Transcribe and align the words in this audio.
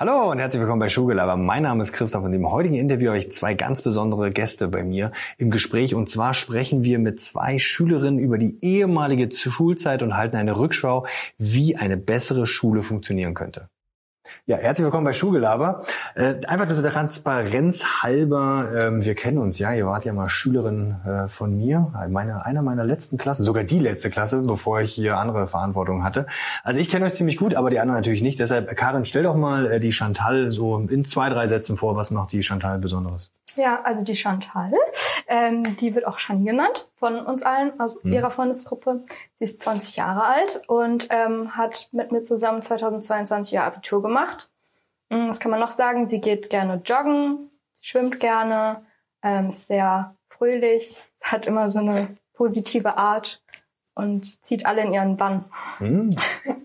Hallo 0.00 0.30
und 0.30 0.38
herzlich 0.38 0.60
willkommen 0.60 0.78
bei 0.78 0.90
Schulgelaber. 0.90 1.36
Mein 1.36 1.64
Name 1.64 1.82
ist 1.82 1.92
Christoph 1.92 2.22
und 2.22 2.32
im 2.32 2.48
heutigen 2.48 2.76
Interview 2.76 3.08
habe 3.08 3.18
ich 3.18 3.32
zwei 3.32 3.54
ganz 3.54 3.82
besondere 3.82 4.30
Gäste 4.30 4.68
bei 4.68 4.84
mir 4.84 5.10
im 5.38 5.50
Gespräch. 5.50 5.92
Und 5.92 6.08
zwar 6.08 6.34
sprechen 6.34 6.84
wir 6.84 7.02
mit 7.02 7.18
zwei 7.18 7.58
Schülerinnen 7.58 8.20
über 8.20 8.38
die 8.38 8.58
ehemalige 8.62 9.28
Schulzeit 9.34 10.04
und 10.04 10.16
halten 10.16 10.36
eine 10.36 10.56
Rückschau, 10.56 11.04
wie 11.36 11.74
eine 11.74 11.96
bessere 11.96 12.46
Schule 12.46 12.82
funktionieren 12.82 13.34
könnte. 13.34 13.70
Ja, 14.46 14.56
herzlich 14.56 14.84
willkommen 14.84 15.04
bei 15.04 15.12
Schulgelaber. 15.12 15.84
Äh, 16.14 16.34
einfach 16.46 16.66
nur 16.68 16.80
der 16.80 16.90
Transparenz 16.90 17.84
halber, 18.02 18.64
ähm, 18.74 19.04
wir 19.04 19.14
kennen 19.14 19.38
uns 19.38 19.58
ja, 19.58 19.72
ihr 19.72 19.86
wart 19.86 20.04
ja 20.04 20.12
mal 20.12 20.28
Schülerin 20.28 20.96
äh, 21.04 21.28
von 21.28 21.56
mir, 21.56 21.92
meine, 22.10 22.44
einer 22.44 22.62
meiner 22.62 22.84
letzten 22.84 23.18
Klassen, 23.18 23.42
sogar 23.42 23.64
die 23.64 23.78
letzte 23.78 24.10
Klasse, 24.10 24.42
bevor 24.42 24.80
ich 24.80 24.92
hier 24.92 25.18
andere 25.18 25.46
Verantwortung 25.46 26.04
hatte. 26.04 26.26
Also 26.64 26.80
ich 26.80 26.88
kenne 26.88 27.06
euch 27.06 27.14
ziemlich 27.14 27.36
gut, 27.36 27.54
aber 27.54 27.70
die 27.70 27.78
anderen 27.80 27.98
natürlich 27.98 28.22
nicht. 28.22 28.40
Deshalb, 28.40 28.74
Karin, 28.76 29.04
stell 29.04 29.24
doch 29.24 29.36
mal 29.36 29.66
äh, 29.70 29.80
die 29.80 29.92
Chantal 29.92 30.50
so 30.50 30.78
in 30.78 31.04
zwei, 31.04 31.28
drei 31.28 31.48
Sätzen 31.48 31.76
vor, 31.76 31.96
was 31.96 32.10
macht 32.10 32.32
die 32.32 32.42
Chantal 32.42 32.78
Besonderes? 32.78 33.30
Ja, 33.58 33.80
also 33.82 34.04
die 34.04 34.14
Chantal, 34.14 34.72
ähm, 35.26 35.76
die 35.78 35.96
wird 35.96 36.06
auch 36.06 36.20
Shani 36.20 36.44
genannt 36.44 36.86
von 36.96 37.18
uns 37.18 37.42
allen 37.42 37.78
aus 37.80 38.04
mhm. 38.04 38.12
ihrer 38.12 38.30
Freundesgruppe. 38.30 39.04
Sie 39.38 39.44
ist 39.44 39.60
20 39.62 39.96
Jahre 39.96 40.24
alt 40.24 40.62
und 40.68 41.08
ähm, 41.10 41.56
hat 41.56 41.88
mit 41.90 42.12
mir 42.12 42.22
zusammen 42.22 42.62
2022 42.62 43.54
ihr 43.54 43.64
Abitur 43.64 44.00
gemacht. 44.00 44.52
Mhm, 45.10 45.28
was 45.28 45.40
kann 45.40 45.50
man 45.50 45.58
noch 45.58 45.72
sagen? 45.72 46.08
Sie 46.08 46.20
geht 46.20 46.50
gerne 46.50 46.80
joggen, 46.84 47.50
schwimmt 47.80 48.20
gerne, 48.20 48.86
ähm, 49.24 49.50
ist 49.50 49.66
sehr 49.66 50.14
fröhlich, 50.28 50.96
hat 51.20 51.48
immer 51.48 51.72
so 51.72 51.80
eine 51.80 52.16
positive 52.34 52.96
Art 52.96 53.42
und 53.98 54.44
zieht 54.44 54.64
alle 54.64 54.82
in 54.82 54.92
ihren 54.92 55.16
Bann. 55.16 55.44
Hm. 55.78 56.16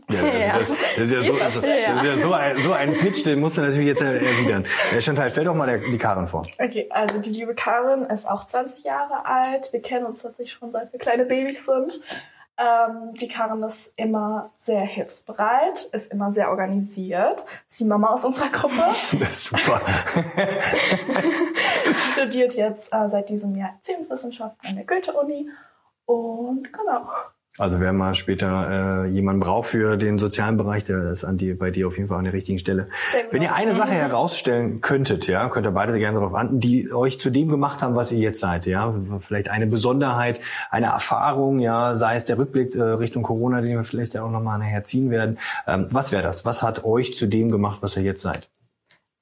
Ja, 0.07 0.59
das, 0.59 0.67
das, 0.95 1.05
ist 1.05 1.11
ja 1.11 1.23
so, 1.23 1.33
also, 1.33 1.61
das 1.61 2.03
ist 2.03 2.05
ja 2.05 2.17
so 2.17 2.33
ein, 2.33 2.61
so 2.61 2.73
ein 2.73 2.93
Pitch, 2.93 3.25
den 3.25 3.39
musst 3.39 3.57
du 3.57 3.61
natürlich 3.61 3.87
jetzt 3.87 4.01
erwidern. 4.01 4.65
Äh, 4.95 5.01
Chantal, 5.01 5.31
stell 5.31 5.45
doch 5.45 5.55
mal 5.55 5.65
der, 5.65 5.79
die 5.79 5.97
Karin 5.97 6.27
vor. 6.27 6.45
Okay, 6.59 6.87
also 6.91 7.19
die 7.19 7.31
liebe 7.31 7.55
Karin 7.55 8.05
ist 8.05 8.29
auch 8.29 8.45
20 8.45 8.83
Jahre 8.83 9.25
alt. 9.25 9.73
Wir 9.73 9.81
kennen 9.81 10.05
uns 10.05 10.21
tatsächlich 10.21 10.53
schon 10.53 10.71
seit 10.71 10.93
wir 10.93 10.99
kleine 10.99 11.25
Babys 11.25 11.65
sind. 11.65 12.01
Ähm, 12.55 13.15
die 13.15 13.27
Karin 13.27 13.63
ist 13.63 13.93
immer 13.95 14.51
sehr 14.59 14.81
hilfsbereit, 14.81 15.89
ist 15.91 16.11
immer 16.11 16.31
sehr 16.31 16.51
organisiert. 16.51 17.43
Ist 17.67 17.79
die 17.79 17.85
Mama 17.85 18.09
aus 18.09 18.25
unserer 18.25 18.49
Gruppe. 18.49 18.75
Das 19.19 19.29
ist 19.29 19.45
super. 19.45 19.81
Studiert 22.13 22.53
jetzt 22.53 22.93
äh, 22.93 23.09
seit 23.09 23.29
diesem 23.29 23.55
Jahr 23.55 23.69
Erziehungswissenschaften 23.69 24.69
an 24.69 24.75
der 24.75 24.85
Goethe-Uni 24.85 25.49
und 26.05 26.71
genau. 26.71 27.07
Also 27.59 27.79
wer 27.79 27.93
mal 27.93 28.15
später 28.15 29.03
äh, 29.05 29.09
jemanden 29.09 29.39
braucht 29.39 29.69
für 29.69 29.95
den 29.95 30.17
sozialen 30.17 30.57
Bereich, 30.57 30.85
der 30.85 31.11
ist 31.11 31.23
an 31.23 31.37
die, 31.37 31.53
bei 31.53 31.69
dir 31.69 31.85
auf 31.85 31.97
jeden 31.97 32.09
Fall 32.09 32.17
an 32.17 32.23
der 32.23 32.33
richtigen 32.33 32.57
Stelle. 32.57 32.87
Wenn 33.29 33.43
ihr 33.43 33.53
eine 33.53 33.75
Sache 33.75 33.91
herausstellen 33.91 34.81
könntet, 34.81 35.27
ja, 35.27 35.47
könnt 35.49 35.67
ihr 35.67 35.71
beide 35.71 35.99
gerne 35.99 36.17
darauf 36.17 36.33
antworten, 36.33 36.61
die 36.61 36.91
euch 36.91 37.19
zu 37.19 37.29
dem 37.29 37.49
gemacht 37.49 37.83
haben, 37.83 37.93
was 37.93 38.11
ihr 38.11 38.17
jetzt 38.17 38.39
seid, 38.39 38.65
ja, 38.65 38.91
vielleicht 39.19 39.49
eine 39.49 39.67
Besonderheit, 39.67 40.39
eine 40.71 40.87
Erfahrung, 40.87 41.59
ja, 41.59 41.95
sei 41.95 42.15
es 42.15 42.25
der 42.25 42.39
Rückblick 42.39 42.75
äh, 42.75 42.81
Richtung 42.81 43.21
Corona, 43.21 43.61
den 43.61 43.77
wir 43.77 43.83
vielleicht 43.83 44.15
ja 44.15 44.23
auch 44.23 44.31
nochmal 44.31 44.57
nachher 44.57 44.83
ziehen 44.83 45.11
werden. 45.11 45.37
Ähm, 45.67 45.89
was 45.91 46.11
wäre 46.11 46.23
das? 46.23 46.45
Was 46.45 46.63
hat 46.63 46.83
euch 46.85 47.13
zu 47.13 47.27
dem 47.27 47.51
gemacht, 47.51 47.83
was 47.83 47.95
ihr 47.95 48.01
jetzt 48.01 48.23
seid? 48.23 48.49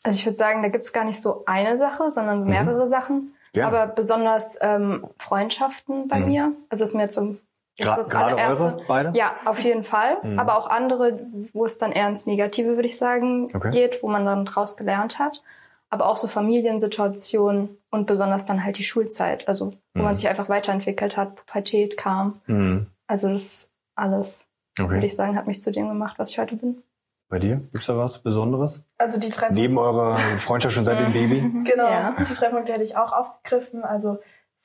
Also 0.04 0.18
ich 0.18 0.26
würde 0.26 0.38
sagen, 0.38 0.64
da 0.64 0.70
gibt's 0.70 0.94
gar 0.94 1.04
nicht 1.04 1.22
so 1.22 1.44
eine 1.48 1.78
Sache, 1.78 2.10
sondern 2.10 2.44
mhm. 2.44 2.50
mehrere 2.50 2.86
mhm. 2.86 2.90
Sachen. 2.90 3.34
Ja. 3.56 3.68
Aber 3.68 3.88
besonders 3.88 4.58
ähm, 4.62 5.08
Freundschaften 5.20 6.08
bei 6.08 6.20
mhm. 6.20 6.26
mir. 6.26 6.52
Also 6.70 6.84
ist 6.84 6.96
mir 6.96 7.10
zum 7.10 7.40
Gra 7.78 8.02
gerade 8.04 8.36
eure 8.38 8.84
beide? 8.88 9.12
Ja, 9.18 9.36
auf 9.46 9.60
jeden 9.60 9.84
Fall. 9.84 10.18
Mhm. 10.24 10.40
Aber 10.40 10.58
auch 10.58 10.70
andere, 10.70 11.20
wo 11.54 11.66
es 11.66 11.78
dann 11.78 11.92
eher 11.92 12.08
ins 12.08 12.26
Negative, 12.26 12.76
würde 12.76 12.88
ich 12.88 12.98
sagen, 12.98 13.50
okay. 13.54 13.72
geht, 13.72 14.04
wo 14.04 14.10
man 14.10 14.26
dann 14.26 14.46
draus 14.46 14.78
gelernt 14.78 15.20
hat. 15.20 15.42
Aber 15.90 16.08
auch 16.08 16.18
so 16.18 16.28
Familiensituationen 16.28 17.78
und 17.90 18.08
besonders 18.08 18.46
dann 18.46 18.64
halt 18.64 18.78
die 18.78 18.86
Schulzeit, 18.86 19.50
also 19.50 19.74
wo 19.94 20.00
mhm. 20.00 20.06
man 20.06 20.16
sich 20.16 20.30
einfach 20.30 20.48
weiterentwickelt 20.48 21.18
hat, 21.18 21.36
Pubertät 21.36 21.98
kam. 21.98 22.40
Mhm. 22.48 22.88
Also 23.08 23.28
das 23.28 23.70
alles, 23.96 24.46
okay. 24.80 24.90
würde 24.90 25.06
ich 25.06 25.16
sagen, 25.16 25.36
hat 25.36 25.48
mich 25.48 25.62
zu 25.62 25.72
dem 25.72 25.90
gemacht, 25.90 26.18
was 26.18 26.30
ich 26.30 26.40
heute 26.40 26.56
bin. 26.56 26.82
Bei 27.32 27.40
dir? 27.40 27.62
Gibt's 27.72 27.88
da 27.88 27.98
was 27.98 28.22
Besonderes? 28.22 28.84
Also 28.98 29.18
die 29.18 29.30
drei 29.30 29.52
Neben 29.52 29.78
eurer 29.78 30.18
Freundschaft 30.40 30.76
schon 30.76 30.84
seit 30.84 31.00
dem 31.00 31.14
Baby? 31.14 31.40
Genau, 31.64 31.88
ja. 31.88 32.14
die 32.20 32.34
drei 32.34 32.50
Punkte 32.50 32.74
hätte 32.74 32.84
ich 32.84 32.98
auch 32.98 33.14
aufgegriffen. 33.14 33.86
Also 33.86 34.20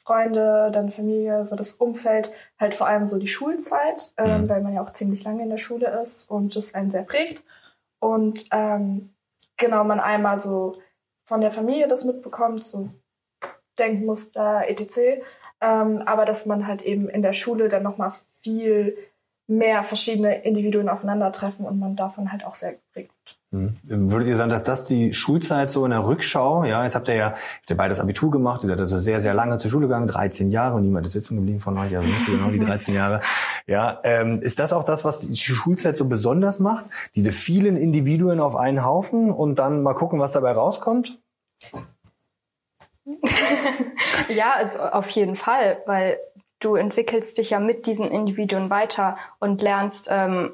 Freunde, 0.05 0.73
dann 0.73 0.91
Familie, 0.91 1.45
so 1.45 1.55
das 1.55 1.75
Umfeld, 1.75 2.33
halt 2.59 2.75
vor 2.75 2.89
allem 2.89 3.07
so 3.07 3.21
die 3.21 3.29
Schulzeit, 3.29 4.13
ähm, 4.17 4.43
mhm. 4.43 4.49
weil 4.49 4.63
man 4.63 4.75
ja 4.75 4.83
auch 4.83 4.93
ziemlich 4.93 5.23
lange 5.23 5.45
in 5.45 5.49
der 5.49 5.59
Schule 5.59 5.87
ist 6.03 6.29
und 6.29 6.57
das 6.57 6.75
einen 6.75 6.91
sehr 6.91 7.05
prägt. 7.05 7.45
Und 8.01 8.47
ähm, 8.51 9.11
genau, 9.57 9.85
man 9.85 10.01
einmal 10.01 10.37
so 10.37 10.77
von 11.25 11.41
der 11.41 11.53
Familie 11.53 11.87
das 11.87 12.05
mitbekommt, 12.05 12.65
so 12.65 12.91
Denkmuster, 13.79 14.69
etc. 14.69 15.23
Ähm, 15.61 16.03
aber 16.05 16.25
dass 16.25 16.47
man 16.47 16.67
halt 16.67 16.83
eben 16.83 17.09
in 17.09 17.23
der 17.23 17.33
Schule 17.33 17.69
dann 17.69 17.85
nochmal 17.85 18.13
viel 18.41 18.97
mehr 19.47 19.83
verschiedene 19.83 20.43
Individuen 20.43 20.89
aufeinandertreffen 20.89 21.65
und 21.65 21.79
man 21.79 21.97
davon 21.97 22.33
halt 22.33 22.45
auch 22.45 22.55
sehr 22.55 22.73
geprägt 22.73 23.37
hm. 23.53 23.77
Würdet 23.85 24.29
ihr 24.29 24.37
sagen, 24.37 24.51
dass 24.51 24.65
das 24.65 24.87
die 24.87 25.13
Schulzeit 25.13 25.71
so 25.71 25.85
in 25.85 25.93
der 25.93 26.05
Rückschau, 26.05 26.65
ja, 26.65 26.83
jetzt 26.83 26.97
habt 26.97 27.07
ihr 27.09 27.15
ja 27.15 27.31
habt 27.31 27.71
ihr 27.71 27.77
beides 27.77 28.01
Abitur 28.01 28.31
gemacht, 28.31 28.65
ihr 28.65 28.69
seid 28.69 28.81
also 28.81 28.99
sehr, 28.99 29.21
sehr 29.21 29.35
lange 29.35 29.57
zur 29.59 29.71
Schule 29.71 29.87
gegangen, 29.87 30.09
13 30.09 30.51
Jahre 30.51 30.75
und 30.75 30.83
niemand 30.83 31.07
ist 31.07 31.13
sitzen 31.13 31.37
geblieben 31.37 31.61
von 31.61 31.79
euch, 31.79 31.97
also 31.97 32.09
nicht 32.09 32.27
genau 32.27 32.51
die 32.51 32.59
13 32.59 32.95
Jahre. 32.95 33.21
Ja, 33.69 34.01
ähm, 34.03 34.41
ist 34.41 34.59
das 34.59 34.73
auch 34.73 34.83
das, 34.83 35.05
was 35.05 35.21
die 35.21 35.37
Schulzeit 35.37 35.97
so 35.97 36.07
besonders 36.07 36.59
macht? 36.59 36.87
Diese 37.15 37.31
vielen 37.31 37.77
Individuen 37.77 38.41
auf 38.41 38.57
einen 38.57 38.85
Haufen 38.85 39.31
und 39.31 39.61
dann 39.61 39.83
mal 39.83 39.95
gucken, 39.95 40.19
was 40.19 40.33
dabei 40.33 40.51
rauskommt? 40.51 41.21
ja, 44.29 44.55
also 44.57 44.81
auf 44.81 45.09
jeden 45.11 45.37
Fall, 45.37 45.79
weil 45.87 46.19
du 46.67 46.75
entwickelst 46.75 47.39
dich 47.39 47.51
ja 47.51 47.61
mit 47.61 47.87
diesen 47.87 48.11
Individuen 48.11 48.71
weiter 48.71 49.17
und 49.39 49.63
lernst 49.63 50.09
ähm, 50.11 50.51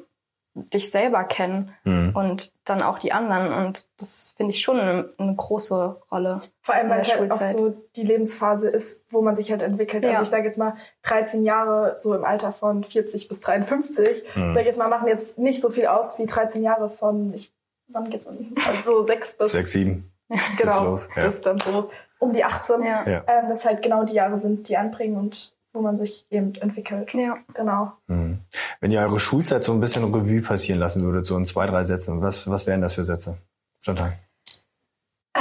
dich 0.55 0.91
selber 0.91 1.25
kennen 1.25 1.75
mhm. 1.85 2.15
und 2.15 2.53
dann 2.67 2.83
auch 2.83 2.99
die 2.99 3.13
anderen. 3.13 3.53
Und 3.53 3.89
das 3.99 4.35
finde 4.37 4.53
ich 4.53 4.61
schon 4.61 4.79
eine, 4.79 5.09
eine, 5.17 5.35
große 5.35 5.97
Rolle. 6.11 6.43
Vor 6.61 6.75
allem, 6.75 6.91
weil 6.91 7.01
es 7.01 7.19
halt 7.19 7.33
auch 7.33 7.41
so 7.41 7.75
die 7.97 8.03
Lebensphase 8.03 8.69
ist, 8.69 9.07
wo 9.11 9.23
man 9.23 9.35
sich 9.35 9.51
halt 9.51 9.63
entwickelt. 9.63 10.05
Also 10.05 10.13
ja. 10.13 10.19
Also 10.19 10.25
ich 10.25 10.31
sage 10.31 10.45
jetzt 10.45 10.59
mal, 10.59 10.77
13 11.05 11.45
Jahre 11.45 11.97
so 11.99 12.15
im 12.15 12.25
Alter 12.25 12.53
von 12.53 12.85
40 12.85 13.29
bis 13.29 13.41
53, 13.41 14.37
mhm. 14.37 14.53
sage 14.53 14.67
jetzt 14.67 14.79
mal, 14.79 14.89
machen 14.89 15.09
jetzt 15.09 15.39
nicht 15.39 15.63
so 15.63 15.71
viel 15.71 15.87
aus 15.87 16.19
wie 16.19 16.27
13 16.27 16.63
Jahre 16.63 16.91
von, 16.91 17.33
ich, 17.33 17.55
wann 17.89 18.11
geht's 18.11 18.27
an? 18.27 18.55
Also 18.67 19.03
6 19.03 19.39
bis... 19.39 19.53
6, 19.53 19.73
7. 19.73 20.13
genau, 20.59 20.99
ja. 21.17 21.27
ist 21.27 21.47
dann 21.47 21.59
so 21.61 21.91
um 22.19 22.33
die 22.33 22.45
18. 22.45 22.83
Ja. 22.83 23.05
Ähm, 23.07 23.49
das 23.49 23.65
halt 23.65 23.83
genau 23.83 24.05
die 24.05 24.15
Jahre 24.15 24.39
sind, 24.39 24.69
die 24.69 24.77
anbringen 24.77 25.17
und 25.17 25.55
wo 25.73 25.81
man 25.81 25.97
sich 25.97 26.27
eben 26.31 26.55
entwickelt. 26.57 27.15
Ja. 27.15 27.39
Genau. 27.55 27.93
Mhm. 28.07 28.39
Wenn 28.81 28.91
ihr 28.91 29.01
eure 29.01 29.19
Schulzeit 29.19 29.65
so 29.65 29.73
ein 29.73 29.81
bisschen 29.81 30.05
Revue 30.15 30.43
passieren 30.43 30.81
lassen 30.81 31.03
würdet, 31.03 31.27
so 31.27 31.37
in 31.37 31.45
zwei, 31.45 31.67
drei 31.67 31.85
Sätzen, 31.85 32.21
was, 32.21 32.49
was 32.49 32.67
wären 32.67 32.81
das 32.81 32.95
für 32.95 33.05
Sätze? 33.05 33.39
Chantal. 33.81 34.13
Äh, 35.35 35.41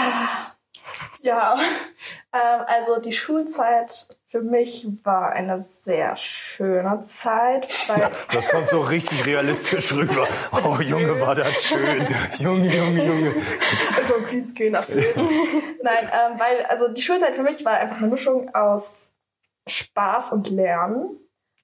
ja, 1.21 1.59
äh, 2.31 2.37
also 2.37 2.99
die 2.99 3.13
Schulzeit 3.13 4.07
für 4.25 4.41
mich 4.41 4.87
war 5.03 5.33
eine 5.33 5.59
sehr 5.59 6.15
schöne 6.15 7.03
Zeit. 7.03 7.67
Weil 7.87 7.99
ja, 7.99 8.11
das 8.31 8.47
kommt 8.47 8.69
so 8.69 8.81
richtig 8.81 9.25
realistisch 9.25 9.91
rüber. 9.91 10.27
Oh 10.63 10.77
Junge, 10.81 11.19
war 11.19 11.35
das 11.35 11.63
schön. 11.63 12.07
Junge, 12.39 12.73
Junge, 12.73 13.05
Junge. 13.05 13.35
Vom 14.07 14.23
Greenscreen 14.25 14.75
ablesen. 14.75 15.27
Nein, 15.83 16.09
ähm, 16.11 16.39
weil 16.39 16.65
also 16.67 16.87
die 16.87 17.01
Schulzeit 17.01 17.35
für 17.35 17.43
mich 17.43 17.65
war 17.65 17.73
einfach 17.73 17.97
eine 17.97 18.07
Mischung 18.07 18.53
aus 18.55 19.10
Spaß 19.67 20.33
und 20.33 20.49
Lernen, 20.49 21.17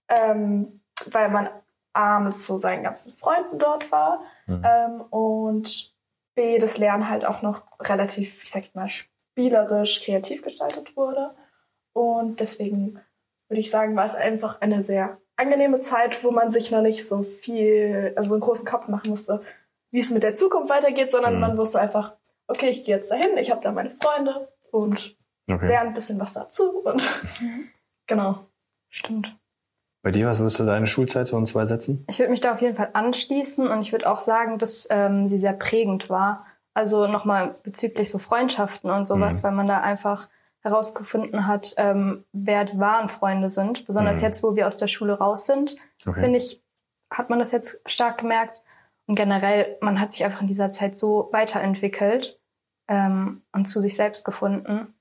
ähm, 0.08 0.82
weil 1.06 1.30
man 1.30 1.50
A 1.94 2.20
mit 2.20 2.42
so 2.42 2.58
seinen 2.58 2.84
ganzen 2.84 3.12
Freunden 3.12 3.60
dort 3.60 3.92
war 3.92 4.20
mhm. 4.46 4.64
ähm, 4.64 5.02
und 5.10 5.96
B 6.36 6.60
das 6.60 6.78
Lernen 6.78 7.10
halt 7.10 7.26
auch 7.26 7.42
noch 7.42 7.64
relativ, 7.80 8.44
ich 8.44 8.52
sag 8.52 8.76
mal, 8.76 8.90
spielerisch, 8.90 10.04
kreativ 10.04 10.44
gestaltet 10.44 10.96
wurde. 10.96 11.32
Und 11.94 12.40
deswegen 12.40 13.00
würde 13.50 13.60
ich 13.60 13.72
sagen, 13.72 13.96
war 13.96 14.06
es 14.06 14.14
einfach 14.14 14.62
eine 14.62 14.84
sehr 14.84 15.18
angenehme 15.36 15.80
Zeit, 15.80 16.24
wo 16.24 16.32
man 16.32 16.52
sich 16.52 16.72
noch 16.72 16.82
nicht 16.82 17.08
so 17.08 17.24
viel, 17.24 18.14
also 18.16 18.30
so 18.30 18.36
einen 18.36 18.44
großen 18.44 18.68
Kopf 18.68 18.88
machen 18.88 19.10
musste, 19.10 19.42
wie 19.92 20.00
es 20.00 20.12
mit 20.12 20.24
der 20.24 20.36
Zukunft 20.36 20.70
weitergeht, 20.70 21.12
sondern 21.12 21.36
mhm. 21.36 21.42
man 21.42 21.58
wusste 21.58 21.80
einfach, 21.80 22.14
okay, 22.48 22.70
ich 22.70 22.84
gehe 22.84 22.96
jetzt 22.96 23.12
dahin, 23.12 23.38
ich 23.38 23.52
habe 23.52 23.62
da 23.62 23.72
meine 23.72 23.90
Freunde 23.90 24.48
und 24.72 25.16
okay. 25.50 25.68
lerne 25.68 25.90
ein 25.90 25.94
bisschen 25.94 26.20
was 26.20 26.34
dazu 26.34 26.82
und 26.84 27.02
mhm. 27.40 27.70
Genau. 28.08 28.40
Stimmt. 28.90 29.36
Bei 30.02 30.12
dir, 30.12 30.26
was 30.28 30.40
würdest 30.40 30.60
du 30.60 30.66
deine 30.66 30.88
Schulzeit 30.88 31.28
so 31.28 31.38
in 31.38 31.46
zwei 31.46 31.66
Sätzen? 31.66 32.06
Ich 32.10 32.20
würde 32.20 32.32
mich 32.32 32.42
da 32.42 32.54
auf 32.54 32.62
jeden 32.62 32.76
Fall 32.76 32.92
anschließen 32.94 33.68
und 33.68 33.82
ich 33.82 33.92
würde 33.92 34.10
auch 34.10 34.20
sagen, 34.20 34.58
dass 34.58 34.88
ähm, 34.90 35.28
sie 35.28 35.38
sehr 35.38 35.54
prägend 35.54 36.10
war. 36.10 36.46
Also 36.74 37.08
nochmal 37.08 37.56
bezüglich 37.64 38.10
so 38.10 38.18
Freundschaften 38.18 38.90
und 38.90 39.08
sowas, 39.08 39.40
mhm. 39.40 39.44
weil 39.44 39.52
man 39.54 39.68
da 39.68 39.82
einfach 39.82 40.30
herausgefunden 40.62 41.48
hat, 41.48 41.74
ähm, 41.78 42.24
wer 42.32 42.66
die 42.66 42.80
wahren 42.80 43.10
Freunde 43.10 43.50
sind. 43.50 43.86
Besonders 43.86 44.18
mhm. 44.18 44.24
jetzt, 44.24 44.44
wo 44.44 44.56
wir 44.56 44.68
aus 44.68 44.78
der 44.78 44.88
Schule 44.88 45.14
raus 45.14 45.46
sind, 45.46 45.76
okay. 46.06 46.22
finde 46.22 46.40
ich, 46.40 46.64
hat 47.12 47.30
man 47.30 47.40
das 47.40 47.52
jetzt 47.52 47.82
stark 47.86 48.18
gemerkt. 48.20 48.62
und 49.08 49.16
generell, 49.16 49.78
man 49.82 50.00
hat 50.00 50.12
sich 50.12 50.24
einfach 50.24 50.42
in 50.42 50.48
dieser 50.48 50.72
Zeit 50.72 50.98
so 50.98 51.30
weiterentwickelt 51.32 52.40
ähm, 52.88 53.42
und 53.52 53.68
zu 53.68 53.82
sich 53.82 53.96
selbst 53.96 54.26
gefunden, 54.26 54.94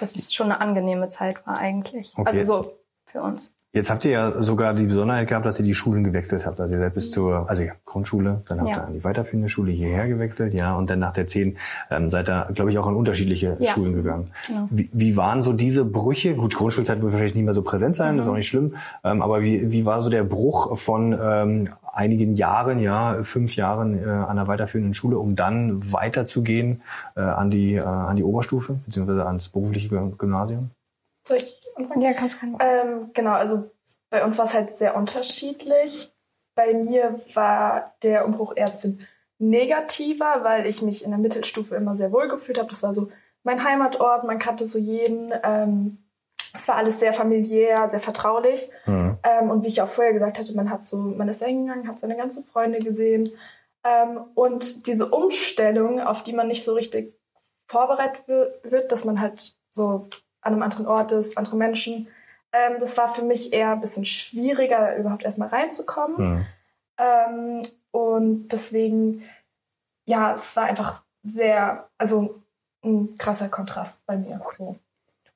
dass 0.00 0.14
es 0.14 0.32
schon 0.32 0.50
eine 0.50 0.60
angenehme 0.60 1.08
Zeit 1.08 1.46
war 1.46 1.58
eigentlich. 1.58 2.12
Okay. 2.16 2.26
Also 2.26 2.44
so 2.44 2.72
für 3.06 3.22
uns. 3.22 3.56
Jetzt 3.74 3.90
habt 3.90 4.04
ihr 4.04 4.12
ja 4.12 4.40
sogar 4.40 4.72
die 4.72 4.86
Besonderheit 4.86 5.26
gehabt, 5.28 5.44
dass 5.44 5.58
ihr 5.58 5.64
die 5.64 5.74
Schulen 5.74 6.04
gewechselt 6.04 6.46
habt. 6.46 6.60
Also 6.60 6.74
ihr 6.74 6.80
seid 6.80 6.94
bis 6.94 7.10
zur, 7.10 7.50
also 7.50 7.64
Grundschule, 7.84 8.42
dann 8.48 8.60
habt 8.60 8.70
Ja. 8.70 8.76
ihr 8.76 8.84
an 8.86 8.92
die 8.92 9.02
weiterführende 9.02 9.48
Schule 9.48 9.72
hierher 9.72 10.06
gewechselt, 10.06 10.54
ja, 10.54 10.76
und 10.76 10.88
dann 10.88 11.00
nach 11.00 11.12
der 11.12 11.26
10 11.26 11.56
ähm, 11.90 12.08
seid 12.08 12.28
ihr, 12.30 12.46
glaube 12.54 12.70
ich, 12.70 12.78
auch 12.78 12.86
an 12.86 12.94
unterschiedliche 12.94 13.56
Ja. 13.58 13.72
Schulen 13.72 13.94
gegangen. 13.94 14.28
Genau. 14.46 14.68
Wie, 14.70 14.88
wie 14.92 15.16
waren 15.16 15.42
so 15.42 15.52
diese 15.52 15.84
Brüche? 15.84 16.36
Gut, 16.36 16.54
Grundschulzeit 16.54 17.02
wird 17.02 17.10
wahrscheinlich 17.12 17.34
nicht 17.34 17.44
mehr 17.44 17.52
so 17.52 17.62
präsent 17.62 17.96
sein, 17.96 18.12
Mhm. 18.12 18.18
das 18.18 18.26
ist 18.26 18.32
auch 18.32 18.36
nicht 18.36 18.46
schlimm. 18.46 18.74
Ähm, 19.02 19.20
aber 19.22 19.42
wie, 19.42 19.72
wie 19.72 19.84
war 19.84 20.02
so 20.02 20.08
der 20.08 20.22
Bruch 20.22 20.78
von 20.78 21.18
ähm, 21.20 21.68
einigen 21.92 22.34
Jahren, 22.36 22.78
ja, 22.78 23.24
fünf 23.24 23.56
Jahren 23.56 23.98
äh, 23.98 24.04
an 24.08 24.36
der 24.36 24.46
weiterführenden 24.46 24.94
Schule, 24.94 25.18
um 25.18 25.34
dann 25.34 25.92
weiterzugehen 25.92 26.80
äh, 27.16 27.22
an 27.22 27.50
die 27.50 27.74
äh, 27.74 27.82
an 27.82 28.14
die 28.14 28.22
Oberstufe 28.22 28.78
beziehungsweise 28.86 29.26
ans 29.26 29.48
berufliche 29.48 29.88
Gym- 29.88 30.16
Gymnasium? 30.16 30.70
Soll 31.26 31.38
ich 31.38 31.60
anfangen? 31.76 32.02
Ja, 32.02 32.12
kannst 32.12 32.40
du 32.42 32.58
Ähm, 32.60 33.10
genau, 33.14 33.32
also 33.32 33.70
bei 34.10 34.24
uns 34.24 34.38
war 34.38 34.44
es 34.44 34.54
halt 34.54 34.74
sehr 34.74 34.96
unterschiedlich. 34.96 36.12
Bei 36.54 36.72
mir 36.74 37.20
war 37.34 37.94
der 38.02 38.24
Umbruch 38.26 38.54
eher 38.56 38.66
ein 38.66 38.70
bisschen 38.72 39.06
negativer, 39.38 40.40
weil 40.42 40.66
ich 40.66 40.82
mich 40.82 41.04
in 41.04 41.10
der 41.10 41.18
Mittelstufe 41.18 41.74
immer 41.74 41.96
sehr 41.96 42.12
wohl 42.12 42.28
gefühlt 42.28 42.58
habe. 42.58 42.68
Das 42.68 42.82
war 42.82 42.94
so 42.94 43.10
mein 43.42 43.64
Heimatort, 43.64 44.24
man 44.24 44.38
kannte 44.38 44.66
so 44.66 44.78
jeden. 44.78 45.32
Ähm, 45.42 45.98
es 46.54 46.68
war 46.68 46.76
alles 46.76 47.00
sehr 47.00 47.12
familiär, 47.12 47.88
sehr 47.88 48.00
vertraulich. 48.00 48.70
Mhm. 48.86 49.18
Ähm, 49.24 49.50
und 49.50 49.64
wie 49.64 49.68
ich 49.68 49.82
auch 49.82 49.88
vorher 49.88 50.12
gesagt 50.12 50.38
hatte, 50.38 50.54
man 50.54 50.70
hat 50.70 50.84
so, 50.84 50.96
man 50.98 51.28
ist 51.28 51.42
hingegangen, 51.42 51.88
hat 51.88 51.98
seine 51.98 52.16
ganzen 52.16 52.44
Freunde 52.44 52.78
gesehen. 52.78 53.32
Ähm, 53.82 54.20
und 54.34 54.86
diese 54.86 55.10
Umstellung, 55.10 56.00
auf 56.00 56.22
die 56.22 56.32
man 56.32 56.48
nicht 56.48 56.64
so 56.64 56.74
richtig 56.74 57.14
vorbereitet 57.66 58.28
wi- 58.28 58.70
wird, 58.70 58.92
dass 58.92 59.04
man 59.04 59.20
halt 59.20 59.56
so 59.70 60.08
an 60.44 60.52
einem 60.52 60.62
anderen 60.62 60.86
Ort 60.86 61.12
ist, 61.12 61.36
andere 61.36 61.56
Menschen, 61.56 62.08
ähm, 62.54 62.76
das 62.78 62.96
war 62.96 63.12
für 63.12 63.22
mich 63.22 63.52
eher 63.52 63.72
ein 63.72 63.80
bisschen 63.80 64.04
schwieriger, 64.04 64.78
da 64.78 64.96
überhaupt 64.96 65.24
erstmal 65.24 65.48
reinzukommen. 65.48 66.16
Mhm. 66.18 66.46
Ähm, 66.98 67.62
und 67.90 68.48
deswegen, 68.48 69.24
ja, 70.06 70.34
es 70.34 70.54
war 70.54 70.64
einfach 70.64 71.02
sehr, 71.24 71.88
also 71.98 72.42
ein 72.84 73.16
krasser 73.18 73.48
Kontrast 73.48 74.04
bei 74.06 74.16
mir. 74.16 74.40
So. 74.56 74.76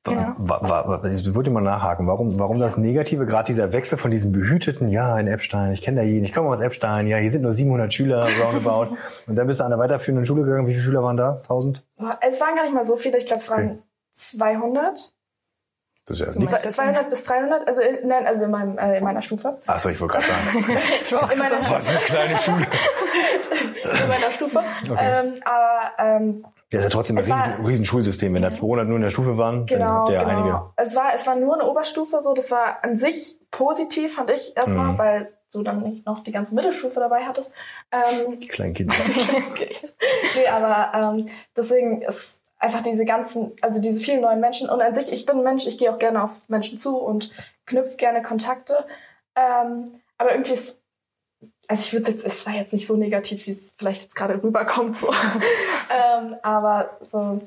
Ja. 0.06 0.36
Ich 1.12 1.34
würde 1.34 1.50
mal 1.50 1.60
nachhaken, 1.60 2.06
warum, 2.06 2.38
warum 2.38 2.58
das 2.58 2.78
Negative, 2.78 3.26
gerade 3.26 3.46
dieser 3.46 3.72
Wechsel 3.72 3.98
von 3.98 4.10
diesem 4.10 4.32
behüteten, 4.32 4.88
ja, 4.88 5.18
in 5.18 5.26
Epstein, 5.26 5.72
ich 5.72 5.82
kenne 5.82 5.98
da 5.98 6.02
jeden, 6.02 6.24
ich 6.24 6.32
komme 6.32 6.48
aus 6.48 6.60
Epstein, 6.60 7.06
ja, 7.06 7.18
hier 7.18 7.30
sind 7.30 7.42
nur 7.42 7.52
700 7.52 7.92
Schüler, 7.92 8.26
roundabout. 8.40 8.96
Und 9.26 9.36
dann 9.36 9.46
bist 9.46 9.60
du 9.60 9.64
an 9.64 9.70
der 9.70 9.78
weiterführenden 9.78 10.24
Schule 10.24 10.44
gegangen, 10.44 10.66
wie 10.66 10.72
viele 10.72 10.82
Schüler 10.82 11.02
waren 11.02 11.16
da? 11.16 11.38
1000? 11.42 11.84
Es 12.20 12.40
waren 12.40 12.54
gar 12.54 12.62
nicht 12.62 12.74
mal 12.74 12.84
so 12.84 12.96
viele, 12.96 13.18
ich 13.18 13.26
glaube, 13.26 13.40
es 13.40 13.50
waren 13.50 13.70
Okay. 13.70 13.78
200. 14.18 15.12
Das 16.06 16.18
ist 16.18 16.24
ja 16.24 16.30
So 16.30 16.38
nichts. 16.38 16.54
weit- 16.54 16.62
Zwei- 16.62 16.70
200 16.70 17.10
bis 17.10 17.22
300, 17.24 17.66
also 17.68 17.82
in, 17.82 18.08
nein, 18.08 18.26
also 18.26 18.44
in, 18.46 18.50
meinem, 18.50 18.78
äh, 18.78 18.96
in 18.98 19.04
meiner 19.04 19.20
Stufe. 19.20 19.58
Achso, 19.66 19.90
ich 19.90 20.00
wollte 20.00 20.14
gerade 20.14 20.26
sagen. 20.26 20.64
In 21.32 21.38
meiner, 21.38 21.60
Was 21.70 21.86
für 21.86 21.90
eine 21.92 22.00
kleine 22.06 22.36
Schule. 22.38 22.66
in 24.02 24.08
meiner 24.08 24.30
Stufe. 24.32 24.58
Okay. 24.90 24.96
Ähm, 24.98 25.42
aber 25.44 25.90
ähm, 25.98 26.46
Ja, 26.70 26.78
ist 26.78 26.84
ja 26.84 26.90
trotzdem 26.90 27.18
ein 27.18 27.24
Es 27.24 27.28
war- 27.30 27.48
riesen, 27.50 27.66
riesen 27.66 27.84
Schulsystem. 27.84 28.32
Wenn 28.34 28.40
da 28.42 28.50
200 28.50 28.86
nur 28.86 28.96
in 28.96 29.02
der 29.02 29.10
Stufe 29.10 29.36
waren, 29.36 29.66
dann 29.66 29.78
genau, 29.78 29.90
habt 29.90 30.08
ihr 30.10 30.14
ja 30.16 30.24
genau. 30.24 30.38
einige. 30.38 30.62
Es 30.76 30.96
war, 30.96 31.12
es 31.14 31.26
war 31.26 31.36
nur 31.36 31.54
eine 31.54 31.64
Oberstufe, 31.68 32.20
so 32.22 32.32
das 32.32 32.50
war 32.50 32.78
an 32.82 32.96
sich 32.96 33.36
positiv, 33.50 34.14
fand 34.16 34.30
ich 34.30 34.56
erstmal, 34.56 34.92
Mhm. 34.92 34.98
weil 34.98 35.32
du 35.52 35.62
dann 35.62 35.82
nicht 35.82 36.06
noch 36.06 36.22
die 36.24 36.32
ganze 36.32 36.54
Mittelstufe 36.54 37.00
dabei 37.00 37.24
hattest. 37.26 37.54
Ähm, 37.92 38.40
Kleinen 38.48 38.72
Kinder. 38.74 38.94
nee, 40.34 40.46
aber 40.48 40.92
ähm, 40.94 41.28
deswegen 41.56 42.02
ist 42.02 42.37
einfach 42.58 42.82
diese 42.82 43.04
ganzen, 43.04 43.52
also 43.62 43.80
diese 43.80 44.00
vielen 44.00 44.20
neuen 44.20 44.40
Menschen 44.40 44.68
und 44.68 44.80
an 44.80 44.94
sich, 44.94 45.12
ich 45.12 45.26
bin 45.26 45.38
ein 45.38 45.44
Mensch, 45.44 45.66
ich 45.66 45.78
gehe 45.78 45.92
auch 45.92 45.98
gerne 45.98 46.22
auf 46.22 46.48
Menschen 46.48 46.78
zu 46.78 46.96
und 46.96 47.32
knüpfe 47.66 47.96
gerne 47.96 48.22
Kontakte. 48.22 48.84
Ähm, 49.36 50.00
aber 50.16 50.32
irgendwie 50.32 50.52
ist, 50.52 50.82
also 51.68 51.82
ich 51.82 51.92
würde 51.92 52.12
jetzt, 52.12 52.24
es 52.24 52.46
war 52.46 52.54
jetzt 52.54 52.72
nicht 52.72 52.86
so 52.86 52.96
negativ, 52.96 53.46
wie 53.46 53.52
es 53.52 53.74
vielleicht 53.76 54.02
jetzt 54.02 54.16
gerade 54.16 54.42
rüberkommt, 54.42 54.96
so. 54.96 55.12
ähm, 55.90 56.36
aber 56.42 56.90
so, 57.00 57.40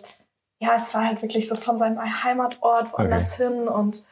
ja, 0.59 0.81
es 0.81 0.93
war 0.93 1.05
halt 1.05 1.21
wirklich 1.21 1.47
so 1.47 1.55
von 1.55 1.77
seinem 1.77 2.23
Heimatort 2.23 2.93
woanders 2.93 3.35
hin 3.35 3.67
und 3.67 4.05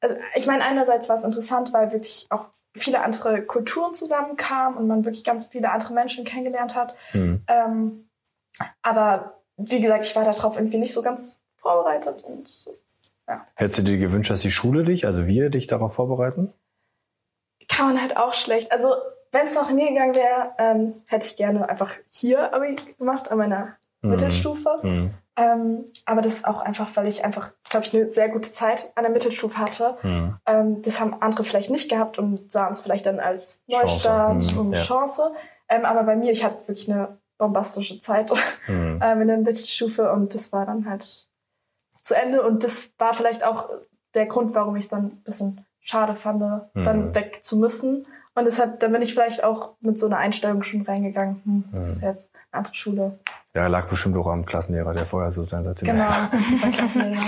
also 0.00 0.16
ich 0.34 0.46
meine, 0.46 0.62
einerseits 0.62 1.08
war 1.08 1.16
es 1.16 1.24
interessant, 1.24 1.72
weil 1.72 1.90
wirklich 1.90 2.26
auch 2.28 2.50
viele 2.76 3.00
andere 3.00 3.42
Kulturen 3.42 3.94
zusammenkamen 3.94 4.76
und 4.76 4.86
man 4.86 5.04
wirklich 5.04 5.24
ganz 5.24 5.46
viele 5.46 5.70
andere 5.70 5.94
Menschen 5.94 6.24
kennengelernt 6.24 6.74
hat. 6.74 6.94
Mhm. 7.14 7.42
Ähm, 7.48 8.08
aber 8.82 9.32
wie 9.56 9.80
gesagt, 9.80 10.04
ich 10.04 10.16
war 10.16 10.24
darauf 10.24 10.56
irgendwie 10.56 10.78
nicht 10.78 10.92
so 10.92 11.02
ganz 11.02 11.42
vorbereitet 11.56 12.24
und 12.24 12.48
ja, 13.26 13.46
Hättest 13.54 13.78
du 13.78 13.82
dir 13.82 13.98
gewünscht, 13.98 14.30
dass 14.30 14.40
die 14.40 14.50
Schule 14.50 14.84
dich, 14.84 15.06
also 15.06 15.26
wir 15.26 15.50
dich 15.50 15.66
darauf 15.66 15.94
vorbereiten? 15.94 16.52
kann 17.68 17.86
man 17.86 18.00
halt 18.00 18.16
auch 18.18 18.34
schlecht. 18.34 18.70
Also 18.72 18.88
wenn 19.32 19.46
es 19.46 19.54
nach 19.54 19.70
mir 19.70 19.88
gegangen 19.88 20.14
wäre, 20.14 20.52
ähm, 20.58 20.94
hätte 21.06 21.26
ich 21.26 21.36
gerne 21.36 21.68
einfach 21.68 21.90
hier 22.10 22.54
Abi 22.54 22.76
gemacht 22.98 23.30
an 23.30 23.38
meiner 23.38 23.76
Mhm. 24.04 24.10
Mittelstufe. 24.10 24.78
Mhm. 24.82 25.10
Ähm, 25.36 25.84
aber 26.04 26.22
das 26.22 26.34
ist 26.34 26.46
auch 26.46 26.60
einfach, 26.60 26.94
weil 26.94 27.08
ich 27.08 27.24
einfach, 27.24 27.50
glaube 27.68 27.86
ich, 27.86 27.94
eine 27.94 28.08
sehr 28.08 28.28
gute 28.28 28.52
Zeit 28.52 28.92
an 28.94 29.02
der 29.02 29.12
Mittelstufe 29.12 29.58
hatte. 29.58 29.96
Mhm. 30.02 30.36
Ähm, 30.46 30.82
das 30.82 31.00
haben 31.00 31.20
andere 31.20 31.42
vielleicht 31.42 31.70
nicht 31.70 31.90
gehabt 31.90 32.18
und 32.18 32.52
sahen 32.52 32.72
es 32.72 32.80
vielleicht 32.80 33.06
dann 33.06 33.18
als 33.18 33.62
Chance, 33.68 33.86
Neustart 33.86 34.52
mhm, 34.52 34.58
und 34.58 34.72
ja. 34.74 34.84
Chance. 34.84 35.32
Ähm, 35.68 35.84
aber 35.84 36.04
bei 36.04 36.14
mir, 36.14 36.30
ich 36.30 36.44
hatte 36.44 36.68
wirklich 36.68 36.90
eine 36.90 37.16
bombastische 37.38 38.00
Zeit 38.00 38.30
Mhm. 38.68 39.00
ähm, 39.02 39.20
in 39.22 39.28
der 39.28 39.38
Mittelstufe 39.38 40.10
und 40.12 40.34
das 40.34 40.52
war 40.52 40.64
dann 40.66 40.88
halt 40.88 41.26
zu 42.02 42.14
Ende 42.14 42.42
und 42.42 42.64
das 42.64 42.92
war 42.98 43.14
vielleicht 43.14 43.44
auch 43.44 43.68
der 44.14 44.26
Grund, 44.26 44.54
warum 44.54 44.76
ich 44.76 44.84
es 44.84 44.90
dann 44.90 45.06
ein 45.06 45.22
bisschen 45.24 45.64
schade 45.80 46.14
fand, 46.14 46.40
Mhm. 46.74 46.84
dann 46.84 47.14
weg 47.14 47.40
zu 47.42 47.56
müssen. 47.56 48.06
Und 48.36 48.46
das 48.46 48.58
hat, 48.58 48.82
dann 48.82 48.90
bin 48.90 49.00
ich 49.02 49.14
vielleicht 49.14 49.44
auch 49.44 49.76
mit 49.80 49.96
so 49.98 50.06
einer 50.06 50.16
Einstellung 50.18 50.64
schon 50.64 50.82
reingegangen. 50.82 51.40
Hm, 51.44 51.64
das 51.72 51.90
ist 51.96 52.02
jetzt 52.02 52.30
eine 52.50 52.58
andere 52.60 52.74
Schule. 52.74 53.18
Ja, 53.54 53.68
lag 53.68 53.88
bestimmt 53.88 54.16
auch 54.16 54.26
am 54.26 54.44
Klassenlehrer, 54.44 54.92
der 54.92 55.06
vorher 55.06 55.30
so 55.30 55.44
sensationell 55.44 55.94
Genau, 55.96 56.08
war. 56.08 56.30
super 56.50 56.70
Klassenlehrer. 56.70 57.22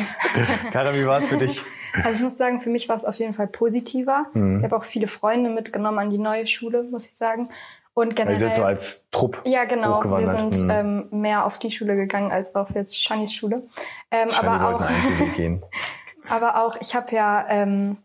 Kara, 0.73 0.94
wie 0.94 1.06
war 1.06 1.19
es 1.19 1.26
für 1.26 1.37
dich? 1.37 1.62
Also 2.03 2.19
ich 2.19 2.25
muss 2.25 2.37
sagen, 2.37 2.61
für 2.61 2.70
mich 2.70 2.88
war 2.88 2.97
es 2.97 3.05
auf 3.05 3.14
jeden 3.17 3.35
Fall 3.35 3.47
positiver. 3.47 4.26
Mhm. 4.35 4.58
Ich 4.58 4.64
habe 4.64 4.76
auch 4.76 4.85
viele 4.85 5.06
Freunde 5.06 5.50
mitgenommen 5.50 5.99
an 6.00 6.11
die 6.11 6.19
neue 6.19 6.47
Schule, 6.49 6.82
muss 6.85 7.06
ich 7.06 7.14
sagen. 7.14 7.49
Und 7.96 8.10
Ihr 8.10 8.14
generell. 8.26 8.38
seid 8.38 8.54
so 8.56 8.62
als 8.62 9.08
Trupp 9.10 9.40
ja, 9.46 9.64
genau. 9.64 10.02
Wir 10.04 10.37
sind 10.37 10.64
Mhm. 10.64 10.70
ähm, 10.70 11.08
mehr 11.12 11.46
auf 11.46 11.58
die 11.58 11.70
Schule 11.70 11.96
gegangen 11.96 12.31
als 12.31 12.54
auf 12.54 12.69
jetzt 12.75 13.02
Shannys 13.02 13.32
Schule. 13.32 13.62
Ähm, 14.10 14.29
Shani 14.31 14.46
aber 14.48 14.76
auch, 14.76 14.81
aber 16.29 16.62
auch, 16.62 16.76
ich 16.82 16.94
habe 16.94 17.15
ja 17.17 17.46
ähm, 17.48 17.96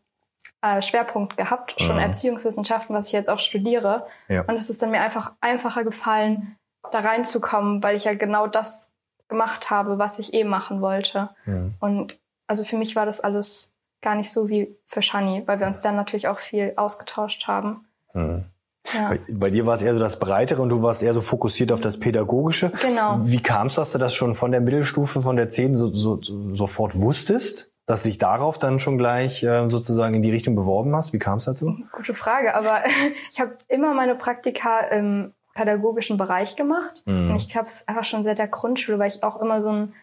äh, 0.62 0.82
Schwerpunkt 0.82 1.36
gehabt, 1.36 1.76
schon 1.78 1.96
Mhm. 1.96 2.02
Erziehungswissenschaften, 2.04 2.96
was 2.96 3.08
ich 3.08 3.12
jetzt 3.12 3.30
auch 3.30 3.40
studiere. 3.40 4.06
Ja. 4.30 4.44
Und 4.44 4.56
es 4.56 4.70
ist 4.70 4.82
dann 4.82 4.92
mir 4.92 5.02
einfach 5.02 5.34
einfacher 5.42 5.84
gefallen, 5.84 6.56
da 6.92 7.00
reinzukommen, 7.00 7.84
weil 7.84 7.98
ich 7.98 8.06
ja 8.06 8.14
genau 8.14 8.48
das 8.48 8.90
gemacht 9.28 9.70
habe, 9.72 10.00
was 10.00 10.20
ich 10.20 10.34
eh 10.34 10.46
machen 10.46 10.80
wollte. 10.82 11.28
Mhm. 11.44 11.74
Und 11.82 12.18
also 12.48 12.64
für 12.64 12.78
mich 12.78 12.96
war 12.96 13.06
das 13.06 13.20
alles 13.20 13.76
gar 14.02 14.16
nicht 14.16 14.32
so 14.32 14.48
wie 14.48 14.74
für 14.88 15.02
Shani, 15.02 15.44
weil 15.48 15.60
wir 15.60 15.68
uns 15.68 15.82
dann 15.82 15.98
natürlich 15.98 16.30
auch 16.30 16.40
viel 16.40 16.72
ausgetauscht 16.78 17.48
haben. 17.50 17.86
Mhm. 18.14 18.46
Ja. 18.94 19.10
Bei, 19.10 19.20
bei 19.30 19.50
dir 19.50 19.66
war 19.66 19.76
es 19.76 19.82
eher 19.82 19.94
so 19.94 20.00
das 20.00 20.20
Breitere 20.20 20.62
und 20.62 20.70
du 20.70 20.82
warst 20.82 21.04
eher 21.04 21.14
so 21.14 21.22
fokussiert 21.22 21.72
auf 21.72 21.82
das 21.82 22.00
Pädagogische. 22.00 22.72
Genau. 22.82 23.20
Wie 23.24 23.42
kam 23.42 23.68
es, 23.68 23.76
dass 23.76 23.92
du 23.92 23.98
das 23.98 24.14
schon 24.14 24.36
von 24.36 24.52
der 24.52 24.62
Mittelstufe, 24.62 25.22
von 25.22 25.36
der 25.36 25.50
10 25.50 25.76
so, 25.76 25.88
so, 25.88 26.22
so, 26.22 26.56
sofort 26.56 26.96
wusstest, 26.96 27.72
dass 27.86 28.04
du 28.04 28.10
dich 28.10 28.18
darauf 28.18 28.58
dann 28.58 28.80
schon 28.80 28.98
gleich 28.98 29.44
äh, 29.44 29.70
sozusagen 29.70 30.16
in 30.16 30.22
die 30.22 30.32
Richtung 30.32 30.56
beworben 30.56 30.96
hast? 30.96 31.14
Wie 31.14 31.20
kam 31.20 31.38
es 31.38 31.46
dazu? 31.46 31.78
Gute 31.92 32.14
Frage, 32.14 32.56
aber 32.56 32.84
ich 33.32 33.40
habe 33.40 33.52
immer 33.68 33.94
meine 33.94 34.16
Praktika 34.16 34.80
im 34.80 35.34
pädagogischen 35.54 36.18
Bereich 36.18 36.56
gemacht. 36.56 37.04
Mhm. 37.06 37.32
Und 37.32 37.36
ich 37.38 37.50
glaube, 37.50 37.68
es 37.68 37.88
einfach 37.88 38.06
schon 38.06 38.24
seit 38.24 38.40
der 38.40 38.48
Grundschule, 38.48 38.98
weil 39.00 39.10
ich 39.10 39.24
auch 39.24 39.42
immer 39.42 39.62
so 39.62 39.70
ein 39.70 39.94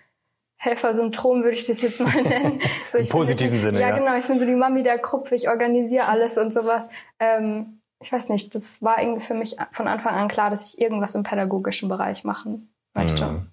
Helfersyndrom, 0.56 1.44
würde 1.44 1.56
ich 1.56 1.66
das 1.66 1.80
jetzt 1.80 2.00
mal 2.00 2.23
nennen. 2.23 2.61
So, 2.88 2.99
Im 2.99 3.04
bin 3.04 3.12
positiven 3.12 3.58
so, 3.58 3.66
Sinne, 3.66 3.80
ja. 3.80 3.90
ja. 3.90 3.99
genau. 3.99 4.16
Ich 4.16 4.26
bin 4.26 4.38
so 4.38 4.44
die 4.44 4.54
Mami 4.54 4.82
der 4.82 4.99
Gruppe, 4.99 5.35
ich 5.35 5.49
organisiere 5.49 6.06
alles 6.06 6.37
und 6.37 6.52
sowas. 6.52 6.88
Ähm, 7.20 7.77
ich 8.00 8.12
weiß 8.12 8.28
nicht, 8.28 8.55
das 8.55 8.83
war 8.83 9.00
irgendwie 9.00 9.25
für 9.25 9.35
mich 9.35 9.57
von 9.73 9.88
Anfang 9.88 10.14
an 10.14 10.28
klar, 10.28 10.50
dass 10.50 10.64
ich 10.64 10.81
irgendwas 10.81 11.14
im 11.14 11.25
pädagogischen 11.25 11.88
Bereich 11.88 12.25
machen 12.25 12.73
möchte. 12.95 13.26
Mhm. 13.26 13.47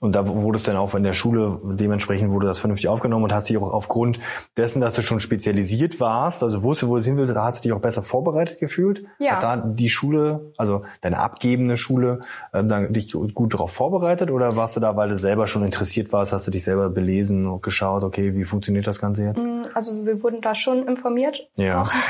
Und 0.00 0.14
da 0.14 0.26
wurde 0.26 0.56
es 0.56 0.64
dann 0.64 0.76
auch 0.76 0.94
in 0.94 1.02
der 1.02 1.12
Schule, 1.12 1.58
dementsprechend 1.64 2.30
wurde 2.30 2.46
das 2.46 2.58
vernünftig 2.58 2.88
aufgenommen 2.88 3.24
und 3.24 3.32
hast 3.32 3.48
dich 3.48 3.56
auch 3.56 3.72
aufgrund 3.72 4.18
dessen, 4.56 4.80
dass 4.80 4.94
du 4.94 5.02
schon 5.02 5.20
spezialisiert 5.20 6.00
warst, 6.00 6.42
also 6.42 6.62
wusstest, 6.62 6.90
wo 6.90 6.96
du 6.96 7.02
hin 7.02 7.16
willst, 7.16 7.34
da 7.34 7.44
hast 7.44 7.58
du 7.58 7.62
dich 7.62 7.72
auch 7.72 7.80
besser 7.80 8.02
vorbereitet 8.02 8.58
gefühlt? 8.58 9.04
Ja. 9.18 9.36
Hat 9.36 9.42
da 9.42 9.56
die 9.56 9.88
Schule, 9.88 10.52
also 10.56 10.82
deine 11.00 11.18
abgebende 11.18 11.76
Schule, 11.76 12.20
ähm, 12.52 12.68
dann 12.68 12.92
dich 12.92 13.12
gut 13.12 13.54
darauf 13.54 13.72
vorbereitet 13.72 14.30
oder 14.30 14.56
warst 14.56 14.76
du 14.76 14.80
da, 14.80 14.96
weil 14.96 15.08
du 15.08 15.16
selber 15.16 15.46
schon 15.46 15.64
interessiert 15.64 16.12
warst, 16.12 16.32
hast 16.32 16.46
du 16.46 16.50
dich 16.50 16.64
selber 16.64 16.90
belesen 16.90 17.46
und 17.46 17.62
geschaut, 17.62 18.02
okay, 18.04 18.34
wie 18.34 18.44
funktioniert 18.44 18.86
das 18.86 19.00
Ganze 19.00 19.24
jetzt? 19.24 19.40
Also 19.74 20.04
wir 20.04 20.22
wurden 20.22 20.40
da 20.40 20.54
schon 20.54 20.86
informiert. 20.86 21.48
Ja. 21.56 21.88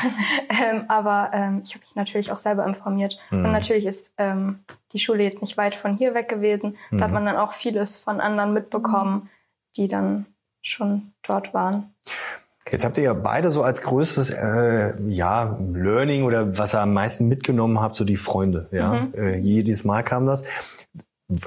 Ähm, 0.48 0.84
aber 0.88 1.30
ähm, 1.32 1.62
ich 1.64 1.74
habe 1.74 1.84
mich 1.84 1.96
natürlich 1.96 2.30
auch 2.30 2.38
selber 2.38 2.64
informiert. 2.64 3.18
Und 3.30 3.42
natürlich 3.42 3.86
ist 3.86 4.12
ähm, 4.18 4.60
die 4.94 4.98
Schule 5.00 5.24
jetzt 5.24 5.42
nicht 5.42 5.56
weit 5.58 5.74
von 5.74 5.96
hier 5.96 6.14
weg 6.14 6.28
gewesen. 6.28 6.78
Da 6.90 7.00
hat 7.00 7.12
man 7.12 7.26
dann 7.26 7.36
auch 7.36 7.52
vieles 7.52 7.98
von 7.98 8.20
anderen 8.20 8.54
mitbekommen, 8.54 9.28
die 9.76 9.88
dann 9.88 10.26
schon 10.62 11.12
dort 11.22 11.52
waren. 11.52 11.92
Jetzt 12.70 12.84
habt 12.84 12.96
ihr 12.96 13.04
ja 13.04 13.12
beide 13.12 13.50
so 13.50 13.62
als 13.62 13.82
größtes 13.82 14.30
äh, 14.30 14.94
ja 15.06 15.58
Learning 15.60 16.24
oder 16.24 16.56
was 16.56 16.74
ihr 16.74 16.80
am 16.80 16.94
meisten 16.94 17.28
mitgenommen 17.28 17.80
habt, 17.80 17.94
so 17.94 18.04
die 18.04 18.16
Freunde. 18.16 18.68
Ja, 18.72 19.06
äh, 19.14 19.36
jedes 19.38 19.84
Mal 19.84 20.02
kam 20.02 20.24
das. 20.24 20.44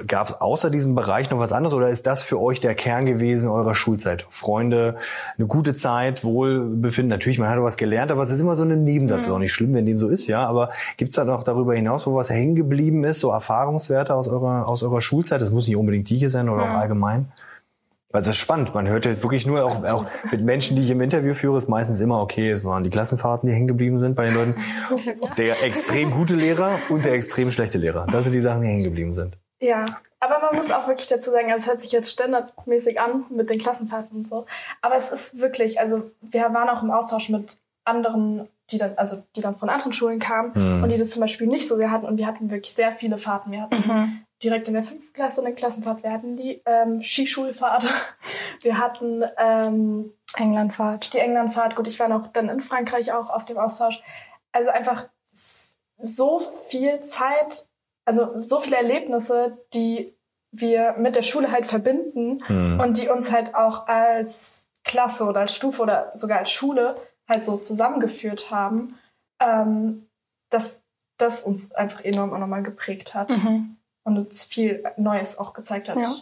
Gab 0.08 0.28
es 0.28 0.40
außer 0.40 0.70
diesem 0.70 0.96
Bereich 0.96 1.30
noch 1.30 1.38
was 1.38 1.52
anderes 1.52 1.72
oder 1.72 1.88
ist 1.88 2.04
das 2.04 2.24
für 2.24 2.40
euch 2.40 2.58
der 2.58 2.74
Kern 2.74 3.06
gewesen 3.06 3.48
eurer 3.48 3.76
Schulzeit? 3.76 4.22
Freunde, 4.22 4.96
eine 5.38 5.46
gute 5.46 5.72
Zeit, 5.72 6.24
Wohlbefinden. 6.24 7.10
Natürlich, 7.10 7.38
man 7.38 7.48
hat 7.48 7.62
was 7.62 7.76
gelernt, 7.76 8.10
aber 8.10 8.24
es 8.24 8.30
ist 8.30 8.40
immer 8.40 8.56
so 8.56 8.64
ein 8.64 8.82
Nebensatz. 8.82 9.26
Ist 9.26 9.30
auch 9.30 9.38
nicht 9.38 9.52
schlimm, 9.52 9.74
wenn 9.74 9.86
dem 9.86 9.96
so 9.96 10.08
ist, 10.08 10.26
ja. 10.26 10.44
Aber 10.44 10.70
gibt's 10.96 11.14
da 11.14 11.24
noch 11.24 11.44
darüber 11.44 11.74
hinaus, 11.76 12.08
wo 12.08 12.16
was 12.16 12.28
hängen 12.28 12.56
geblieben 12.56 13.04
ist, 13.04 13.20
so 13.20 13.30
Erfahrungswerte 13.30 14.16
aus 14.16 14.26
eurer 14.26 14.66
aus 14.66 14.82
eurer 14.82 15.00
Schulzeit? 15.00 15.40
Das 15.40 15.52
muss 15.52 15.68
nicht 15.68 15.76
unbedingt 15.76 16.10
die 16.10 16.16
hier 16.16 16.30
sein 16.30 16.48
oder 16.48 16.64
auch 16.64 16.78
allgemein. 16.80 17.30
Also 18.10 18.30
das 18.30 18.36
ist 18.36 18.40
spannend. 18.40 18.74
Man 18.74 18.88
hört 18.88 19.04
jetzt 19.04 19.22
wirklich 19.22 19.46
nur 19.46 19.64
auch, 19.64 19.84
auch 19.84 20.06
mit 20.32 20.42
Menschen, 20.42 20.76
die 20.76 20.82
ich 20.82 20.90
im 20.90 21.00
Interview 21.00 21.34
führe, 21.34 21.56
ist 21.56 21.68
meistens 21.68 22.00
immer 22.00 22.20
okay. 22.20 22.50
Es 22.50 22.64
waren 22.64 22.82
die 22.82 22.90
Klassenfahrten, 22.90 23.48
die 23.48 23.54
hängen 23.54 23.68
geblieben 23.68 24.00
sind 24.00 24.16
bei 24.16 24.26
den 24.26 24.34
Leuten. 24.34 24.54
Der 25.36 25.62
extrem 25.62 26.10
gute 26.10 26.34
Lehrer 26.34 26.78
und 26.88 27.04
der 27.04 27.12
extrem 27.12 27.52
schlechte 27.52 27.78
Lehrer. 27.78 28.06
Das 28.10 28.24
sind 28.24 28.32
die 28.32 28.40
Sachen, 28.40 28.62
die 28.62 28.68
hängen 28.68 28.82
geblieben 28.82 29.12
sind. 29.12 29.36
Ja, 29.60 29.84
aber 30.20 30.40
man 30.40 30.56
muss 30.56 30.70
auch 30.70 30.86
wirklich 30.88 31.08
dazu 31.08 31.30
sagen, 31.30 31.50
also 31.50 31.62
es 31.62 31.68
hört 31.68 31.80
sich 31.80 31.92
jetzt 31.92 32.10
standardmäßig 32.10 33.00
an 33.00 33.24
mit 33.30 33.50
den 33.50 33.58
Klassenfahrten 33.58 34.18
und 34.18 34.28
so. 34.28 34.46
Aber 34.82 34.96
es 34.96 35.10
ist 35.10 35.38
wirklich, 35.38 35.80
also 35.80 36.10
wir 36.20 36.42
waren 36.54 36.68
auch 36.68 36.82
im 36.82 36.90
Austausch 36.90 37.28
mit 37.28 37.58
anderen, 37.84 38.48
die 38.70 38.78
dann, 38.78 38.96
also 38.96 39.22
die 39.34 39.40
dann 39.40 39.56
von 39.56 39.68
anderen 39.68 39.92
Schulen 39.92 40.18
kamen 40.18 40.82
und 40.82 40.88
die 40.90 40.98
das 40.98 41.10
zum 41.10 41.20
Beispiel 41.20 41.46
nicht 41.46 41.66
so 41.66 41.76
sehr 41.76 41.90
hatten. 41.90 42.06
Und 42.06 42.18
wir 42.18 42.26
hatten 42.26 42.50
wirklich 42.50 42.74
sehr 42.74 42.92
viele 42.92 43.16
Fahrten. 43.18 43.50
Wir 43.50 43.62
hatten 43.62 44.24
direkt 44.42 44.68
in 44.68 44.74
der 44.74 44.82
fünften 44.82 45.12
Klasse 45.12 45.40
eine 45.40 45.54
Klassenfahrt. 45.54 46.02
Wir 46.02 46.12
hatten 46.12 46.36
die 46.36 46.62
ähm, 46.66 47.02
Skischulfahrt. 47.02 47.88
Wir 48.62 48.78
hatten 48.78 49.22
ähm, 49.36 50.12
Englandfahrt. 50.34 51.12
die 51.12 51.18
Englandfahrt. 51.18 51.76
Gut, 51.76 51.86
ich 51.86 52.00
war 52.00 52.08
noch 52.08 52.32
dann 52.32 52.48
in 52.48 52.60
Frankreich 52.60 53.12
auch 53.12 53.30
auf 53.30 53.46
dem 53.46 53.56
Austausch. 53.56 54.02
Also 54.50 54.70
einfach 54.70 55.04
so 55.96 56.40
viel 56.68 57.00
Zeit, 57.04 57.68
also 58.08 58.40
so 58.40 58.60
viele 58.60 58.76
Erlebnisse, 58.76 59.58
die 59.74 60.16
wir 60.50 60.94
mit 60.96 61.14
der 61.14 61.22
Schule 61.22 61.52
halt 61.52 61.66
verbinden 61.66 62.42
und 62.80 62.96
die 62.96 63.08
uns 63.08 63.30
halt 63.30 63.54
auch 63.54 63.86
als 63.86 64.66
Klasse 64.82 65.26
oder 65.26 65.40
als 65.40 65.54
Stufe 65.54 65.82
oder 65.82 66.12
sogar 66.14 66.38
als 66.38 66.50
Schule 66.50 66.96
halt 67.28 67.44
so 67.44 67.58
zusammengeführt 67.58 68.50
haben, 68.50 68.98
ähm, 69.40 70.06
dass 70.48 70.80
das 71.18 71.42
uns 71.42 71.72
einfach 71.72 72.02
enorm 72.02 72.32
auch 72.32 72.38
nochmal 72.38 72.62
geprägt 72.62 73.12
hat 73.12 73.30
und 74.04 74.16
uns 74.16 74.42
viel 74.42 74.82
Neues 74.96 75.36
auch 75.36 75.52
gezeigt 75.52 75.90
hat. 75.90 75.98
Ja. 75.98 76.14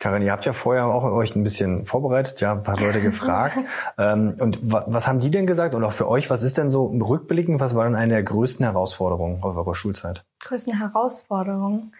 Karin, 0.00 0.22
ihr 0.22 0.30
habt 0.30 0.44
ja 0.44 0.52
vorher 0.52 0.86
auch 0.86 1.02
euch 1.02 1.34
ein 1.34 1.42
bisschen 1.42 1.84
vorbereitet, 1.84 2.40
ja, 2.40 2.52
ein 2.52 2.62
paar 2.62 2.78
Leute 2.78 3.00
gefragt. 3.00 3.58
ähm, 3.98 4.36
und 4.38 4.58
wa 4.70 4.84
was 4.86 5.08
haben 5.08 5.18
die 5.18 5.30
denn 5.30 5.46
gesagt? 5.46 5.74
Und 5.74 5.82
auch 5.82 5.92
für 5.92 6.08
euch, 6.08 6.30
was 6.30 6.42
ist 6.42 6.56
denn 6.56 6.70
so 6.70 6.88
im 6.88 7.02
Rückblicken, 7.02 7.58
was 7.58 7.74
war 7.74 7.84
denn 7.84 7.96
eine 7.96 8.14
der 8.14 8.22
größten 8.22 8.64
Herausforderungen 8.64 9.42
auf 9.42 9.56
eurer 9.56 9.74
Schulzeit? 9.74 10.24
Größten 10.40 10.78
Herausforderungen. 10.78 11.92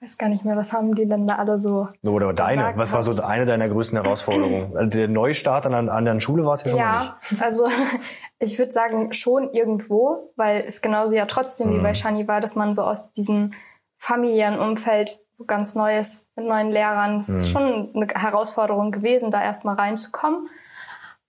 Ich 0.00 0.06
weiß 0.06 0.18
gar 0.18 0.28
nicht 0.28 0.44
mehr, 0.44 0.56
was 0.56 0.72
haben 0.72 0.94
die 0.94 1.08
denn 1.08 1.26
da 1.26 1.36
alle 1.36 1.58
so 1.58 1.88
Oder 2.04 2.32
deine, 2.32 2.62
gesagt 2.62 2.78
was 2.78 2.92
war 2.92 3.02
so 3.02 3.20
eine 3.20 3.46
deiner 3.46 3.68
größten 3.68 4.00
Herausforderungen? 4.00 4.72
Also 4.76 4.98
der 4.98 5.08
Neustart 5.08 5.64
an 5.64 5.74
einer 5.74 5.92
anderen 5.92 6.20
Schule 6.20 6.44
war 6.44 6.54
es 6.54 6.64
ja 6.64 6.70
schon 6.70 6.78
mal 6.78 6.98
nicht. 6.98 7.12
Ja, 7.32 7.44
also 7.44 7.66
ich 8.38 8.58
würde 8.58 8.72
sagen 8.72 9.12
schon 9.14 9.50
irgendwo, 9.52 10.32
weil 10.36 10.64
es 10.66 10.82
genauso 10.82 11.14
ja 11.14 11.24
trotzdem 11.24 11.72
wie 11.74 11.80
bei 11.80 11.94
Shani 11.94 12.28
war, 12.28 12.40
dass 12.42 12.54
man 12.54 12.74
so 12.74 12.82
aus 12.82 13.10
diesem 13.12 13.52
familiären 13.96 14.60
Umfeld 14.60 15.18
ganz 15.46 15.74
Neues 15.74 16.26
mit 16.36 16.46
neuen 16.46 16.70
Lehrern, 16.70 17.20
es 17.20 17.28
ist 17.28 17.50
schon 17.50 17.90
eine 17.94 18.06
Herausforderung 18.08 18.92
gewesen, 18.92 19.30
da 19.30 19.42
erstmal 19.42 19.76
reinzukommen. 19.76 20.48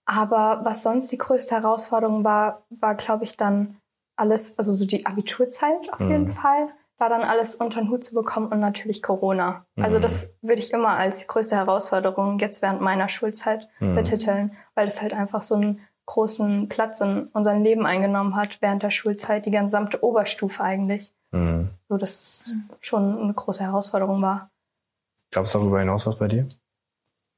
Aber 0.04 0.60
was 0.64 0.82
sonst 0.82 1.12
die 1.12 1.18
größte 1.18 1.54
Herausforderung 1.54 2.24
war, 2.24 2.62
war 2.70 2.94
glaube 2.96 3.24
ich 3.24 3.36
dann 3.36 3.76
alles, 4.16 4.58
also 4.58 4.72
so 4.72 4.84
die 4.84 5.06
Abiturzeit 5.06 5.92
auf 5.92 6.00
jeden 6.00 6.32
Fall, 6.32 6.68
da 6.98 7.08
dann 7.08 7.22
alles 7.22 7.56
unter 7.56 7.80
den 7.80 7.88
Hut 7.90 8.04
zu 8.04 8.14
bekommen 8.14 8.48
und 8.48 8.60
natürlich 8.60 9.02
Corona. 9.02 9.64
Also 9.76 9.98
das 9.98 10.36
würde 10.42 10.60
ich 10.60 10.72
immer 10.72 10.90
als 10.90 11.20
die 11.20 11.26
größte 11.26 11.56
Herausforderung 11.56 12.38
jetzt 12.38 12.60
während 12.60 12.80
meiner 12.82 13.08
Schulzeit 13.08 13.68
betiteln, 13.78 14.56
weil 14.74 14.88
es 14.88 15.00
halt 15.00 15.14
einfach 15.14 15.42
so 15.42 15.54
einen 15.54 15.80
großen 16.06 16.68
Platz 16.68 17.00
in 17.00 17.28
unserem 17.32 17.62
Leben 17.62 17.86
eingenommen 17.86 18.34
hat 18.34 18.60
während 18.60 18.82
der 18.82 18.90
Schulzeit, 18.90 19.46
die 19.46 19.52
gesamte 19.52 20.02
Oberstufe 20.02 20.62
eigentlich. 20.62 21.14
Mhm. 21.32 21.70
So, 21.88 21.96
dass 21.96 22.10
es 22.20 22.54
schon 22.80 23.18
eine 23.22 23.34
große 23.34 23.62
Herausforderung 23.62 24.20
war. 24.22 24.50
Gab 25.30 25.44
es 25.44 25.52
darüber 25.52 25.78
hinaus 25.80 26.06
was 26.06 26.18
bei 26.18 26.28
dir? 26.28 26.48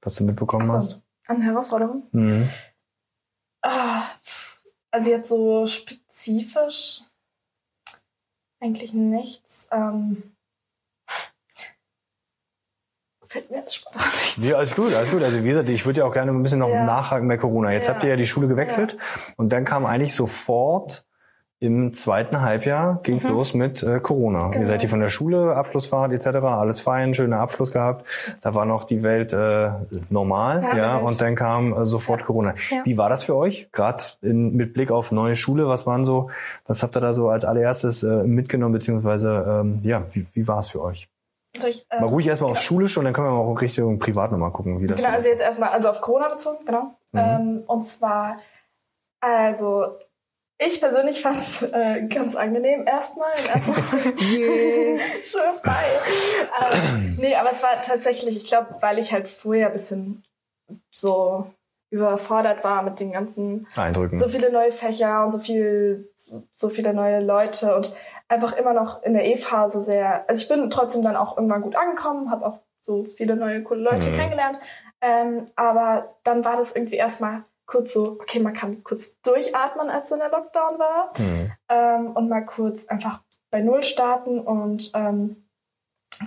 Was 0.03 0.15
du 0.17 0.25
mitbekommen 0.25 0.69
Ach 0.71 0.75
hast? 0.77 0.91
so, 0.91 1.03
an 1.27 1.43
Herausforderungen? 1.43 2.03
Mhm. 2.13 2.49
Ah, 3.63 4.05
also 4.91 5.11
jetzt 5.11 5.29
so 5.29 5.67
spezifisch 5.67 7.03
eigentlich 8.61 8.93
nichts. 8.93 9.69
Ähm, 9.73 10.23
fällt 13.27 13.51
mir 13.51 13.59
jetzt 13.59 13.75
spontan 13.77 14.03
nicht. 14.11 14.39
Ja, 14.39 14.57
alles 14.57 14.75
gut, 14.75 14.93
alles 14.93 15.11
gut. 15.11 15.23
Also 15.23 15.43
wie 15.43 15.49
gesagt, 15.49 15.69
ich 15.69 15.87
würde 15.87 16.01
ja 16.01 16.05
auch 16.07 16.13
gerne 16.13 16.33
ein 16.33 16.43
bisschen 16.43 16.59
noch 16.59 16.69
Ja. 16.69 16.85
nachhaken 16.85 17.29
bei 17.29 17.37
Corona. 17.39 17.73
Jetzt 17.73 17.87
Ja. 17.89 17.95
habt 17.95 18.03
ihr 18.03 18.11
ja 18.11 18.17
die 18.17 18.27
Schule 18.27 18.49
gewechselt 18.49 18.97
und 19.37 19.51
dann 19.51 19.65
kam 19.65 19.87
eigentlich 19.87 20.15
sofort 20.15 21.07
im 21.63 21.95
zweiten 21.95 22.41
Halbjahr 22.41 22.99
ging's 23.05 23.29
los 23.29 23.55
mit 23.55 23.83
äh, 23.85 24.01
Corona. 24.01 24.47
Ihr 24.47 24.51
Genau. 24.51 24.65
seid 24.67 24.81
hier 24.81 24.91
von 24.91 24.99
der 24.99 25.11
Schule, 25.11 25.55
Abschlussfahrt 25.55 26.13
etc., 26.13 26.39
alles 26.45 26.81
fein, 26.81 27.15
schöner 27.15 27.39
Abschluss 27.39 27.71
gehabt. 27.71 28.05
Da 28.43 28.53
war 28.55 28.65
noch 28.65 28.83
die 28.85 29.03
Welt 29.05 29.33
äh, 29.33 29.71
normal, 30.11 30.63
ja, 30.63 30.77
Ja, 30.77 30.97
und 30.97 31.21
dann 31.21 31.37
kam 31.37 31.73
äh, 31.73 31.85
sofort 31.85 32.25
Corona. 32.25 32.55
Ja. 32.71 32.83
Wie 32.85 32.99
war 32.99 33.09
das 33.09 33.23
für 33.23 33.37
euch? 33.37 33.69
Gerade 33.71 34.03
mit 34.23 34.75
Blick 34.75 34.91
auf 34.91 35.13
neue 35.13 35.37
Schule, 35.37 35.69
was 35.69 35.87
waren 35.87 36.05
so, 36.05 36.31
was 36.67 36.83
habt 36.83 36.97
ihr 36.97 37.01
da 37.01 37.15
so 37.15 37.29
als 37.29 37.45
allererstes 37.45 38.03
äh, 38.03 38.25
mitgenommen, 38.25 38.73
beziehungsweise 38.73 39.61
ähm, 39.63 39.81
ja, 39.85 40.03
wie, 40.13 40.27
wie 40.33 40.49
war 40.49 40.59
es 40.59 40.69
für 40.71 40.83
euch? 40.83 41.09
Ich, 41.65 41.87
äh, 41.91 42.01
Mal 42.01 42.07
ruhig 42.09 42.27
erstmal 42.27 42.51
aufs 42.51 42.63
Schulische 42.65 42.99
und 42.99 43.05
dann 43.05 43.15
können 43.15 43.29
wir 43.29 43.33
mal 43.33 43.39
auch 43.39 43.61
Richtung 43.61 43.99
Privat 44.01 44.33
nochmal 44.33 44.51
gucken, 44.51 44.81
wie 44.81 44.87
das 44.89 44.97
Genau, 44.97 45.11
so 45.11 45.17
also 45.17 45.29
jetzt 45.29 45.43
erstmal, 45.43 45.69
also 45.69 45.91
auf 45.91 46.01
Corona 46.01 46.29
bezogen, 46.29 46.59
genau. 46.67 46.95
Ähm, 47.15 47.63
und 47.67 47.85
zwar, 47.85 48.37
also 49.21 49.87
ich 50.67 50.81
persönlich 50.81 51.23
fand 51.23 51.39
es 51.41 51.63
äh, 51.63 52.03
ganz 52.09 52.37
angenehm 52.37 52.87
erstmal. 52.87 53.31
Im 53.39 53.47
ersten 53.47 53.75
Schön 55.23 55.55
frei. 55.63 55.85
Ähm, 56.73 57.17
nee, 57.19 57.35
aber 57.35 57.51
es 57.51 57.63
war 57.63 57.81
tatsächlich, 57.83 58.37
ich 58.37 58.47
glaube, 58.49 58.77
weil 58.81 58.99
ich 58.99 59.13
halt 59.13 59.29
vorher 59.29 59.69
ein 59.69 59.73
bisschen 59.73 60.25
so 60.91 61.47
überfordert 61.91 62.65
war 62.65 62.83
mit 62.83 63.01
den 63.01 63.13
ganzen 63.13 63.67
Eindrücken. 63.77 64.19
so 64.19 64.29
viele 64.29 64.51
neue 64.51 64.73
Fächer 64.73 65.25
und 65.25 65.31
so 65.31 65.39
viel, 65.39 66.09
so 66.55 66.69
viele 66.71 66.95
neue 66.95 67.21
Leute 67.21 67.77
und 67.77 67.95
einfach 68.29 68.55
immer 68.55 68.73
noch 68.73 69.03
in 69.03 69.13
der 69.13 69.27
E-Phase 69.27 69.83
sehr. 69.83 70.25
Also 70.29 70.41
ich 70.43 70.49
bin 70.49 70.71
trotzdem 70.71 71.03
dann 71.03 71.17
auch 71.17 71.37
irgendwann 71.37 71.61
gut 71.63 71.77
angekommen, 71.77 72.31
habe 72.31 72.47
auch 72.47 72.61
so 72.81 73.05
viele 73.05 73.37
neue 73.37 73.63
coole 73.63 73.83
Leute 73.83 74.09
Mhm. 74.09 74.15
kennengelernt. 74.15 74.59
Ähm, 75.03 75.49
aber 75.57 76.15
dann 76.25 76.45
war 76.45 76.57
das 76.57 76.75
irgendwie 76.75 76.97
erstmal 76.97 77.43
kurz 77.73 77.95
so, 77.95 78.19
okay, 78.21 78.39
man 78.39 78.53
kann 78.53 78.85
kurz 78.85 79.19
durchatmen, 79.23 79.89
als 79.89 80.11
dann 80.11 80.19
der 80.19 80.29
Lockdown 80.29 80.79
war. 80.79 81.13
Mhm. 81.19 81.53
Ähm, 81.71 82.11
und 82.13 82.29
mal 82.29 82.45
kurz 82.45 82.87
einfach 82.87 83.23
bei 83.51 83.63
Null 83.63 83.83
starten 83.83 84.39
und 84.41 84.91
ähm, 84.95 85.37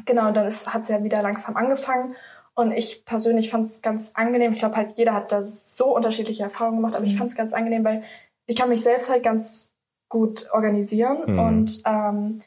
genau, 0.06 0.32
dann 0.32 0.46
hat 0.48 0.82
es 0.82 0.88
ja 0.88 1.04
wieder 1.04 1.22
langsam 1.22 1.56
angefangen. 1.56 2.16
Und 2.56 2.72
ich 2.72 3.06
persönlich 3.06 3.52
fand 3.52 3.68
es 3.68 3.82
ganz 3.82 4.12
angenehm. 4.16 4.54
Ich 4.54 4.60
glaube 4.60 4.78
halt, 4.78 4.92
jeder 4.92 5.14
hat 5.14 5.32
da 5.32 5.44
so 5.44 5.96
unterschiedliche 5.96 6.44
Erfahrungen 6.44 6.78
gemacht, 6.78 6.96
aber 6.96 7.06
ich 7.06 7.18
fand 7.18 7.30
es 7.30 7.36
ganz 7.36 7.54
angenehm, 7.54 7.84
weil 7.84 8.04
ich 8.48 8.56
kann 8.56 8.70
mich 8.70 8.82
selbst 8.82 9.10
halt 9.10 9.24
ganz 9.24 9.75
gut 10.10 10.50
organisieren 10.52 11.18
Mhm. 11.28 11.40
und 11.40 11.84
ähm, 11.86 12.42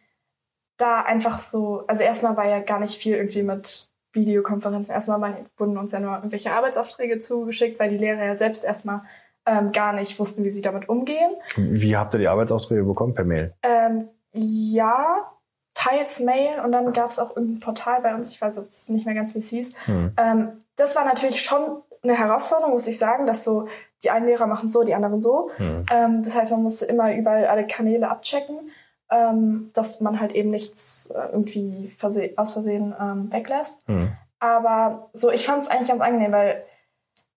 da 0.77 1.03
einfach 1.03 1.39
so, 1.41 1.85
also 1.87 2.03
erstmal 2.03 2.37
war 2.37 2.49
ja 2.49 2.61
gar 2.61 2.81
nicht 2.81 2.97
viel 3.01 3.17
irgendwie 3.17 3.43
mit 3.43 3.88
Videokonferenzen. 4.13 4.95
Erstmal 4.95 5.21
waren, 5.21 5.37
wurden 5.57 5.79
uns 5.79 5.93
ja 5.93 6.01
nur 6.01 6.15
irgendwelche 6.15 6.53
Arbeitsaufträge 6.53 7.19
zugeschickt, 7.19 7.79
weil 7.79 7.91
die 7.91 7.99
Lehrer 7.99 8.25
ja 8.25 8.37
selbst 8.37 8.65
erstmal 8.65 9.03
ähm, 9.47 9.73
gar 9.73 9.93
nicht 9.93 10.19
wussten, 10.19 10.45
wie 10.45 10.51
sie 10.51 10.63
damit 10.63 10.89
umgehen. 10.89 11.31
Wie 11.57 11.97
habt 11.97 12.15
ihr 12.15 12.19
die 12.19 12.29
Arbeitsaufträge 12.29 12.85
bekommen? 12.85 13.15
Per 13.15 13.25
Mail? 13.25 13.55
Ähm, 13.63 14.09
ja, 14.33 15.27
teils 15.75 16.21
Mail 16.21 16.61
und 16.65 16.73
dann 16.73 16.93
gab 16.93 17.11
es 17.11 17.19
auch 17.19 17.37
irgendein 17.37 17.61
Portal 17.61 18.03
bei 18.03 18.15
uns, 18.15 18.31
ich 18.31 18.41
weiß 18.41 18.57
jetzt 18.57 18.91
nicht 18.91 19.07
mehr 19.07 19.15
ganz, 19.15 19.35
wie 19.35 19.39
es 19.39 19.49
hieß. 19.49 19.75
Hm. 19.85 20.13
Ähm, 20.17 20.49
das 20.77 20.97
war 20.97 21.05
natürlich 21.05 21.43
schon 21.43 21.83
eine 22.03 22.17
Herausforderung, 22.17 22.73
muss 22.73 22.87
ich 22.87 22.99
sagen, 22.99 23.27
dass 23.27 23.45
so 23.45 23.69
die 24.03 24.11
einen 24.11 24.27
Lehrer 24.27 24.47
machen 24.47 24.69
so, 24.69 24.85
die 24.85 24.95
anderen 24.95 25.21
so. 25.21 25.51
Hm. 25.57 25.87
Ähm, 25.91 26.23
das 26.23 26.35
heißt, 26.35 26.51
man 26.51 26.63
musste 26.63 26.87
immer 26.87 27.15
überall 27.15 27.47
alle 27.47 27.67
Kanäle 27.67 28.11
abchecken, 28.11 28.71
ähm, 29.11 29.71
dass 29.75 30.01
man 30.01 30.21
halt 30.21 30.33
eben 30.33 30.51
nichts 30.51 31.11
äh, 31.11 31.29
irgendwie 31.33 31.93
verse 31.97 32.31
aus 32.37 32.53
Versehen 32.53 32.95
ähm, 33.01 33.33
weglässt. 33.33 33.87
Hm. 33.87 34.13
Aber 34.41 35.09
so, 35.13 35.31
ich 35.31 35.47
fand 35.47 35.65
es 35.65 35.69
eigentlich 35.69 35.89
ganz 35.89 36.01
angenehm, 36.01 36.33
weil 36.33 36.63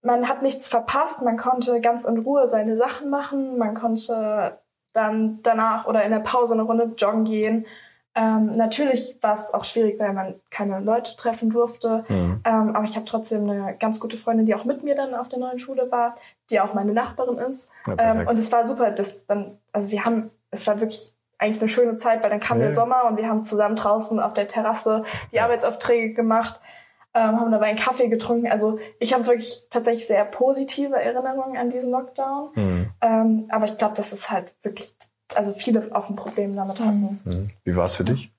man 0.04 0.28
hat 0.28 0.42
nichts 0.42 0.68
verpasst, 0.68 1.22
man 1.24 1.38
konnte 1.38 1.80
ganz 1.82 2.06
in 2.06 2.20
Ruhe 2.20 2.48
seine 2.48 2.76
Sachen 2.76 3.10
machen, 3.10 3.58
man 3.58 3.76
konnte 3.76 4.58
dann 4.94 5.40
danach 5.44 5.86
oder 5.86 6.04
in 6.04 6.12
der 6.12 6.20
Pause 6.20 6.54
eine 6.54 6.64
Runde 6.64 6.92
joggen 6.98 7.24
gehen. 7.24 7.66
Ähm, 8.14 8.58
natürlich 8.58 9.18
war 9.22 9.34
es 9.34 9.54
auch 9.54 9.64
schwierig, 9.64 9.98
weil 9.98 10.12
man 10.12 10.36
keine 10.50 10.82
Leute 10.82 11.16
treffen 11.16 11.50
durfte. 11.50 12.04
Hm. 12.08 12.42
Ähm, 12.44 12.76
aber 12.76 12.84
ich 12.84 12.96
habe 12.98 13.06
trotzdem 13.06 13.50
eine 13.50 13.78
ganz 13.78 14.02
gute 14.02 14.18
Freundin, 14.18 14.46
die 14.46 14.56
auch 14.56 14.66
mit 14.66 14.84
mir 14.84 14.96
dann 14.96 15.16
auf 15.16 15.30
der 15.30 15.40
neuen 15.40 15.60
Schule 15.60 15.90
war, 15.92 16.18
die 16.50 16.60
auch 16.60 16.74
meine 16.74 16.92
Nachbarin 16.92 17.38
ist. 17.38 17.70
Ja, 17.88 17.96
ähm, 17.98 18.28
und 18.28 18.38
es 18.38 18.52
war 18.52 18.68
super, 18.68 18.92
dass 18.92 19.26
dann, 19.28 19.58
also 19.72 19.92
wir 19.92 20.04
haben, 20.04 20.30
es 20.50 20.68
war 20.68 20.82
wirklich 20.82 21.14
eigentlich 21.42 21.62
eine 21.62 21.70
schöne 21.70 21.98
Zeit, 21.98 22.24
weil 22.24 22.30
dann 22.30 22.40
kam 22.40 22.60
Ja. 22.60 22.66
der 22.68 22.76
Sommer 22.76 23.06
und 23.06 23.18
wir 23.18 23.28
haben 23.28 23.44
zusammen 23.44 23.76
draußen 23.76 24.20
auf 24.20 24.34
der 24.34 24.48
Terrasse 24.48 25.04
die 25.32 25.40
Arbeitsaufträge 25.40 26.14
gemacht, 26.14 26.60
ähm, 27.14 27.40
haben 27.40 27.52
dabei 27.52 27.68
einen 27.68 27.80
Kaffee 27.80 28.08
getrunken. 28.08 28.50
Also 28.50 28.80
ich 29.00 29.14
habe 29.14 29.26
wirklich 29.26 29.68
tatsächlich 29.70 30.08
sehr 30.08 30.24
positive 30.24 30.96
Erinnerungen 30.96 31.58
an 31.58 31.70
diesen 31.70 31.92
Lockdown. 31.92 32.50
Hm. 32.54 32.90
Ähm, 33.02 33.46
aber 33.50 33.66
ich 33.66 33.78
glaube, 33.78 33.96
dass 33.96 34.12
es 34.12 34.30
halt 34.30 34.54
wirklich, 34.62 34.96
also 35.34 35.52
viele 35.54 35.90
auch 35.94 36.10
ein 36.10 36.16
Problem 36.16 36.56
damit 36.56 36.80
hatten. 36.80 37.20
Hm. 37.24 37.50
Wie 37.64 37.76
war 37.76 37.86
es 37.86 37.96
für 37.96 38.06
dich? 38.06 38.32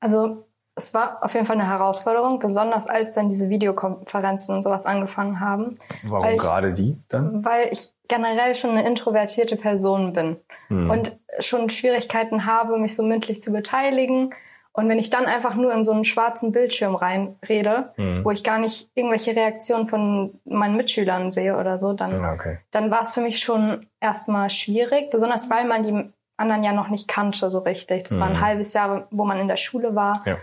Also 0.00 0.44
es 0.76 0.92
war 0.94 1.18
auf 1.22 1.34
jeden 1.34 1.46
Fall 1.46 1.56
eine 1.58 1.68
Herausforderung, 1.68 2.38
besonders 2.40 2.86
als 2.86 3.12
dann 3.12 3.28
diese 3.28 3.48
Videokonferenzen 3.48 4.54
und 4.54 4.62
sowas 4.62 4.84
angefangen 4.86 5.40
haben, 5.40 5.78
Warum 6.02 6.28
ich- 6.30 6.38
gerade 6.40 6.72
die 6.72 6.98
dann? 7.08 7.44
weil 7.44 7.68
ich 7.72 7.90
generell 8.08 8.54
schon 8.54 8.70
eine 8.70 8.86
introvertierte 8.86 9.56
Person 9.56 10.12
bin 10.12 10.36
Hm. 10.68 10.90
und 10.90 11.12
schon 11.40 11.70
Schwierigkeiten 11.70 12.46
habe, 12.46 12.78
mich 12.78 12.94
so 12.96 13.02
mündlich 13.02 13.40
zu 13.42 13.52
beteiligen. 13.52 14.34
Und 14.76 14.88
wenn 14.88 14.98
ich 14.98 15.08
dann 15.08 15.26
einfach 15.26 15.54
nur 15.54 15.72
in 15.72 15.84
so 15.84 15.92
einen 15.92 16.04
schwarzen 16.04 16.50
Bildschirm 16.50 16.96
reinrede, 16.96 17.92
Hm. 17.94 18.24
wo 18.24 18.32
ich 18.32 18.42
gar 18.42 18.58
nicht 18.58 18.90
irgendwelche 18.94 19.36
Reaktionen 19.36 19.86
von 19.86 20.40
meinen 20.44 20.76
Mitschülern 20.76 21.30
sehe 21.30 21.56
oder 21.56 21.78
so, 21.78 21.92
dann 21.92 22.20
Ja, 22.20 22.32
okay. 22.32 22.58
dann 22.72 22.90
war 22.90 23.02
es 23.02 23.14
für 23.14 23.20
mich 23.20 23.38
schon 23.38 23.86
erstmal 24.00 24.50
schwierig, 24.50 25.10
besonders 25.10 25.48
weil 25.48 25.64
man 25.66 25.84
die 25.84 26.12
anderen 26.36 26.64
ja 26.64 26.72
noch 26.72 26.88
nicht 26.88 27.06
kannte 27.06 27.48
so 27.52 27.58
richtig. 27.60 28.08
Das 28.08 28.18
war 28.18 28.26
ein 28.26 28.32
Mhm. 28.32 28.40
halbes 28.40 28.72
Jahr, 28.72 29.06
wo 29.12 29.24
man 29.24 29.38
in 29.38 29.46
der 29.46 29.56
Schule 29.56 29.94
war. 29.94 30.20
Ja. 30.26 30.36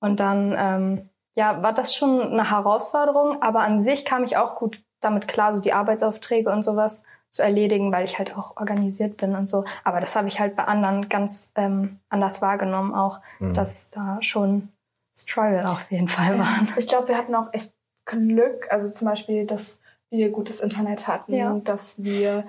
Und 0.00 0.20
dann 0.20 0.54
ähm, 0.56 1.08
ja, 1.34 1.62
war 1.62 1.72
das 1.72 1.94
schon 1.94 2.20
eine 2.20 2.50
Herausforderung, 2.50 3.42
aber 3.42 3.60
an 3.60 3.80
sich 3.80 4.04
kam 4.04 4.24
ich 4.24 4.36
auch 4.36 4.56
gut 4.56 4.80
damit 5.00 5.28
klar, 5.28 5.54
so 5.54 5.60
die 5.60 5.72
Arbeitsaufträge 5.72 6.50
und 6.50 6.62
sowas 6.64 7.04
zu 7.30 7.42
erledigen, 7.42 7.92
weil 7.92 8.04
ich 8.04 8.18
halt 8.18 8.36
auch 8.36 8.56
organisiert 8.56 9.16
bin 9.18 9.36
und 9.36 9.48
so. 9.48 9.64
Aber 9.84 10.00
das 10.00 10.16
habe 10.16 10.28
ich 10.28 10.40
halt 10.40 10.56
bei 10.56 10.64
anderen 10.64 11.08
ganz 11.08 11.52
ähm, 11.56 12.00
anders 12.08 12.40
wahrgenommen 12.42 12.94
auch, 12.94 13.20
Mhm. 13.38 13.54
dass 13.54 13.90
da 13.90 14.18
schon 14.22 14.68
Struggle 15.16 15.68
auf 15.68 15.90
jeden 15.90 16.08
Fall 16.08 16.38
waren. 16.38 16.72
Ich 16.76 16.86
glaube, 16.88 17.08
wir 17.08 17.18
hatten 17.18 17.34
auch 17.34 17.52
echt 17.52 17.72
Glück, 18.06 18.66
also 18.70 18.90
zum 18.90 19.08
Beispiel, 19.08 19.46
dass 19.46 19.80
wir 20.10 20.30
gutes 20.30 20.60
Internet 20.60 21.06
hatten, 21.06 21.34
Ja. 21.34 21.54
dass 21.64 22.02
wir, 22.02 22.44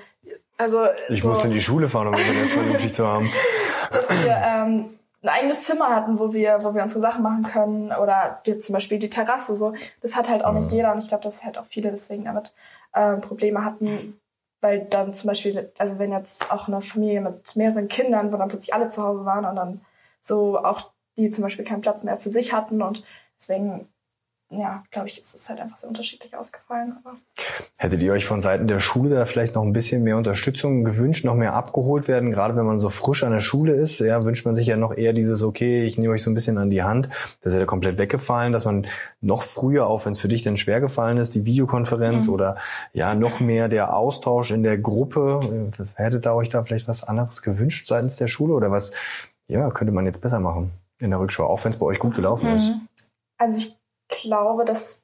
also 0.57 0.85
Ich 1.09 1.21
so, 1.21 1.27
musste 1.27 1.47
in 1.47 1.53
die 1.53 1.61
Schule 1.61 1.89
fahren, 1.89 2.07
um 2.07 2.13
Internet 2.13 2.51
vernünftig 2.51 2.93
zu 2.93 3.05
haben. 3.05 3.29
dass 3.91 4.09
wir 4.09 4.41
ähm, 4.43 4.98
ein 5.21 5.29
eigenes 5.29 5.63
Zimmer 5.63 5.89
hatten, 5.89 6.19
wo 6.19 6.33
wir, 6.33 6.59
wo 6.63 6.73
wir 6.73 6.83
unsere 6.83 7.01
Sachen 7.01 7.23
machen 7.23 7.43
können 7.43 7.91
oder 7.91 8.39
wir 8.43 8.59
zum 8.59 8.73
Beispiel 8.73 8.99
die 8.99 9.09
Terrasse 9.09 9.57
so. 9.57 9.73
Das 10.01 10.15
hat 10.15 10.29
halt 10.29 10.45
auch 10.45 10.53
nicht 10.53 10.71
Mhm. 10.71 10.77
jeder 10.77 10.93
und 10.93 10.99
ich 10.99 11.07
glaube, 11.07 11.23
dass 11.23 11.43
halt 11.43 11.57
auch 11.57 11.65
viele 11.65 11.91
deswegen 11.91 12.25
damit 12.25 12.53
ähm, 12.95 13.21
Probleme 13.21 13.63
hatten, 13.65 14.19
weil 14.61 14.85
dann 14.85 15.13
zum 15.13 15.27
Beispiel, 15.27 15.71
also 15.77 15.99
wenn 15.99 16.11
jetzt 16.11 16.51
auch 16.51 16.67
eine 16.67 16.81
Familie 16.81 17.21
mit 17.21 17.55
mehreren 17.55 17.87
Kindern, 17.87 18.31
wo 18.31 18.37
dann 18.37 18.49
plötzlich 18.49 18.73
alle 18.73 18.89
zu 18.89 19.03
Hause 19.03 19.25
waren 19.25 19.45
und 19.45 19.55
dann 19.55 19.81
so 20.21 20.57
auch 20.57 20.91
die 21.17 21.31
zum 21.31 21.43
Beispiel 21.43 21.65
keinen 21.65 21.81
Platz 21.81 22.03
mehr 22.03 22.17
für 22.17 22.29
sich 22.29 22.53
hatten 22.53 22.81
und 22.81 23.03
deswegen, 23.37 23.89
ja, 24.51 24.83
glaube 24.89 25.07
ich, 25.07 25.21
ist 25.21 25.35
es 25.35 25.47
halt 25.47 25.59
einfach 25.59 25.77
sehr 25.77 25.89
unterschiedlich 25.89 26.35
ausgefallen. 26.35 26.97
Aber 27.03 27.17
Hättet 27.77 28.01
ihr 28.01 28.11
euch 28.13 28.25
von 28.25 28.41
Seiten 28.41 28.67
der 28.67 28.79
Schule 28.79 29.15
da 29.15 29.25
vielleicht 29.25 29.53
noch 29.53 29.61
ein 29.61 29.73
bisschen 29.73 30.03
mehr 30.03 30.17
Unterstützung 30.17 30.83
gewünscht, 30.83 31.23
noch 31.23 31.35
mehr 31.35 31.53
abgeholt 31.53 32.07
werden? 32.07 32.31
Gerade 32.31 32.55
wenn 32.55 32.65
man 32.65 32.79
so 32.79 32.89
frisch 32.89 33.23
an 33.23 33.31
der 33.31 33.41
Schule 33.41 33.73
ist, 33.73 33.99
ja, 33.99 34.23
wünscht 34.23 34.47
man 34.47 34.55
sich 34.55 34.65
ja 34.65 34.75
noch 34.75 34.97
eher 34.97 35.13
dieses, 35.13 35.43
okay, 35.43 35.83
ich 35.83 35.99
nehme 35.99 36.13
euch 36.13 36.23
so 36.23 36.31
ein 36.31 36.33
bisschen 36.33 36.57
an 36.57 36.71
die 36.71 36.81
Hand. 36.81 37.09
Das 37.41 37.53
ist 37.53 37.59
ja 37.59 37.65
komplett 37.65 37.99
weggefallen, 37.99 38.51
dass 38.51 38.65
man 38.65 38.87
noch 39.21 39.43
früher, 39.43 39.85
auch 39.85 40.05
wenn 40.05 40.13
es 40.13 40.19
für 40.19 40.27
dich 40.27 40.43
dann 40.43 40.57
schwer 40.57 40.81
gefallen 40.81 41.17
ist, 41.17 41.35
die 41.35 41.45
Videokonferenz 41.45 42.27
oder 42.27 42.57
ja, 42.91 43.13
noch 43.13 43.39
mehr 43.39 43.69
der 43.69 43.95
Austausch 43.95 44.49
in 44.49 44.63
der 44.63 44.79
Gruppe. 44.79 45.71
Hättet 45.93 46.25
ihr 46.25 46.33
euch 46.33 46.49
da 46.49 46.63
vielleicht 46.63 46.87
was 46.87 47.03
anderes 47.03 47.43
gewünscht 47.43 47.87
seitens 47.87 48.15
der 48.15 48.27
Schule 48.27 48.53
oder 48.53 48.71
was, 48.71 48.93
ja, 49.47 49.69
könnte 49.69 49.93
man 49.93 50.07
jetzt 50.07 50.21
besser 50.21 50.39
machen 50.39 50.71
in 50.97 51.11
der 51.11 51.19
Rückschau, 51.19 51.45
auch 51.45 51.63
wenn 51.63 51.71
es 51.71 51.77
bei 51.77 51.85
euch 51.85 51.99
gut 51.99 52.15
gelaufen 52.15 52.47
ist? 52.47 52.71
Also 53.37 53.57
ich 53.57 53.78
glaube, 54.09 54.65
dass 54.65 55.03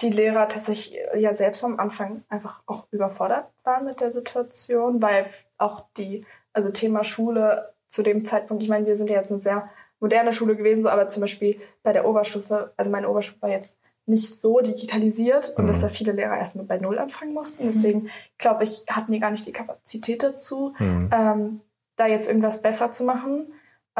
die 0.00 0.10
Lehrer 0.10 0.48
tatsächlich 0.48 0.98
ja 1.16 1.32
selbst 1.32 1.64
am 1.64 1.78
Anfang 1.80 2.22
einfach 2.28 2.62
auch 2.66 2.86
überfordert 2.90 3.46
waren 3.64 3.84
mit 3.86 4.00
der 4.00 4.10
Situation, 4.12 5.00
weil 5.00 5.26
auch 5.56 5.84
die, 5.96 6.26
also 6.52 6.70
Thema 6.70 7.02
Schule 7.04 7.72
zu 7.88 8.02
dem 8.02 8.24
Zeitpunkt, 8.24 8.62
ich 8.62 8.68
meine, 8.68 8.86
wir 8.86 8.96
sind 8.96 9.08
ja 9.08 9.16
jetzt 9.20 9.30
eine 9.30 9.40
sehr 9.40 9.70
moderne 9.98 10.32
Schule 10.32 10.56
gewesen, 10.56 10.82
so, 10.82 10.90
aber 10.90 11.08
zum 11.08 11.22
Beispiel 11.22 11.60
bei 11.82 11.92
der 11.92 12.06
Oberstufe, 12.06 12.72
also 12.76 12.90
meine 12.90 13.08
Oberstufe 13.08 13.40
war 13.42 13.50
jetzt 13.50 13.76
nicht 14.06 14.38
so 14.40 14.60
digitalisiert 14.60 15.54
und 15.56 15.64
Mhm. 15.64 15.68
dass 15.68 15.80
da 15.80 15.88
viele 15.88 16.12
Lehrer 16.12 16.36
erstmal 16.36 16.64
bei 16.66 16.78
Null 16.78 16.98
anfangen 16.98 17.32
mussten. 17.32 17.66
Deswegen 17.66 18.10
glaube 18.38 18.64
ich, 18.64 18.82
hatten 18.90 19.12
die 19.12 19.20
gar 19.20 19.30
nicht 19.30 19.46
die 19.46 19.52
Kapazität 19.52 20.22
dazu, 20.22 20.74
Mhm. 20.78 21.10
ähm, 21.12 21.60
da 21.96 22.06
jetzt 22.06 22.28
irgendwas 22.28 22.60
besser 22.60 22.92
zu 22.92 23.04
machen. 23.04 23.46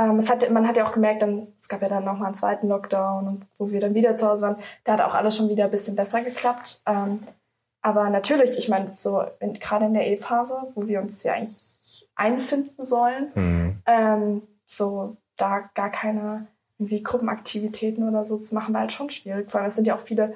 Ähm, 0.00 0.16
es 0.18 0.30
hatte, 0.30 0.48
man 0.50 0.66
hat 0.66 0.76
ja 0.78 0.86
auch 0.86 0.92
gemerkt, 0.92 1.20
dann, 1.20 1.48
es 1.60 1.68
gab 1.68 1.82
ja 1.82 1.88
dann 1.88 2.04
nochmal 2.04 2.26
einen 2.28 2.34
zweiten 2.34 2.68
Lockdown, 2.68 3.26
und 3.28 3.46
wo 3.58 3.70
wir 3.70 3.80
dann 3.80 3.94
wieder 3.94 4.16
zu 4.16 4.26
Hause 4.28 4.42
waren. 4.42 4.56
Da 4.84 4.94
hat 4.94 5.00
auch 5.02 5.14
alles 5.14 5.36
schon 5.36 5.48
wieder 5.50 5.64
ein 5.64 5.70
bisschen 5.70 5.94
besser 5.96 6.22
geklappt. 6.22 6.80
Ähm, 6.86 7.20
aber 7.82 8.08
natürlich, 8.08 8.56
ich 8.56 8.68
meine, 8.68 8.92
so 8.96 9.22
in, 9.40 9.54
gerade 9.54 9.84
in 9.86 9.94
der 9.94 10.06
E-Phase, 10.08 10.54
wo 10.74 10.86
wir 10.86 11.00
uns 11.00 11.22
ja 11.22 11.34
eigentlich 11.34 12.08
einfinden 12.14 12.86
sollen, 12.86 13.30
Mhm. 13.34 13.82
ähm, 13.86 14.42
so 14.64 15.16
da 15.36 15.60
gar 15.74 15.90
keine 15.90 16.46
irgendwie 16.78 17.02
Gruppenaktivitäten 17.02 18.08
oder 18.08 18.24
so 18.24 18.38
zu 18.38 18.54
machen, 18.54 18.72
war 18.72 18.82
halt 18.82 18.92
schon 18.92 19.10
schwierig. 19.10 19.50
Vor 19.50 19.60
allem 19.60 19.68
es 19.68 19.74
sind 19.76 19.86
ja 19.86 19.94
auch 19.96 20.00
viele 20.00 20.34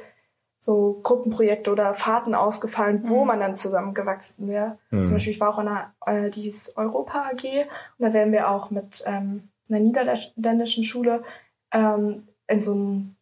so 0.59 1.00
Gruppenprojekte 1.03 1.70
oder 1.70 1.92
Fahrten 1.94 2.35
ausgefallen, 2.35 3.03
wo 3.09 3.20
Mhm. 3.22 3.27
man 3.27 3.40
dann 3.40 3.57
zusammengewachsen 3.57 4.48
wäre. 4.48 4.79
Mhm. 4.90 5.05
Zum 5.05 5.14
Beispiel, 5.14 5.33
ich 5.35 5.40
war 5.40 5.50
auch 5.55 5.59
in 5.59 5.68
einer, 5.68 5.92
äh, 6.07 6.31
die 6.31 6.42
hieß 6.42 6.74
Europa 6.77 7.31
AG 7.31 7.44
und 7.98 8.07
da 8.07 8.12
wären 8.12 8.33
wir 8.33 8.50
auch 8.50 8.70
mit 8.70 9.03
ähm, 9.07 9.48
einer 9.68 9.81
niederländischen 9.81 10.85
Schule 10.85 11.22
ähm, 11.72 12.27
in 12.46 12.62
so 12.62 12.72
einem 12.72 13.16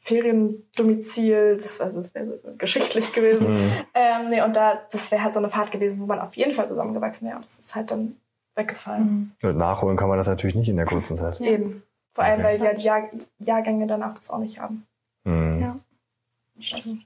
Feriendomizil, 0.00 1.58
das 1.60 1.80
war 1.80 1.90
so, 1.90 2.00
das 2.00 2.14
wäre 2.14 2.26
so 2.26 2.34
geschichtlich 2.56 3.12
gewesen. 3.12 3.54
Mhm. 3.66 3.72
Ähm, 3.94 4.28
nee, 4.30 4.42
und 4.42 4.56
da, 4.56 4.80
das 4.90 5.10
wäre 5.10 5.22
halt 5.22 5.34
so 5.34 5.38
eine 5.40 5.48
Fahrt 5.50 5.70
gewesen, 5.70 6.00
wo 6.00 6.06
man 6.06 6.18
auf 6.18 6.36
jeden 6.36 6.52
Fall 6.52 6.66
zusammengewachsen 6.66 7.28
wäre. 7.28 7.36
Und 7.36 7.44
das 7.44 7.58
ist 7.58 7.74
halt 7.74 7.90
dann 7.90 8.16
weggefallen. 8.54 9.34
Mhm. 9.40 9.48
Und 9.48 9.58
Nachholen 9.58 9.96
kann 9.96 10.08
man 10.08 10.18
das 10.18 10.26
natürlich 10.26 10.56
nicht 10.56 10.68
in 10.68 10.76
der 10.76 10.86
kurzen 10.86 11.16
Zeit. 11.16 11.40
Ja. 11.40 11.52
Eben. 11.52 11.82
Vor 12.12 12.24
allem, 12.24 12.40
Okay. 12.40 12.60
weil 12.60 12.62
ja 12.64 12.72
die 12.72 12.82
Jahr 12.82 13.08
Jahrgänge 13.38 13.86
danach 13.86 14.14
das 14.14 14.30
auch 14.30 14.38
nicht 14.38 14.58
haben. 14.60 14.86
Mhm. 15.24 15.60
Ja. 15.60 15.78
Also, 16.72 16.96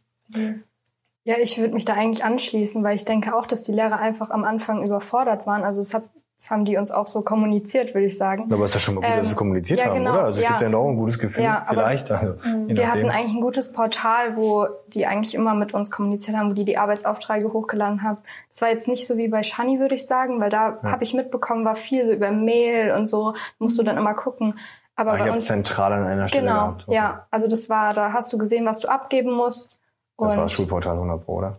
Ja, 1.25 1.37
ich 1.39 1.59
würde 1.59 1.75
mich 1.75 1.85
da 1.85 1.95
eigentlich 1.95 2.25
anschließen, 2.25 2.85
weil 2.85 2.95
ich 2.95 3.05
denke 3.05 3.35
auch, 3.35 3.47
dass 3.47 3.63
die 3.63 3.73
Lehrer 3.73 3.99
einfach 3.99 4.31
am 4.31 4.45
Anfang 4.45 4.85
überfordert 4.85 5.47
waren. 5.47 5.65
Also 5.65 5.81
es 5.81 5.93
hat, 5.93 6.05
das 6.41 6.51
haben 6.51 6.65
die 6.65 6.79
uns 6.79 6.91
auch 6.91 7.07
so 7.07 7.21
kommuniziert, 7.21 7.93
würde 7.95 8.07
ich 8.07 8.17
sagen. 8.17 8.51
Aber 8.51 8.65
ist 8.65 8.75
das 8.75 8.81
schon 8.83 8.95
mal 8.95 9.03
gut, 9.03 9.11
dass 9.19 9.27
sie 9.27 9.33
Ähm, 9.33 9.37
kommuniziert 9.37 9.79
ja, 9.79 9.85
haben, 9.87 9.95
genau, 9.97 10.13
oder? 10.15 10.25
Also 10.25 10.39
es 10.41 10.45
ja. 10.45 10.57
gibt 10.59 10.73
ja 10.73 10.79
auch 10.79 10.89
ein 10.89 10.97
gutes 10.97 11.19
Gefühl, 11.19 11.45
Ja, 11.45 11.59
aber- 11.67 11.83
vielleicht. 11.83 12.11
Also, 12.11 12.35
je 12.67 12.77
Wir 12.77 12.91
hatten 12.91 13.11
eigentlich 13.11 13.35
ein 13.35 13.43
gutes 13.43 13.73
Portal, 13.73 14.37
wo 14.37 14.67
die 14.95 15.07
eigentlich 15.07 15.35
immer 15.35 15.53
mit 15.55 15.75
uns 15.75 15.91
kommuniziert 15.91 16.37
haben, 16.39 16.49
wo 16.51 16.55
die 16.55 16.65
die 16.65 16.79
Arbeitsaufträge 16.79 17.53
hochgeladen 17.53 18.03
haben. 18.03 18.17
Das 18.51 18.63
war 18.63 18.71
jetzt 18.71 18.89
nicht 18.89 19.07
so 19.07 19.19
wie 19.19 19.29
bei 19.29 19.43
Shani, 19.43 19.79
würde 19.81 19.95
ich 19.97 20.07
sagen, 20.07 20.41
weil 20.41 20.49
da 20.51 20.79
Ja. 20.83 20.91
habe 20.93 21.05
ich 21.05 21.13
mitbekommen, 21.13 21.65
war 21.67 21.77
viel 21.77 22.07
so 22.07 22.13
über 22.13 22.31
Mail 22.33 22.93
und 22.93 23.07
so, 23.07 23.35
musst 23.59 23.79
du 23.79 23.83
dann 23.83 23.99
immer 23.99 24.15
gucken. 24.15 24.59
Aber 24.97 25.13
Ah, 25.13 25.17
ich 25.17 25.23
bei 25.25 25.33
uns 25.33 25.45
zentral 25.47 25.93
an 25.93 26.07
einer 26.07 26.27
Stelle 26.29 26.43
genau, 26.49 26.55
gehabt. 26.69 26.83
Okay. 26.89 26.95
ja, 26.97 27.27
also 27.31 27.49
das 27.49 27.69
war, 27.69 27.93
da 27.93 28.13
hast 28.15 28.33
du 28.33 28.39
gesehen, 28.39 28.65
was 28.67 28.81
du 28.81 28.89
abgeben 28.89 29.33
musst. 29.33 29.79
Das 30.19 30.31
Und 30.33 30.37
war 30.37 30.45
das 30.45 30.53
Schulportal 30.53 30.97
100 30.97 31.25
Pro, 31.25 31.37
oder? 31.37 31.57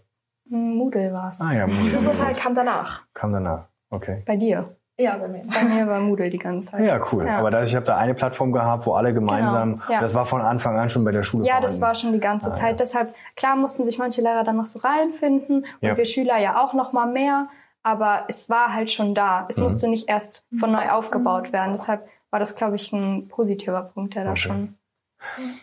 Moodle 0.50 1.13
war's. 1.13 1.39
Ah 1.39 1.54
ja, 1.54 1.65
Moodle. 1.67 1.86
Schulportal 1.98 2.34
kam 2.34 2.54
danach. 2.56 3.02
Kam 3.13 3.32
danach. 3.32 3.67
Okay. 3.92 4.24
Bei 4.26 4.36
dir. 4.38 4.66
Ja, 4.98 5.18
bei 5.18 5.28
mir. 5.28 5.42
Bei 5.52 5.64
mir 5.64 5.88
war 5.88 6.00
Moodle 6.00 6.30
die 6.30 6.38
ganze 6.38 6.70
Zeit. 6.72 6.86
Ja, 6.86 7.00
cool. 7.12 7.26
Ja. 7.26 7.38
Aber 7.40 7.50
das, 7.50 7.70
ich 7.70 7.76
habe 7.76 7.86
da 7.86 7.98
eine 7.98 8.14
Plattform 8.14 8.52
gehabt, 8.52 8.86
wo 8.86 8.94
alle 8.94 9.14
gemeinsam, 9.14 9.78
Genau, 9.78 9.92
ja. 9.92 10.00
das 10.02 10.14
war 10.14 10.26
von 10.26 10.42
Anfang 10.42 10.78
an 10.78 10.90
schon 10.90 11.04
bei 11.04 11.12
der 11.12 11.24
Schule 11.24 11.46
Ja, 11.46 11.56
vorhanden. 11.56 11.72
das 11.72 11.82
war 11.82 11.96
schon 11.96 12.14
die 12.14 12.20
ganze 12.20 12.52
Ah, 12.52 12.56
Zeit. 12.56 12.80
Deshalb, 12.80 13.14
klar 13.36 13.56
mussten 13.56 13.84
sich 13.86 13.98
manche 13.98 14.22
Lehrer 14.22 14.44
dann 14.44 14.58
noch 14.58 14.68
so 14.68 14.80
reinfinden 14.80 15.60
und 15.66 15.88
Ja. 15.88 15.98
wir 15.98 16.06
Schüler 16.06 16.38
ja 16.38 16.64
auch 16.64 16.74
noch 16.74 16.94
mal 16.94 17.08
mehr. 17.12 17.48
Aber 17.84 18.26
es 18.28 18.48
war 18.48 18.74
halt 18.76 18.92
schon 18.92 19.16
da. 19.16 19.48
Es 19.50 19.58
Mhm. 19.58 19.64
musste 19.64 19.88
nicht 19.88 20.08
erst 20.08 20.46
von 20.60 20.72
neu 20.72 20.90
aufgebaut 20.92 21.52
werden. 21.52 21.72
Deshalb 21.72 22.02
war 22.30 22.40
das, 22.40 22.56
glaube 22.56 22.76
ich, 22.76 22.94
ein 22.94 23.28
positiver 23.28 23.82
Punkt, 23.94 24.14
der 24.16 24.26
da 24.26 24.32
Okay. 24.32 24.40
schon 24.40 24.76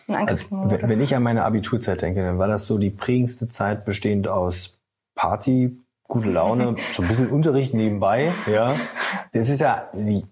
in 0.07 0.15
Angriff 0.15 0.41
Also, 0.51 0.55
wurde. 0.71 0.79
wenn 0.83 0.99
ich 1.01 1.15
an 1.15 1.23
meine 1.23 1.45
Abiturzeit 1.45 2.01
denke, 2.01 2.21
dann 2.23 2.37
war 2.37 2.47
das 2.47 2.65
so 2.67 2.77
die 2.77 2.89
prägendste 2.89 3.47
Zeit 3.47 3.85
bestehend 3.85 4.27
aus 4.27 4.81
Party, 5.15 5.77
gute 6.09 6.29
Laune, 6.29 6.75
so 6.93 7.01
ein 7.01 7.07
bisschen 7.07 7.29
Unterricht 7.29 7.73
nebenbei, 7.73 8.33
ja. 8.47 8.75
Das 9.31 9.47
ist 9.47 9.61
ja 9.61 9.87
die 9.93 10.25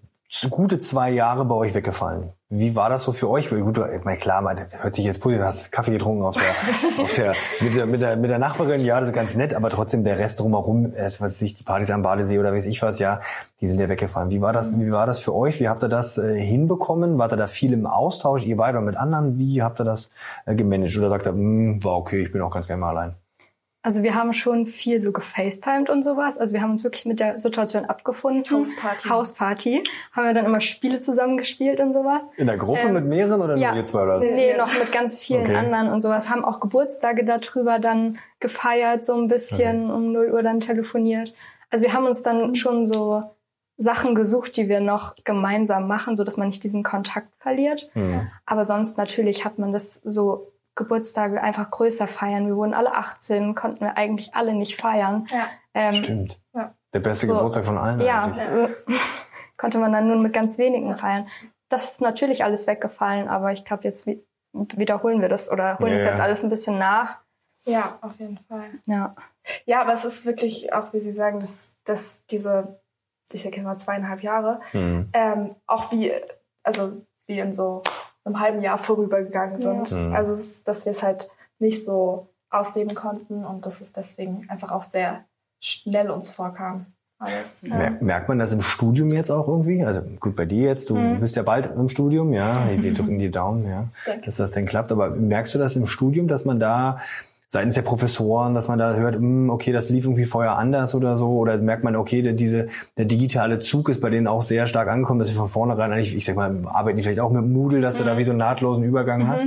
gute 0.50 0.78
zwei 0.78 1.10
Jahre 1.10 1.46
bei 1.46 1.54
euch 1.54 1.72
weggefallen. 1.72 2.32
Wie 2.50 2.74
war 2.74 2.90
das 2.90 3.02
so 3.02 3.12
für 3.12 3.28
euch? 3.28 3.48
Gut, 3.50 3.78
ich 3.78 4.04
meine, 4.04 4.18
klar, 4.18 4.42
man 4.42 4.58
hört 4.58 4.94
sich 4.94 5.04
jetzt 5.04 5.20
positiv, 5.20 5.42
du 5.42 5.46
hast 5.46 5.70
Kaffee 5.70 5.92
getrunken 5.92 6.24
auf 6.24 6.34
der, 6.34 7.02
auf 7.04 7.12
der, 7.12 7.34
mit 7.60 7.76
der, 7.76 7.86
mit 7.86 8.00
der, 8.00 8.16
mit 8.16 8.30
der 8.30 8.38
Nachbarin, 8.38 8.82
ja, 8.82 9.00
das 9.00 9.10
ist 9.10 9.14
ganz 9.14 9.34
nett, 9.34 9.54
aber 9.54 9.70
trotzdem 9.70 10.04
der 10.04 10.18
Rest 10.18 10.40
drumherum, 10.40 10.92
was 10.98 11.20
weiß 11.20 11.40
ich, 11.42 11.54
die 11.54 11.62
Partys 11.62 11.90
am 11.90 12.02
Badesee 12.02 12.38
oder 12.38 12.52
weiß 12.52 12.66
ich 12.66 12.82
was, 12.82 12.98
ja, 12.98 13.20
die 13.60 13.68
sind 13.68 13.80
ja 13.80 13.88
weggefallen. 13.88 14.30
Wie 14.30 14.40
war 14.40 14.52
das, 14.52 14.78
wie 14.78 14.90
war 14.90 15.06
das 15.06 15.20
für 15.20 15.34
euch? 15.34 15.60
Wie 15.60 15.68
habt 15.68 15.82
ihr 15.82 15.88
das 15.88 16.18
äh, 16.18 16.40
hinbekommen? 16.40 17.18
Wart 17.18 17.32
ihr 17.32 17.36
da 17.36 17.46
viel 17.46 17.72
im 17.72 17.86
Austausch, 17.86 18.44
ihr 18.44 18.56
beide 18.56 18.80
mit 18.80 18.96
anderen? 18.96 19.38
Wie 19.38 19.62
habt 19.62 19.80
ihr 19.80 19.84
das 19.84 20.10
äh, 20.46 20.54
gemanagt? 20.54 20.96
Oder 20.96 21.10
sagt 21.10 21.26
ihr, 21.26 21.32
hm, 21.32 21.84
war 21.84 21.96
okay, 21.96 22.22
ich 22.22 22.32
bin 22.32 22.42
auch 22.42 22.52
ganz 22.52 22.66
gerne 22.66 22.80
mal 22.80 22.90
allein? 22.90 23.14
Also 23.82 24.02
wir 24.02 24.14
haben 24.16 24.34
schon 24.34 24.66
viel 24.66 25.00
so 25.00 25.12
gefacetimed 25.12 25.88
und 25.88 26.02
sowas. 26.02 26.36
Also 26.38 26.52
wir 26.52 26.62
haben 26.62 26.72
uns 26.72 26.82
wirklich 26.82 27.06
mit 27.06 27.20
der 27.20 27.38
Situation 27.38 27.84
abgefunden. 27.84 28.44
Hausparty. 28.58 29.08
Hausparty. 29.08 29.84
Haben 30.12 30.26
wir 30.26 30.34
dann 30.34 30.46
immer 30.46 30.60
Spiele 30.60 31.00
zusammengespielt 31.00 31.78
und 31.78 31.92
sowas. 31.92 32.24
In 32.36 32.48
der 32.48 32.56
Gruppe 32.56 32.80
Ähm, 32.80 32.94
mit 32.94 33.04
mehreren 33.04 33.40
oder 33.40 33.56
Ja, 33.56 33.68
nur 33.70 33.78
ihr 33.78 33.84
zwei 33.84 34.02
oder 34.02 34.16
was? 34.16 34.24
nee, 34.24 34.56
noch 34.56 34.72
mit 34.76 34.90
ganz 34.90 35.16
vielen 35.18 35.42
Okay. 35.44 35.54
anderen 35.54 35.90
und 35.92 36.00
sowas. 36.00 36.28
Haben 36.28 36.44
auch 36.44 36.58
Geburtstage 36.58 37.24
darüber 37.24 37.78
dann 37.78 38.18
gefeiert, 38.40 39.04
so 39.04 39.14
ein 39.14 39.28
bisschen 39.28 39.90
um 39.90 40.10
0 40.12 40.32
Uhr 40.32 40.42
dann 40.42 40.58
telefoniert. 40.60 41.34
Also 41.70 41.84
wir 41.86 41.92
haben 41.92 42.06
uns 42.06 42.22
dann 42.22 42.56
schon 42.56 42.86
so 42.86 43.22
Sachen 43.76 44.16
gesucht, 44.16 44.56
die 44.56 44.68
wir 44.68 44.80
noch 44.80 45.14
gemeinsam 45.22 45.86
machen, 45.86 46.16
so 46.16 46.24
dass 46.24 46.36
man 46.36 46.48
nicht 46.48 46.64
diesen 46.64 46.82
Kontakt 46.82 47.28
verliert. 47.38 47.88
Hm. 47.92 48.26
Aber 48.44 48.64
sonst 48.64 48.98
natürlich 48.98 49.44
hat 49.44 49.60
man 49.60 49.72
das 49.72 49.94
so 50.02 50.48
Geburtstage 50.78 51.42
einfach 51.42 51.70
größer 51.70 52.06
feiern. 52.08 52.46
Wir 52.46 52.56
wurden 52.56 52.72
alle 52.72 52.94
18, 52.94 53.54
konnten 53.54 53.80
wir 53.84 53.98
eigentlich 53.98 54.34
alle 54.34 54.54
nicht 54.54 54.80
feiern. 54.80 55.26
Ja. 55.30 55.46
Ähm, 55.74 55.94
Stimmt. 56.02 56.40
Ja. 56.54 56.72
Der 56.94 57.00
beste 57.00 57.26
So. 57.26 57.34
Geburtstag 57.34 57.66
von 57.66 57.76
allen 57.76 58.00
ja, 58.00 58.24
eigentlich. 58.24 58.76
konnte 59.58 59.78
man 59.78 59.92
dann 59.92 60.06
nur 60.08 60.16
mit 60.16 60.32
ganz 60.32 60.56
wenigen 60.56 60.94
feiern. 60.96 61.26
Das 61.68 61.92
ist 61.92 62.00
natürlich 62.00 62.44
alles 62.44 62.66
weggefallen, 62.66 63.28
aber 63.28 63.52
ich 63.52 63.64
glaube, 63.64 63.82
jetzt 63.84 64.06
wi- 64.06 64.24
wiederholen 64.52 65.20
wir 65.20 65.28
das 65.28 65.50
oder 65.50 65.78
holen 65.78 65.92
Ja, 65.92 65.98
das 65.98 66.10
jetzt 66.12 66.20
alles 66.22 66.42
ein 66.44 66.48
bisschen 66.50 66.78
nach. 66.78 67.18
Ja, 67.66 67.98
auf 68.00 68.18
jeden 68.18 68.38
Fall. 68.48 68.70
Ja. 68.86 69.14
Ja, 69.66 69.82
aber 69.82 69.92
es 69.92 70.04
ist 70.06 70.24
wirklich 70.24 70.72
auch, 70.72 70.92
wie 70.94 71.00
Sie 71.00 71.12
sagen, 71.12 71.40
dass, 71.40 71.74
dass 71.84 72.24
diese, 72.26 72.80
ich 73.30 73.42
sag 73.42 73.54
jetzt 73.56 73.64
mal 73.64 73.76
zweieinhalb 73.76 74.22
Jahre, 74.22 74.60
Hm. 74.70 75.10
ähm, 75.12 75.56
auch 75.66 75.90
wie, 75.92 76.12
also 76.62 77.02
wie 77.26 77.40
in 77.40 77.52
so 77.52 77.82
einem 78.28 78.40
halben 78.40 78.62
Jahr 78.62 78.78
vorübergegangen 78.78 79.58
sind. 79.58 79.90
Ja. 79.90 79.96
Mhm. 79.98 80.14
Also 80.14 80.32
dass 80.64 80.84
wir 80.84 80.92
es 80.92 81.02
halt 81.02 81.28
nicht 81.58 81.84
so 81.84 82.28
ausleben 82.50 82.94
konnten 82.94 83.44
und 83.44 83.66
dass 83.66 83.80
es 83.80 83.92
deswegen 83.92 84.46
einfach 84.48 84.70
auch 84.72 84.82
sehr 84.84 85.24
schnell 85.60 86.10
uns 86.10 86.30
vorkam. 86.30 86.86
Alles. 87.20 87.64
Mer 87.64 87.90
merkt 88.00 88.28
man 88.28 88.38
das 88.38 88.52
im 88.52 88.62
Studium 88.62 89.08
jetzt 89.08 89.30
auch 89.30 89.48
irgendwie? 89.48 89.84
Also 89.84 90.02
gut, 90.20 90.36
bei 90.36 90.44
dir 90.44 90.68
jetzt, 90.68 90.88
du 90.88 90.94
Mhm. 90.94 91.18
bist 91.18 91.34
ja 91.34 91.42
bald 91.42 91.66
im 91.74 91.88
Studium, 91.88 92.32
ja, 92.32 92.54
wir 92.80 92.94
drücken 92.94 93.18
die 93.18 93.30
Daumen, 93.30 93.66
ja, 93.68 93.88
Danke. 94.06 94.26
dass 94.26 94.36
das 94.36 94.52
denn 94.52 94.66
klappt. 94.66 94.92
Aber 94.92 95.10
merkst 95.10 95.52
du 95.56 95.58
das 95.58 95.74
im 95.74 95.88
Studium, 95.88 96.28
dass 96.28 96.44
man 96.44 96.60
da 96.60 97.00
seitens 97.48 97.74
der 97.74 97.82
Professoren, 97.82 98.54
dass 98.54 98.68
man 98.68 98.78
da 98.78 98.94
hört, 98.94 99.16
hm, 99.16 99.48
okay, 99.48 99.72
das 99.72 99.88
lief 99.88 100.04
irgendwie 100.04 100.26
vorher 100.26 100.56
anders 100.56 100.94
oder 100.94 101.16
so? 101.16 101.30
Oder 101.30 101.56
merkt 101.58 101.82
man, 101.82 101.96
okay, 101.96 102.20
der, 102.20 102.34
diese, 102.34 102.68
der 102.98 103.06
digitale 103.06 103.58
Zug 103.58 103.88
ist 103.88 104.00
bei 104.00 104.10
denen 104.10 104.26
auch 104.26 104.42
sehr 104.42 104.66
stark 104.66 104.88
angekommen, 104.88 105.18
dass 105.18 105.28
sie 105.28 105.34
von 105.34 105.48
vornherein 105.48 105.90
eigentlich, 105.90 106.14
ich 106.14 106.26
sag 106.26 106.36
mal, 106.36 106.54
arbeiten 106.66 106.98
die 106.98 107.02
vielleicht 107.02 107.20
auch 107.20 107.30
mit 107.30 107.46
Moodle, 107.46 107.80
dass 107.80 107.96
du 107.96 108.04
da 108.04 108.18
wie 108.18 108.24
so 108.24 108.32
einen 108.32 108.38
nahtlosen 108.38 108.84
Übergang 108.84 109.26
hast? 109.26 109.46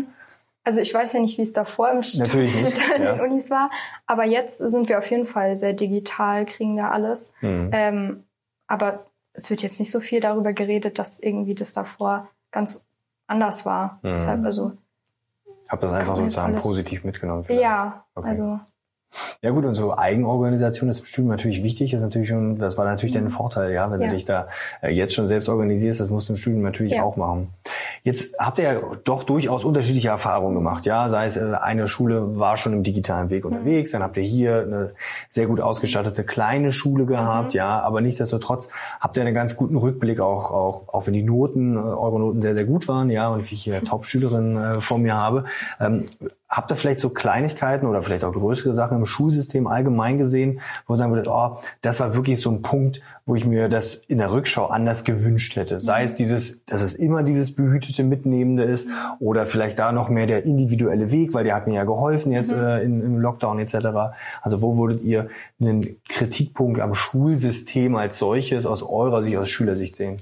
Also 0.64 0.80
ich 0.80 0.94
weiß 0.94 1.14
ja 1.14 1.20
nicht, 1.20 1.38
wie 1.38 1.44
es 1.44 1.54
davor 1.54 1.92
im 1.92 2.04
Natürlich 2.18 2.56
nicht, 2.56 2.78
in 2.96 3.04
ja. 3.04 3.14
den 3.14 3.22
Unis 3.22 3.50
war, 3.50 3.72
aber 4.06 4.26
jetzt 4.26 4.58
sind 4.58 4.90
wir 4.90 5.00
auf 5.00 5.10
jeden 5.10 5.26
Fall 5.26 5.58
sehr 5.58 5.74
digital, 5.74 6.46
kriegen 6.46 6.78
da 6.78 6.90
alles. 6.90 7.34
Mhm. 7.42 7.70
Ähm, 7.72 8.24
aber 8.68 9.06
es 9.34 9.50
wird 9.50 9.62
jetzt 9.62 9.80
nicht 9.80 9.92
so 9.92 10.00
viel 10.00 10.22
darüber 10.22 10.54
geredet, 10.54 11.00
dass 11.00 11.20
irgendwie 11.20 11.56
das 11.56 11.74
davor 11.74 12.30
ganz 12.52 12.86
anders 13.28 13.66
war. 13.66 14.00
Mhm. 14.02 14.10
Deshalb 14.14 14.46
also 14.46 14.74
Hab 15.71 15.79
das 15.79 15.93
einfach 15.93 16.15
sozusagen 16.17 16.55
positiv 16.55 17.03
mitgenommen. 17.05 17.45
vielleicht. 17.45 17.63
ja, 17.63 18.03
Okay. 18.13 18.29
also 18.29 18.60
Ja 19.41 19.50
gut, 19.52 19.65
und 19.65 19.76
so 19.76 19.97
Eigenorganisation 19.97 20.89
ist 20.89 21.00
im 21.00 21.06
Studium 21.06 21.32
natürlich 21.32 21.63
wichtig, 21.63 21.93
ist 21.93 22.02
natürlich 22.02 22.30
schon, 22.30 22.58
das 22.58 22.78
war 22.78 22.86
natürlich 22.86 23.13
dein 23.13 23.28
Vorteil, 23.30 23.71
ja, 23.74 23.89
wenn 23.91 23.97
Mhm. 23.97 24.04
Ja. 24.04 24.10
du 24.10 24.15
dich 24.15 24.26
da 24.26 24.47
äh, 24.82 24.89
jetzt 24.89 25.13
schon 25.13 25.28
selbst 25.28 25.50
organisierst, 25.50 26.00
das 26.00 26.10
musst 26.10 26.30
du 26.30 26.34
im 26.34 26.38
Studium 26.38 26.62
natürlich 26.62 26.93
Ja. 26.93 27.04
auch 27.04 27.17
machen. 27.17 27.50
Jetzt 28.04 28.38
habt 28.39 28.58
ihr 28.58 28.63
ja 28.63 28.80
doch 29.04 29.24
durchaus 29.24 29.63
unterschiedliche 29.65 30.08
Erfahrungen 30.10 30.56
gemacht, 30.56 30.86
ja, 30.86 31.10
sei 31.10 31.26
es 31.26 31.36
äh, 31.38 31.54
eine 31.62 31.88
Schule 31.88 32.39
war 32.39 32.56
schon 32.58 32.74
im 32.74 32.84
digitalen 32.84 33.30
Weg 33.30 33.43
Mhm. 33.43 33.52
unterwegs, 33.52 33.91
dann 33.91 34.02
habt 34.02 34.15
ihr 34.17 34.24
hier 34.24 34.62
eine 34.62 34.91
sehr 35.30 35.47
gut 35.47 35.60
ausgestattete 35.60 36.24
kleine 36.24 36.71
Schule 36.71 37.06
gehabt, 37.06 37.54
Mhm. 37.54 37.58
ja, 37.58 37.82
aber 37.82 38.00
nichtsdestotrotz 38.02 38.69
habt 39.02 39.17
ihr 39.17 39.24
einen 39.24 39.34
ganz 39.36 39.56
guten 39.58 39.76
Rückblick 39.76 40.19
auch, 40.21 40.52
auch, 40.52 40.88
auch 40.93 41.06
wenn 41.08 41.13
die 41.13 41.24
Noten, 41.24 41.76
äh, 41.76 41.80
eure 41.80 42.19
Noten 42.19 42.41
sehr, 42.41 42.56
sehr 42.56 42.65
gut 42.65 42.88
waren, 42.88 43.10
ja, 43.10 43.28
und 43.30 43.52
ich 43.52 43.62
hier 43.63 43.82
Top-Schülerin 43.84 44.56
äh, 44.58 44.74
vor 44.76 44.97
mir 45.00 45.17
habe, 45.17 45.43
ähm, 45.80 46.06
Habt 46.52 46.70
ihr 46.70 46.76
vielleicht 46.76 47.00
so 47.00 47.12
Kleinigkeiten 47.12 47.86
oder 47.86 48.02
vielleicht 48.02 48.26
auch 48.26 48.34
größere 48.34 48.74
Sachen 48.74 48.98
im 48.98 49.06
Schulsystem 49.06 49.68
allgemein 49.68 50.18
gesehen, 50.18 50.60
wo 50.86 50.94
ihr 50.94 50.98
sagen 50.98 51.14
würdet, 51.14 51.30
oh, 51.30 51.58
das 51.82 52.02
war 52.02 52.14
wirklich 52.14 52.42
so 52.42 52.52
ein 52.52 52.62
Punkt, 52.62 53.02
wo 53.26 53.36
ich 53.36 53.46
mir 53.46 53.70
das 53.70 53.96
in 53.96 54.18
der 54.18 54.34
Rückschau 54.34 54.66
anders 54.66 55.06
gewünscht 55.06 55.56
hätte. 55.56 55.80
Sei 55.80 56.04
es 56.04 56.14
dieses, 56.14 56.66
dass 56.66 56.82
es 56.82 56.92
immer 56.92 57.24
dieses 57.24 57.56
behütete 57.56 58.04
Mitnehmende 58.04 58.64
ist 58.64 58.90
oder 59.20 59.46
vielleicht 59.46 59.80
da 59.80 59.94
noch 59.94 60.10
mehr 60.10 60.28
der 60.28 60.44
individuelle 60.44 61.10
Weg, 61.10 61.34
weil 61.34 61.46
der 61.46 61.56
hat 61.56 61.68
mir 61.68 61.76
ja 61.76 61.86
geholfen 61.86 62.34
jetzt 62.34 62.52
äh, 62.52 62.82
in, 62.82 63.02
im 63.02 63.18
Lockdown 63.18 63.58
etc. 63.60 63.88
Also 64.42 64.62
wo 64.62 64.78
würdet 64.78 65.04
ihr 65.04 65.30
einen 65.62 66.02
Kritikpunkt 66.10 66.82
am 66.82 66.96
Schulsystem 66.96 67.96
als 67.96 68.20
solches 68.20 68.66
aus 68.66 68.84
eurer 68.84 69.22
Sicht, 69.22 69.38
aus 69.38 69.48
Schülersicht 69.48 69.96
sehen? 69.96 70.18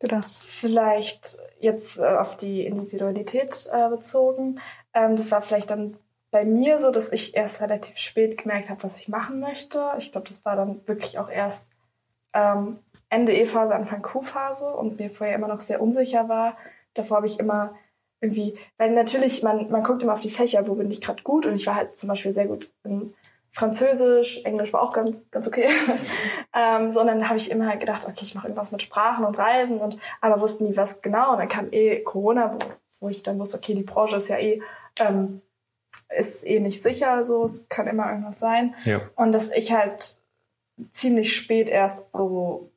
du 0.00 0.08
darfst. 0.08 0.42
Vielleicht 0.42 1.38
jetzt 1.60 1.98
äh, 1.98 2.04
auf 2.04 2.36
die 2.36 2.66
Individualität 2.66 3.68
äh, 3.72 3.88
bezogen. 3.88 4.60
Ähm, 4.94 5.16
das 5.16 5.30
war 5.30 5.42
vielleicht 5.42 5.70
dann 5.70 5.96
bei 6.30 6.44
mir 6.44 6.78
so, 6.78 6.90
dass 6.90 7.12
ich 7.12 7.34
erst 7.36 7.60
relativ 7.60 7.96
spät 7.98 8.38
gemerkt 8.38 8.70
habe, 8.70 8.82
was 8.82 8.98
ich 8.98 9.08
machen 9.08 9.40
möchte. 9.40 9.92
Ich 9.98 10.12
glaube, 10.12 10.28
das 10.28 10.44
war 10.44 10.56
dann 10.56 10.86
wirklich 10.86 11.18
auch 11.18 11.28
erst 11.28 11.70
ähm, 12.34 12.78
Ende 13.08 13.34
E-Phase, 13.34 13.74
Anfang 13.74 14.02
Q-Phase 14.02 14.66
und 14.72 14.98
mir 14.98 15.10
vorher 15.10 15.34
immer 15.34 15.48
noch 15.48 15.60
sehr 15.60 15.80
unsicher 15.80 16.28
war. 16.28 16.56
Davor 16.94 17.18
habe 17.18 17.26
ich 17.26 17.40
immer 17.40 17.74
irgendwie, 18.20 18.56
weil 18.78 18.90
natürlich, 18.92 19.42
man, 19.42 19.70
man 19.70 19.82
guckt 19.82 20.02
immer 20.02 20.12
auf 20.12 20.20
die 20.20 20.30
Fächer, 20.30 20.68
wo 20.68 20.74
bin 20.74 20.90
ich 20.90 21.00
gerade 21.00 21.22
gut 21.22 21.46
und 21.46 21.54
ich 21.54 21.66
war 21.66 21.74
halt 21.74 21.96
zum 21.96 22.08
Beispiel 22.08 22.32
sehr 22.32 22.46
gut 22.46 22.70
in 22.84 23.14
Französisch, 23.52 24.44
Englisch 24.44 24.72
war 24.72 24.82
auch 24.82 24.92
ganz, 24.92 25.28
ganz 25.30 25.48
okay. 25.48 25.68
ähm, 26.54 26.90
so, 26.90 27.00
und 27.00 27.08
dann 27.08 27.28
habe 27.28 27.38
ich 27.38 27.50
immer 27.50 27.76
gedacht, 27.76 28.06
okay, 28.06 28.20
ich 28.22 28.34
mache 28.34 28.46
irgendwas 28.46 28.70
mit 28.70 28.82
Sprachen 28.82 29.24
und 29.24 29.36
Reisen 29.36 29.78
und 29.78 29.98
aber 30.20 30.40
wusste 30.40 30.64
nie 30.64 30.76
was 30.76 31.02
genau. 31.02 31.32
Und 31.32 31.38
dann 31.38 31.48
kam 31.48 31.68
eh 31.72 32.00
Corona, 32.00 32.54
wo, 32.54 32.58
wo 33.00 33.08
ich 33.08 33.24
dann 33.24 33.38
wusste, 33.40 33.56
okay, 33.56 33.74
die 33.74 33.82
Branche 33.82 34.16
ist 34.16 34.28
ja 34.28 34.38
eh, 34.38 34.62
ähm, 35.00 35.42
ist 36.16 36.46
eh 36.46 36.60
nicht 36.60 36.82
sicher, 36.82 37.24
so, 37.24 37.44
es 37.44 37.68
kann 37.68 37.86
immer 37.86 38.08
irgendwas 38.10 38.38
sein. 38.38 38.74
Ja. 38.84 39.00
Und 39.16 39.32
dass 39.32 39.48
ich 39.50 39.72
halt 39.72 40.18
ziemlich 40.90 41.36
spät 41.36 41.68
erst 41.68 42.12
so 42.12 42.70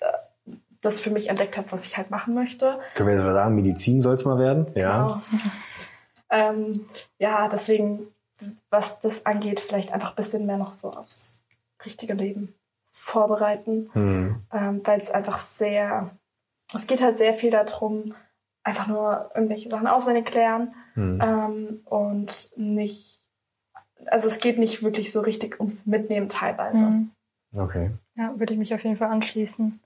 äh, 0.00 0.06
das 0.80 1.00
für 1.00 1.10
mich 1.10 1.28
entdeckt 1.28 1.56
habe, 1.56 1.70
was 1.70 1.84
ich 1.84 1.96
halt 1.96 2.10
machen 2.10 2.34
möchte. 2.34 2.78
Können 2.94 3.08
wir 3.08 3.16
jetzt 3.16 3.24
sagen, 3.24 3.54
Medizin 3.54 4.00
soll 4.00 4.14
es 4.14 4.24
mal 4.24 4.38
werden? 4.38 4.66
Ja. 4.74 5.06
Genau. 5.06 5.22
ähm, 6.30 6.86
ja, 7.18 7.48
deswegen, 7.48 8.00
was 8.70 8.98
das 9.00 9.26
angeht, 9.26 9.60
vielleicht 9.60 9.92
einfach 9.92 10.10
ein 10.10 10.16
bisschen 10.16 10.46
mehr 10.46 10.56
noch 10.58 10.74
so 10.74 10.92
aufs 10.92 11.44
richtige 11.84 12.14
Leben 12.14 12.54
vorbereiten, 12.90 13.90
Hm. 13.92 14.42
ähm, 14.52 14.80
weil 14.84 15.00
es 15.00 15.10
einfach 15.10 15.38
sehr, 15.40 16.10
es 16.74 16.86
geht 16.86 17.02
halt 17.02 17.18
sehr 17.18 17.34
viel 17.34 17.50
darum, 17.50 18.14
einfach 18.64 18.86
nur 18.86 19.30
irgendwelche 19.34 19.68
Sachen 19.70 19.86
auswendig 19.86 20.26
klären 20.26 20.74
Hm. 20.94 21.20
ähm, 21.22 21.80
und 21.86 22.52
nicht, 22.56 23.20
also 24.06 24.28
es 24.28 24.38
geht 24.38 24.58
nicht 24.58 24.82
wirklich 24.82 25.10
so 25.12 25.20
richtig 25.20 25.58
ums 25.58 25.86
Mitnehmen 25.86 26.28
teilweise. 26.28 26.84
Mhm. 26.84 27.10
Okay. 27.54 27.90
Ja, 28.14 28.38
würde 28.38 28.52
ich 28.52 28.58
mich 28.58 28.74
auf 28.74 28.84
jeden 28.84 28.96
Fall 28.96 29.08
anschließen. 29.08 29.80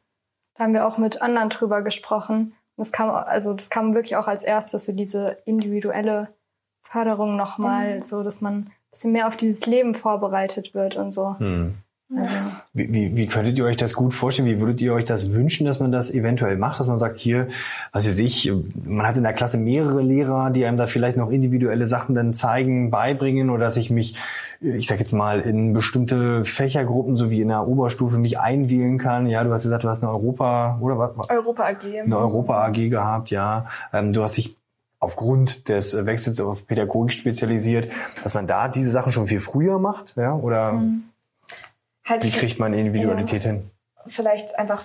Da 0.55 0.65
haben 0.65 0.73
wir 0.73 0.87
auch 0.87 0.99
mit 0.99 1.23
anderen 1.23 1.49
drüber 1.51 1.83
gesprochen. 1.83 2.55
Das 2.77 2.93
kam, 2.93 3.11
also 3.11 3.55
das 3.55 3.71
kam 3.71 3.95
wirklich 3.95 4.17
auch 4.17 4.29
als 4.29 4.43
erstes, 4.43 4.87
so 4.87 4.93
diese 4.93 5.39
individuelle 5.45 6.29
Förderung 6.83 7.37
nochmal, 7.37 8.03
so 8.05 8.23
dass 8.23 8.41
man 8.41 8.55
ein 8.55 8.73
bisschen 8.91 9.13
mehr 9.13 9.29
auf 9.29 9.37
dieses 9.37 9.67
Leben 9.67 9.95
vorbereitet 9.95 10.75
wird 10.75 10.97
und 10.97 11.13
so. 11.13 11.39
Hm. 11.39 11.77
Also, 12.09 12.35
Wie, 12.73 12.93
wie, 12.93 13.17
wie 13.17 13.27
könntet 13.27 13.59
ihr 13.59 13.65
euch 13.65 13.77
das 13.77 13.95
gut 13.95 14.15
vorstellen? 14.15 14.49
Wie 14.49 14.61
würdet 14.61 14.81
ihr 14.81 14.95
euch 14.95 15.05
das 15.05 15.35
wünschen, 15.35 15.67
dass 15.67 15.81
man 15.81 15.91
das 15.91 16.11
eventuell 16.11 16.57
macht? 16.57 16.79
Dass 16.79 16.87
man 16.87 16.99
sagt, 16.99 17.17
hier, 17.17 17.49
was 17.93 18.07
weiß 18.07 18.19
ich, 18.19 18.53
man 18.85 19.07
hat 19.07 19.17
in 19.17 19.25
der 19.25 19.33
Klasse 19.33 19.57
mehrere 19.57 20.03
Lehrer, 20.03 20.51
die 20.51 20.65
einem 20.65 20.77
da 20.77 20.87
vielleicht 20.87 21.17
noch 21.17 21.31
individuelle 21.31 21.87
Sachen 21.87 22.15
dann 22.15 22.35
zeigen, 22.35 22.91
beibringen 22.91 23.51
oder 23.51 23.65
dass 23.65 23.77
ich 23.77 23.91
mich 23.91 24.17
ich 24.61 24.87
sag 24.87 24.99
jetzt 24.99 25.13
mal, 25.13 25.41
in 25.41 25.73
bestimmte 25.73 26.45
Fächergruppen, 26.45 27.17
so 27.17 27.31
wie 27.31 27.41
in 27.41 27.49
der 27.49 27.67
Oberstufe, 27.67 28.19
mich 28.19 28.39
einwählen 28.39 28.99
kann. 28.99 29.27
Ja, 29.27 29.45
du 29.45 29.53
hast 29.53 29.65
gesagt, 29.65 29.85
du 29.85 29.89
hast 29.89 30.03
eine 30.03 30.13
Europa, 30.13 30.79
oder 30.81 30.99
was? 30.99 31.31
Europa 31.31 31.65
AG. 31.65 31.85
Eine 31.85 32.19
Europa 32.19 32.65
AG 32.65 32.89
gehabt, 32.89 33.31
ja. 33.31 33.67
Ähm, 33.93 34.13
du 34.13 34.23
hast 34.23 34.37
dich 34.37 34.57
aufgrund 34.99 35.69
des 35.69 36.07
Wechsels 36.07 36.41
auf 36.41 36.67
Pädagogik 36.67 37.13
spezialisiert, 37.13 37.91
dass 38.23 38.35
man 38.35 38.47
da 38.47 38.69
diese 38.69 38.91
Sachen 38.91 39.13
schon 39.13 39.27
viel 39.27 39.41
früher 39.41 39.79
macht, 39.79 40.17
ja? 40.17 40.33
Oder 40.33 40.73
mhm. 40.73 41.05
Halt 42.07 42.25
wie 42.25 42.31
kriegt 42.31 42.59
man 42.59 42.73
Individualität 42.73 43.45
ja, 43.45 43.51
hin? 43.51 43.71
Vielleicht 44.07 44.59
einfach 44.59 44.85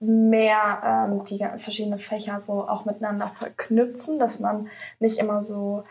mehr 0.00 1.06
ähm, 1.08 1.24
die 1.26 1.38
verschiedenen 1.62 1.98
Fächer 1.98 2.40
so 2.40 2.66
auch 2.68 2.84
miteinander 2.84 3.28
verknüpfen, 3.28 4.18
dass 4.18 4.40
man 4.40 4.68
nicht 4.98 5.18
immer 5.18 5.44
so 5.44 5.84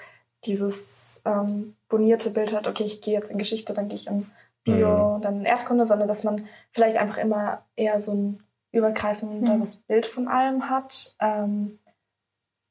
dieses 0.43 1.21
ähm, 1.25 1.75
bonierte 1.87 2.31
Bild 2.31 2.53
hat, 2.53 2.67
okay, 2.67 2.83
ich 2.83 3.01
gehe 3.01 3.13
jetzt 3.13 3.31
in 3.31 3.37
Geschichte, 3.37 3.73
dann 3.73 3.87
gehe 3.87 3.95
ich 3.95 4.07
in 4.07 4.29
Bio, 4.63 5.17
mhm. 5.17 5.21
dann 5.21 5.35
in 5.37 5.45
Erdkunde, 5.45 5.85
sondern 5.87 6.07
dass 6.07 6.23
man 6.23 6.47
vielleicht 6.71 6.97
einfach 6.97 7.17
immer 7.17 7.63
eher 7.75 8.01
so 8.01 8.13
ein 8.13 8.43
übergreifenderes 8.71 9.77
mhm. 9.77 9.83
Bild 9.87 10.05
von 10.07 10.27
allem 10.27 10.69
hat. 10.69 11.15
Ähm, 11.19 11.79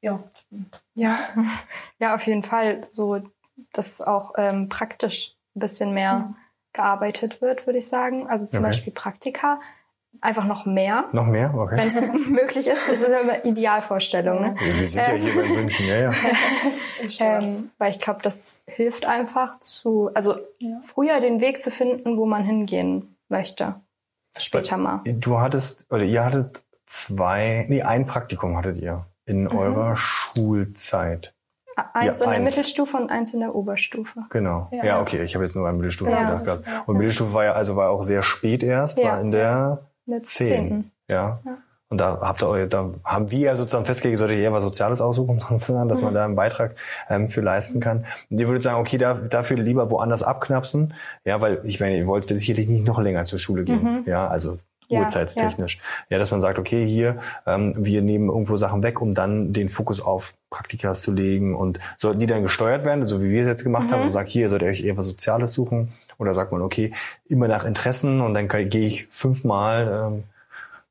ja. 0.01 0.23
Ja, 0.95 1.19
ja, 1.99 2.15
auf 2.15 2.27
jeden 2.27 2.43
Fall. 2.43 2.85
So, 2.91 3.21
dass 3.73 4.01
auch 4.01 4.35
ähm, 4.37 4.69
praktisch 4.69 5.37
ein 5.57 5.61
bisschen 5.61 5.95
mehr 5.95 6.15
mhm. 6.15 6.37
Gearbeitet 6.73 7.41
wird, 7.41 7.67
würde 7.67 7.79
ich 7.79 7.89
sagen. 7.89 8.29
Also 8.29 8.47
zum 8.47 8.61
okay. 8.61 8.69
Beispiel 8.69 8.93
Praktika 8.93 9.61
einfach 10.21 10.45
noch 10.45 10.67
mehr. 10.67 11.05
Noch 11.13 11.27
mehr, 11.27 11.55
okay. 11.55 11.77
Wenn 11.77 11.89
es 11.89 12.01
möglich 12.29 12.67
ist. 12.67 12.81
Das 12.89 12.99
ist 12.99 13.07
immer 13.07 13.45
Idealvorstellung. 13.45 14.41
Ne? 14.41 14.55
Wir 14.59 14.89
sind 14.89 14.95
ja 14.95 15.13
hier 15.13 15.35
beim 15.35 15.57
Wünschen, 15.57 15.87
ja, 15.87 15.99
ja. 16.01 16.13
ähm, 17.21 17.71
weil 17.79 17.93
ich 17.93 18.01
glaube, 18.01 18.21
das 18.23 18.63
hilft 18.67 19.05
einfach 19.05 19.61
zu, 19.61 20.11
also 20.15 20.37
ja. 20.59 20.81
früher 20.93 21.21
den 21.21 21.41
Weg 21.41 21.61
zu 21.61 21.71
finden, 21.71 22.17
wo 22.17 22.27
man 22.27 22.45
hingehen 22.45 23.17
möchte. 23.29 23.77
Später 24.39 24.77
mal. 24.77 25.03
Du 25.05 25.41
hattest, 25.41 25.87
oder 25.91 26.05
ihr 26.05 26.25
hattet 26.25 26.61
zwei, 26.87 27.67
nee, 27.69 27.83
ein 27.83 28.07
Praktikum 28.07 28.57
hattet 28.57 28.77
ihr 28.79 29.07
in 29.27 29.45
mhm. 29.45 29.57
eurer 29.57 29.97
Schulzeit. 29.97 31.35
Eins 31.93 32.21
ja, 32.21 32.27
in 32.27 32.31
der 32.33 32.41
Mittelstufe 32.41 32.97
und 32.97 33.11
eins 33.11 33.35
in 33.35 33.41
der 33.41 33.55
Oberstufe. 33.55 34.21
Genau. 34.31 34.69
Ja, 34.71 34.85
ja 34.85 35.01
okay, 35.01 35.23
ich 35.23 35.35
habe 35.35 35.45
jetzt 35.45 35.55
nur 35.55 35.69
an 35.69 35.77
Mittelstufe 35.77 36.11
ja. 36.11 36.25
gedacht 36.25 36.45
gehabt. 36.45 36.89
Und 36.89 36.97
Mittelstufe 36.97 37.33
war 37.33 37.45
ja 37.45 37.53
also 37.53 37.77
war 37.77 37.91
auch 37.91 38.03
sehr 38.03 38.23
spät 38.23 38.63
erst, 38.63 38.99
war 39.03 39.21
in 39.21 39.31
der 39.31 39.81
Zehn. 40.23 40.91
Ja. 41.11 41.41
ja. 41.45 41.59
Und 41.91 42.01
da 42.01 42.21
habt 42.21 42.41
ihr, 42.41 42.69
da 42.69 42.95
haben 43.05 43.33
wir 43.33 43.39
ja 43.41 43.57
sozusagen 43.57 43.85
festgelegt, 43.85 44.19
solltet 44.19 44.39
ihr 44.39 44.45
eher 44.45 44.53
was 44.53 44.63
Soziales 44.63 45.01
aussuchen, 45.01 45.41
sozusagen, 45.49 45.89
dass 45.89 45.99
mhm. 45.99 46.05
man 46.05 46.15
da 46.15 46.25
einen 46.25 46.37
Beitrag 46.37 46.77
ähm, 47.09 47.29
für 47.29 47.41
leisten 47.41 47.81
kann. 47.81 48.07
Und 48.31 48.39
ihr 48.39 48.47
würdet 48.47 48.63
sagen, 48.63 48.81
okay, 48.81 48.97
da, 48.97 49.15
dafür 49.15 49.57
lieber 49.57 49.91
woanders 49.91 50.23
abknapsen, 50.23 50.95
ja, 51.25 51.41
weil 51.41 51.61
ich 51.65 51.81
meine, 51.81 51.99
ihr 51.99 52.07
wollt 52.07 52.29
sicherlich 52.29 52.69
nicht 52.69 52.87
noch 52.87 53.01
länger 53.01 53.25
zur 53.25 53.41
Schule 53.41 53.65
gehen, 53.65 53.83
mhm. 53.83 54.03
ja, 54.07 54.29
also 54.29 54.59
ja, 54.91 55.01
uhrzeitstechnisch. 55.01 55.77
Ja. 55.77 56.17
ja. 56.17 56.19
dass 56.19 56.31
man 56.31 56.41
sagt, 56.41 56.59
okay, 56.59 56.85
hier, 56.85 57.21
ähm, 57.47 57.75
wir 57.77 58.03
nehmen 58.03 58.29
irgendwo 58.29 58.57
Sachen 58.57 58.83
weg, 58.83 59.01
um 59.01 59.15
dann 59.15 59.53
den 59.53 59.69
Fokus 59.69 60.01
auf 60.01 60.35
Praktikas 60.51 61.01
zu 61.01 61.13
legen 61.13 61.55
und 61.55 61.79
sollten 61.97 62.21
die 62.21 62.27
dann 62.27 62.43
gesteuert 62.43 62.85
werden, 62.85 63.05
so 63.05 63.23
wie 63.23 63.31
wir 63.31 63.43
es 63.43 63.47
jetzt 63.47 63.63
gemacht 63.63 63.87
mhm. 63.89 63.93
haben, 63.93 64.03
und 64.03 64.13
sagt, 64.13 64.29
hier 64.29 64.49
sollt 64.49 64.63
ihr 64.63 64.69
euch 64.69 64.85
eher 64.85 64.97
was 64.97 65.07
Soziales 65.07 65.53
suchen, 65.53 65.93
oder 66.19 66.35
sagt 66.35 66.53
man, 66.53 66.61
okay, 66.61 66.93
immer 67.27 67.49
nach 67.49 67.65
Interessen 67.65 68.21
und 68.21 68.35
dann 68.35 68.49
gehe 68.49 68.87
ich 68.87 69.07
fünfmal 69.07 70.13
ähm, 70.13 70.25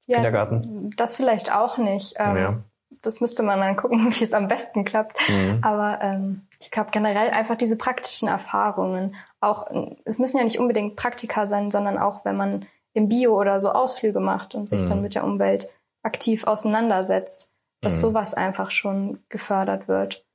ja, 0.08 0.16
Kindergarten? 0.16 0.94
Das 0.96 1.18
vielleicht 1.18 1.54
auch 1.54 1.78
nicht. 1.78 2.16
Ähm, 2.18 2.38
ja. 2.38 2.58
Das 3.02 3.22
müsste 3.22 3.44
man 3.44 3.60
dann 3.60 3.76
gucken, 3.76 4.08
wie 4.18 4.24
es 4.24 4.34
am 4.34 4.48
besten 4.48 4.86
klappt. 4.86 5.16
Mhm. 5.28 5.60
Aber 5.62 6.00
ähm, 6.02 6.42
ich 6.60 6.72
glaube 6.72 6.90
generell 6.92 7.30
einfach 7.30 7.58
diese 7.58 7.76
praktischen 7.76 8.28
Erfahrungen. 8.28 9.16
Auch 9.42 9.68
es 10.06 10.20
müssen 10.20 10.38
ja 10.38 10.44
nicht 10.44 10.60
unbedingt 10.60 10.96
Praktika 10.96 11.48
sein, 11.48 11.70
sondern 11.70 11.98
auch 11.98 12.26
wenn 12.26 12.36
man 12.36 12.66
im 12.93 13.08
Bio 13.08 13.39
oder 13.39 13.62
so 13.62 13.69
Ausflüge 13.69 14.19
macht 14.19 14.56
und 14.56 14.67
sich 14.67 14.82
mhm. 14.82 14.89
dann 14.89 15.02
mit 15.02 15.15
der 15.15 15.23
Umwelt 15.23 15.69
aktiv 16.04 16.45
auseinandersetzt, 16.45 17.52
dass 17.82 17.97
mhm. 17.97 18.02
sowas 18.02 18.34
einfach 18.34 18.71
schon 18.71 19.19
gefördert 19.30 19.88
wird. 19.88 20.25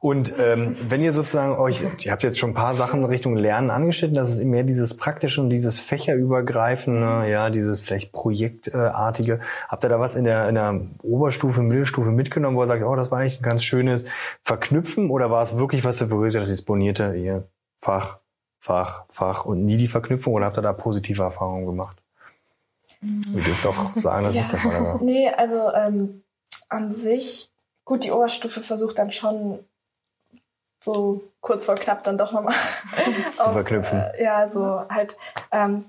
Und 0.00 0.32
ähm, 0.38 0.76
wenn 0.88 1.02
ihr 1.02 1.12
sozusagen 1.12 1.56
euch, 1.56 1.82
ihr 2.02 2.12
habt 2.12 2.22
jetzt 2.22 2.38
schon 2.38 2.50
ein 2.50 2.54
paar 2.54 2.74
Sachen 2.74 3.04
Richtung 3.04 3.36
Lernen 3.36 3.68
angeschnitten, 3.68 4.16
das 4.16 4.30
ist 4.30 4.42
mehr 4.42 4.62
dieses 4.62 4.96
praktische 4.96 5.42
und 5.42 5.50
dieses 5.50 5.78
fächerübergreifende, 5.78 7.28
ja, 7.28 7.50
dieses 7.50 7.80
vielleicht 7.80 8.12
projektartige. 8.12 9.40
Habt 9.68 9.84
ihr 9.84 9.90
da 9.90 10.00
was 10.00 10.14
in 10.14 10.24
der, 10.24 10.48
in 10.48 10.54
der 10.54 10.80
Oberstufe, 11.02 11.60
Mittelstufe 11.60 12.10
mitgenommen, 12.10 12.56
wo 12.56 12.62
ihr 12.62 12.66
sagt, 12.66 12.82
oh, 12.82 12.96
das 12.96 13.10
war 13.10 13.18
eigentlich 13.18 13.40
ein 13.40 13.44
ganz 13.44 13.62
schönes 13.62 14.06
Verknüpfen 14.42 15.10
oder 15.10 15.30
war 15.30 15.42
es 15.42 15.58
wirklich 15.58 15.84
was, 15.84 16.00
ihr 16.00 16.08
gesagt 16.08 16.48
disponierte 16.48 17.14
ihr 17.14 17.44
Fach, 17.76 18.20
Fach, 18.58 19.04
Fach 19.08 19.44
und 19.44 19.64
nie 19.64 19.76
die 19.76 19.88
Verknüpfung 19.88 20.34
oder 20.34 20.46
habt 20.46 20.58
ihr 20.58 20.62
da 20.62 20.72
positive 20.72 21.22
Erfahrungen 21.22 21.66
gemacht? 21.66 21.96
Ihr 23.00 23.44
dürft 23.44 23.66
auch 23.66 23.92
sagen, 23.96 24.24
dass 24.24 24.34
ja. 24.34 24.42
es 24.42 24.48
der 24.48 24.58
Fall 24.58 24.84
war. 24.84 25.02
Nee, 25.02 25.30
also 25.30 25.72
ähm, 25.72 26.22
an 26.68 26.92
sich 26.92 27.50
Gut, 27.88 28.04
die 28.04 28.12
Oberstufe 28.12 28.60
versucht 28.60 28.98
dann 28.98 29.10
schon 29.10 29.60
so 30.78 31.22
kurz 31.40 31.64
vor 31.64 31.74
knapp 31.76 32.04
dann 32.04 32.18
doch 32.18 32.32
nochmal 32.32 32.54
zu 33.38 33.50
verknüpfen. 33.50 33.98
Äh, 33.98 34.24
ja, 34.24 34.46
so 34.46 34.86
halt 34.90 35.16
ähm, 35.50 35.86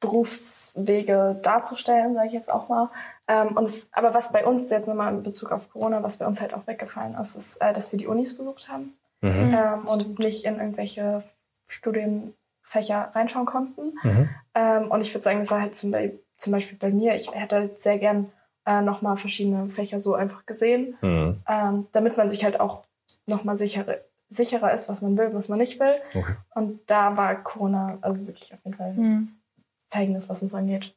Berufswege 0.00 1.40
darzustellen, 1.42 2.12
sage 2.12 2.26
ich 2.26 2.34
jetzt 2.34 2.52
auch 2.52 2.68
mal. 2.68 2.90
Ähm, 3.26 3.56
und 3.56 3.64
es, 3.64 3.88
aber 3.92 4.12
was 4.12 4.32
bei 4.32 4.44
uns 4.44 4.70
jetzt 4.70 4.86
nochmal 4.86 5.14
in 5.14 5.22
Bezug 5.22 5.50
auf 5.50 5.70
Corona, 5.70 6.02
was 6.02 6.18
bei 6.18 6.26
uns 6.26 6.42
halt 6.42 6.52
auch 6.52 6.66
weggefallen 6.66 7.14
ist, 7.14 7.36
ist, 7.36 7.56
äh, 7.62 7.72
dass 7.72 7.90
wir 7.90 7.98
die 7.98 8.06
Unis 8.06 8.36
besucht 8.36 8.68
haben 8.68 8.92
mhm. 9.22 9.56
ähm, 9.56 9.88
und 9.88 10.18
nicht 10.18 10.44
in 10.44 10.58
irgendwelche 10.58 11.24
Studienfächer 11.66 13.12
reinschauen 13.14 13.46
konnten. 13.46 13.94
Mhm. 14.02 14.28
Ähm, 14.54 14.90
und 14.90 15.00
ich 15.00 15.12
würde 15.14 15.24
sagen, 15.24 15.38
das 15.38 15.50
war 15.50 15.60
halt 15.60 15.76
zum, 15.76 15.94
zum 16.36 16.52
Beispiel 16.52 16.78
bei 16.78 16.90
mir, 16.90 17.14
ich 17.14 17.32
hätte 17.32 17.56
halt 17.56 17.80
sehr 17.80 17.98
gern 17.98 18.32
äh, 18.66 18.82
nochmal 18.82 19.16
verschiedene 19.16 19.68
Fächer 19.68 20.00
so 20.00 20.14
einfach 20.14 20.46
gesehen, 20.46 20.96
mhm. 21.00 21.42
ähm, 21.48 21.86
damit 21.92 22.16
man 22.16 22.30
sich 22.30 22.44
halt 22.44 22.60
auch 22.60 22.84
nochmal 23.26 23.56
sicherer, 23.56 23.96
sicherer 24.28 24.72
ist, 24.72 24.88
was 24.88 25.02
man 25.02 25.16
will, 25.16 25.32
was 25.34 25.48
man 25.48 25.58
nicht 25.58 25.78
will. 25.80 25.96
Okay. 26.14 26.34
Und 26.54 26.80
da 26.86 27.16
war 27.16 27.42
Corona 27.42 27.98
also 28.00 28.26
wirklich 28.26 28.52
auf 28.52 28.60
jeden 28.64 28.76
Fall 28.76 28.92
mhm. 28.94 29.28
Verhängnis, 29.88 30.28
was 30.28 30.42
uns 30.42 30.54
angeht. 30.54 30.94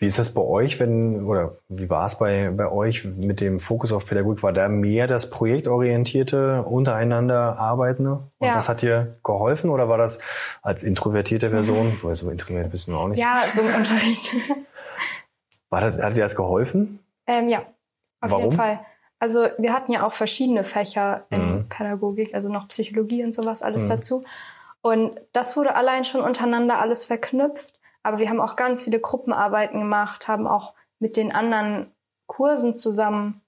Wie 0.00 0.06
ist 0.06 0.18
das 0.18 0.32
bei 0.32 0.40
euch, 0.40 0.80
wenn, 0.80 1.26
oder 1.26 1.56
wie 1.68 1.90
war 1.90 2.06
es 2.06 2.16
bei, 2.18 2.50
bei 2.56 2.72
euch 2.72 3.04
mit 3.04 3.42
dem 3.42 3.60
Fokus 3.60 3.92
auf 3.92 4.06
Pädagogik? 4.06 4.42
War 4.42 4.54
da 4.54 4.66
mehr 4.66 5.06
das 5.06 5.28
projektorientierte, 5.28 6.62
untereinander 6.62 7.58
Arbeitende? 7.58 8.22
Und 8.38 8.46
ja. 8.46 8.54
das 8.54 8.70
hat 8.70 8.80
dir 8.80 9.18
geholfen 9.22 9.68
oder 9.68 9.90
war 9.90 9.98
das 9.98 10.18
als 10.62 10.82
introvertierte 10.82 11.50
Person? 11.50 11.98
Mhm. 12.02 12.14
So 12.14 12.30
introvertiert 12.30 12.72
bist 12.72 12.88
du 12.88 12.96
auch 12.96 13.08
nicht. 13.08 13.18
Ja, 13.18 13.44
so 13.54 13.60
im 13.60 13.74
Unterricht. 13.74 14.34
War 15.68 15.82
das, 15.82 16.02
hat 16.02 16.16
dir 16.16 16.22
das 16.22 16.34
geholfen? 16.34 17.00
Ähm, 17.26 17.48
ja, 17.48 17.60
auf 18.20 18.30
Warum? 18.30 18.44
jeden 18.44 18.56
Fall. 18.56 18.80
Also 19.18 19.48
wir 19.58 19.74
hatten 19.74 19.92
ja 19.92 20.06
auch 20.06 20.14
verschiedene 20.14 20.64
Fächer 20.64 21.24
in 21.28 21.56
mhm. 21.56 21.68
Pädagogik, 21.68 22.34
also 22.34 22.50
noch 22.50 22.68
Psychologie 22.68 23.22
und 23.22 23.34
sowas 23.34 23.62
alles 23.62 23.82
mhm. 23.82 23.88
dazu. 23.88 24.24
Und 24.80 25.12
das 25.32 25.58
wurde 25.58 25.74
allein 25.74 26.06
schon 26.06 26.22
untereinander 26.22 26.78
alles 26.78 27.04
verknüpft. 27.04 27.79
Aber 28.02 28.18
wir 28.18 28.28
haben 28.28 28.40
auch 28.40 28.56
ganz 28.56 28.82
viele 28.82 29.00
Gruppenarbeiten 29.00 29.80
gemacht, 29.80 30.28
haben 30.28 30.46
auch 30.46 30.74
mit 30.98 31.16
den 31.16 31.32
anderen 31.32 31.90
Kursen 32.26 32.74
zusammen 32.74 33.40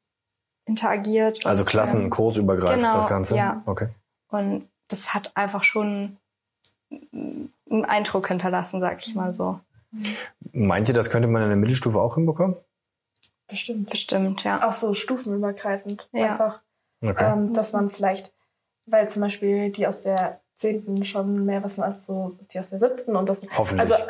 interagiert. 0.65 1.47
Also 1.47 1.65
Klassen, 1.65 2.03
ähm, 2.03 2.11
kursübergreifend 2.11 2.83
genau, 2.83 2.97
das 2.97 3.09
Ganze? 3.09 3.37
Ja. 3.37 3.63
Okay. 3.67 3.89
Und 4.29 4.69
das 4.89 5.15
hat 5.15 5.33
einfach 5.35 5.65
schon 5.65 6.17
einen 6.91 7.85
Eindruck 7.85 8.29
hinterlassen, 8.29 8.81
sag 8.81 9.07
ich 9.07 9.15
mal 9.15 9.33
so. 9.33 9.61
Meint 10.53 10.89
ihr, 10.89 10.95
das 10.95 11.11
könnte 11.11 11.29
man 11.29 11.43
in 11.43 11.49
der 11.49 11.57
Mittelstufe 11.57 12.01
auch 12.01 12.15
hinbekommen? 12.15 12.57
Bestimmt. 13.49 13.91
Bestimmt, 13.91 14.45
ja. 14.45 14.69
Auch 14.69 14.73
so 14.73 14.95
stufenübergreifend. 14.95 16.09
Ja. 16.13 16.33
Einfach, 16.33 16.63
okay. 17.03 17.33
ähm, 17.33 17.55
dass 17.55 17.73
man 17.73 17.91
vielleicht, 17.91 18.33
weil 18.87 19.09
zum 19.09 19.23
Beispiel 19.23 19.71
die 19.71 19.87
aus 19.87 20.03
der 20.03 20.41
zehnten 20.63 21.05
schon 21.05 21.45
mehr 21.45 21.63
wissen 21.63 21.83
als 21.83 22.07
so 22.07 22.39
die 22.53 22.59
aus 22.59 22.71
der 22.71 22.79
siebten 22.79 23.17
und 23.17 23.29
das 23.29 23.43
Hoffentlich. 23.57 23.93
also 23.93 24.03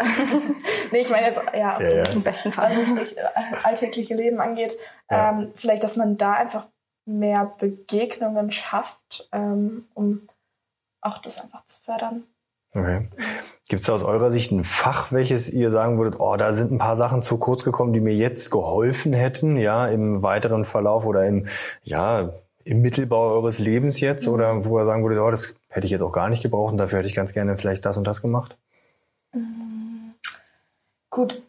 nee 0.93 1.01
ich 1.01 1.11
meine 1.11 1.27
jetzt 1.27 1.41
ja, 1.53 1.81
ja, 1.81 1.91
ja. 1.91 2.05
im 2.11 2.23
besten 2.23 2.53
Fall 2.53 2.77
was 2.77 2.95
das 2.95 3.13
äh, 3.13 3.57
alltägliche 3.65 4.15
Leben 4.15 4.41
angeht 4.41 4.79
ja. 5.11 5.31
ähm, 5.31 5.53
vielleicht 5.57 5.83
dass 5.83 5.97
man 5.97 6.19
da 6.19 6.35
einfach 6.35 6.67
mehr 7.07 7.53
Begegnungen 7.59 8.53
schafft 8.53 9.29
ähm, 9.33 9.87
um 9.95 10.29
auch 11.01 11.21
das 11.23 11.43
einfach 11.43 11.65
zu 11.65 11.81
fördern 11.83 12.23
Okay. 12.75 13.07
Gibt 13.69 13.83
es 13.83 13.91
aus 13.91 14.03
eurer 14.03 14.31
Sicht 14.31 14.51
ein 14.51 14.65
Fach, 14.65 15.13
welches 15.13 15.51
ihr 15.51 15.71
sagen 15.71 15.99
würdet, 15.99 16.19
oh, 16.19 16.37
da 16.37 16.55
sind 16.55 16.73
ein 16.73 16.79
paar 16.79 16.97
Sachen 16.97 17.21
zu 17.21 17.37
kurz 17.37 17.65
gekommen, 17.65 17.93
die 17.93 18.01
mir 18.01 18.15
jetzt 18.15 18.51
geholfen 18.51 19.13
hätten, 19.13 19.59
ja, 19.59 19.87
im 19.89 20.23
weiteren 20.23 20.65
Verlauf 20.65 21.05
oder 21.05 21.27
im, 21.27 21.49
ja, 21.83 22.33
im 22.65 22.81
Mittelbau 22.81 23.33
eures 23.33 23.59
Lebens 23.59 24.01
jetzt 24.01 24.27
mhm. 24.27 24.33
oder 24.33 24.65
wo 24.65 24.79
ihr 24.79 24.85
sagen 24.85 25.03
würdet, 25.03 25.21
oh, 25.21 25.31
das 25.31 25.57
hätte 25.69 25.87
ich 25.87 25.91
jetzt 25.91 26.03
auch 26.03 26.13
gar 26.13 26.29
nicht 26.29 26.43
gebraucht 26.43 26.73
und 26.73 26.79
dafür 26.79 26.99
hätte 26.99 27.09
ich 27.09 27.15
ganz 27.15 27.33
gerne 27.33 27.57
vielleicht 27.57 27.85
das 27.85 27.97
und 27.97 28.07
das 28.07 28.23
gemacht? 28.23 28.57
Mhm. 29.33 30.15
Gut. 31.11 31.43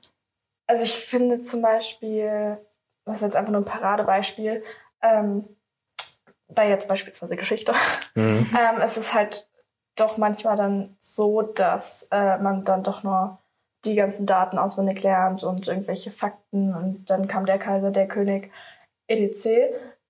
Also 0.68 0.84
ich 0.84 0.94
finde 0.94 1.44
zum 1.44 1.62
Beispiel, 1.62 2.58
das 3.06 3.18
ist 3.18 3.22
jetzt 3.22 3.36
einfach 3.36 3.52
nur 3.52 3.62
ein 3.62 3.66
Paradebeispiel, 3.66 4.64
ähm, 5.02 5.46
bei 6.48 6.70
jetzt 6.70 6.88
beispielsweise 6.88 7.36
Geschichte, 7.36 7.74
mhm. 8.16 8.50
ähm, 8.58 8.82
es 8.82 8.98
ist 8.98 9.14
halt 9.14 9.48
doch 9.96 10.18
manchmal 10.18 10.58
dann 10.58 10.96
so, 11.00 11.42
dass 11.42 12.08
äh, 12.12 12.38
man 12.40 12.66
dann 12.66 12.84
doch 12.84 13.04
nur 13.04 13.40
die 13.86 13.96
ganzen 13.96 14.26
Daten 14.26 14.58
auswendig 14.58 15.04
lernt 15.04 15.44
und 15.44 15.68
irgendwelche 15.68 16.10
Fakten 16.10 16.74
und 16.74 17.10
dann 17.10 17.28
kam 17.28 17.46
der 17.46 17.60
Kaiser, 17.60 17.92
der 17.92 18.08
König, 18.08 18.52
etc., 19.08 19.48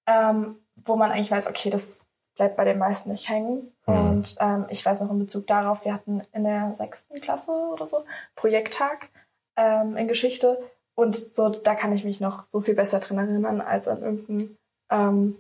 ähm, 0.06 0.58
wo 0.86 0.96
man 0.96 1.12
eigentlich 1.12 1.32
weiß, 1.32 1.48
okay, 1.48 1.70
das 1.70 2.02
bleibt 2.36 2.58
bei 2.58 2.66
den 2.66 2.80
meisten 2.80 3.12
nicht 3.12 3.30
hängen. 3.30 3.72
Mhm. 3.86 3.96
Und 3.96 4.36
ähm, 4.40 4.66
ich 4.70 4.86
weiß 4.86 5.02
noch 5.02 5.12
in 5.12 5.20
Bezug 5.20 5.48
darauf, 5.48 5.86
wir 5.86 5.94
hatten 5.94 6.22
in 6.32 6.44
der 6.44 6.74
sechsten 6.78 7.22
Klasse 7.22 7.52
oder 7.52 7.86
so 7.88 8.04
Projekttag 8.36 9.10
ähm, 9.56 9.98
in 9.98 10.08
Geschichte 10.08 10.58
und 10.96 11.16
so, 11.16 11.50
da 11.50 11.76
kann 11.76 11.94
ich 11.94 12.04
mich 12.04 12.20
noch 12.20 12.46
so 12.46 12.62
viel 12.62 12.76
besser 12.76 13.00
dran 13.00 13.18
erinnern 13.18 13.62
als 13.62 13.88
an 13.88 14.02
irgendein, 14.02 14.58
ähm, 14.90 15.36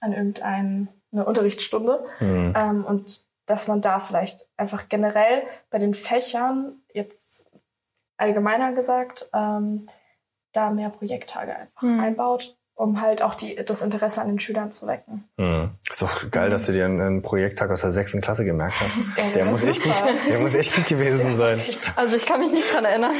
an 0.00 0.12
irgendeine 0.12 0.88
Unterrichtsstunde. 1.10 2.04
Mhm. 2.20 2.54
Ähm, 2.56 2.84
und 2.84 3.26
dass 3.46 3.68
man 3.68 3.80
da 3.80 3.98
vielleicht 3.98 4.48
einfach 4.56 4.88
generell 4.88 5.42
bei 5.70 5.78
den 5.78 5.94
Fächern, 5.94 6.82
jetzt 6.92 7.46
allgemeiner 8.16 8.72
gesagt, 8.72 9.28
ähm, 9.32 9.88
da 10.52 10.70
mehr 10.70 10.90
Projekttage 10.90 11.54
einfach 11.54 11.82
Mhm. 11.82 12.00
einbaut, 12.00 12.56
um 12.78 13.00
halt 13.00 13.22
auch 13.22 13.34
die, 13.34 13.56
das 13.56 13.82
Interesse 13.82 14.22
an 14.22 14.28
den 14.28 14.38
Schülern 14.38 14.70
zu 14.70 14.86
wecken. 14.86 15.24
Mhm. 15.36 15.70
Ist 15.90 16.00
doch 16.00 16.30
geil, 16.30 16.48
dass 16.48 16.62
du 16.66 16.72
dir 16.72 16.84
einen, 16.84 17.00
einen 17.00 17.22
Projekttag 17.22 17.70
aus 17.70 17.80
der 17.80 17.90
sechsten 17.90 18.20
Klasse 18.20 18.44
gemerkt 18.44 18.80
hast. 18.80 18.96
Ja, 19.18 19.30
Der 19.34 19.44
muss 19.46 19.64
echt 19.64 19.82
gut, 19.82 19.94
der 20.28 20.38
muss 20.38 20.54
echt 20.54 20.74
gut 20.76 20.86
gewesen 20.86 21.36
sein. 21.36 21.60
Also 21.96 22.14
ich 22.14 22.24
kann 22.24 22.40
mich 22.40 22.52
nicht 22.52 22.72
dran 22.72 22.84
erinnern. 22.84 23.14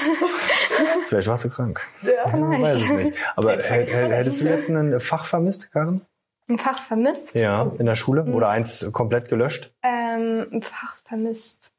Vielleicht 1.09 1.27
warst 1.27 1.45
du 1.45 1.51
krank. 1.51 1.81
Ja. 2.03 2.37
Man 2.37 2.63
weiß 2.63 2.83
es 2.83 2.89
nicht. 2.91 3.19
Aber 3.35 3.57
hättest 3.59 4.41
du 4.41 4.45
jetzt 4.45 4.69
ein 4.69 5.01
Fach 5.01 5.25
vermisst, 5.25 5.73
Karin? 5.73 6.03
Ein 6.49 6.59
Fach 6.59 6.81
vermisst. 6.81 7.35
Ja, 7.35 7.71
in 7.79 7.87
der 7.87 7.97
Schule? 7.97 8.25
Oder 8.25 8.49
eins 8.51 8.87
komplett 8.93 9.29
gelöscht? 9.29 9.73
Ähm, 9.83 10.47
ein 10.53 10.63
Fach 10.63 10.97
vermisst. 11.05 11.73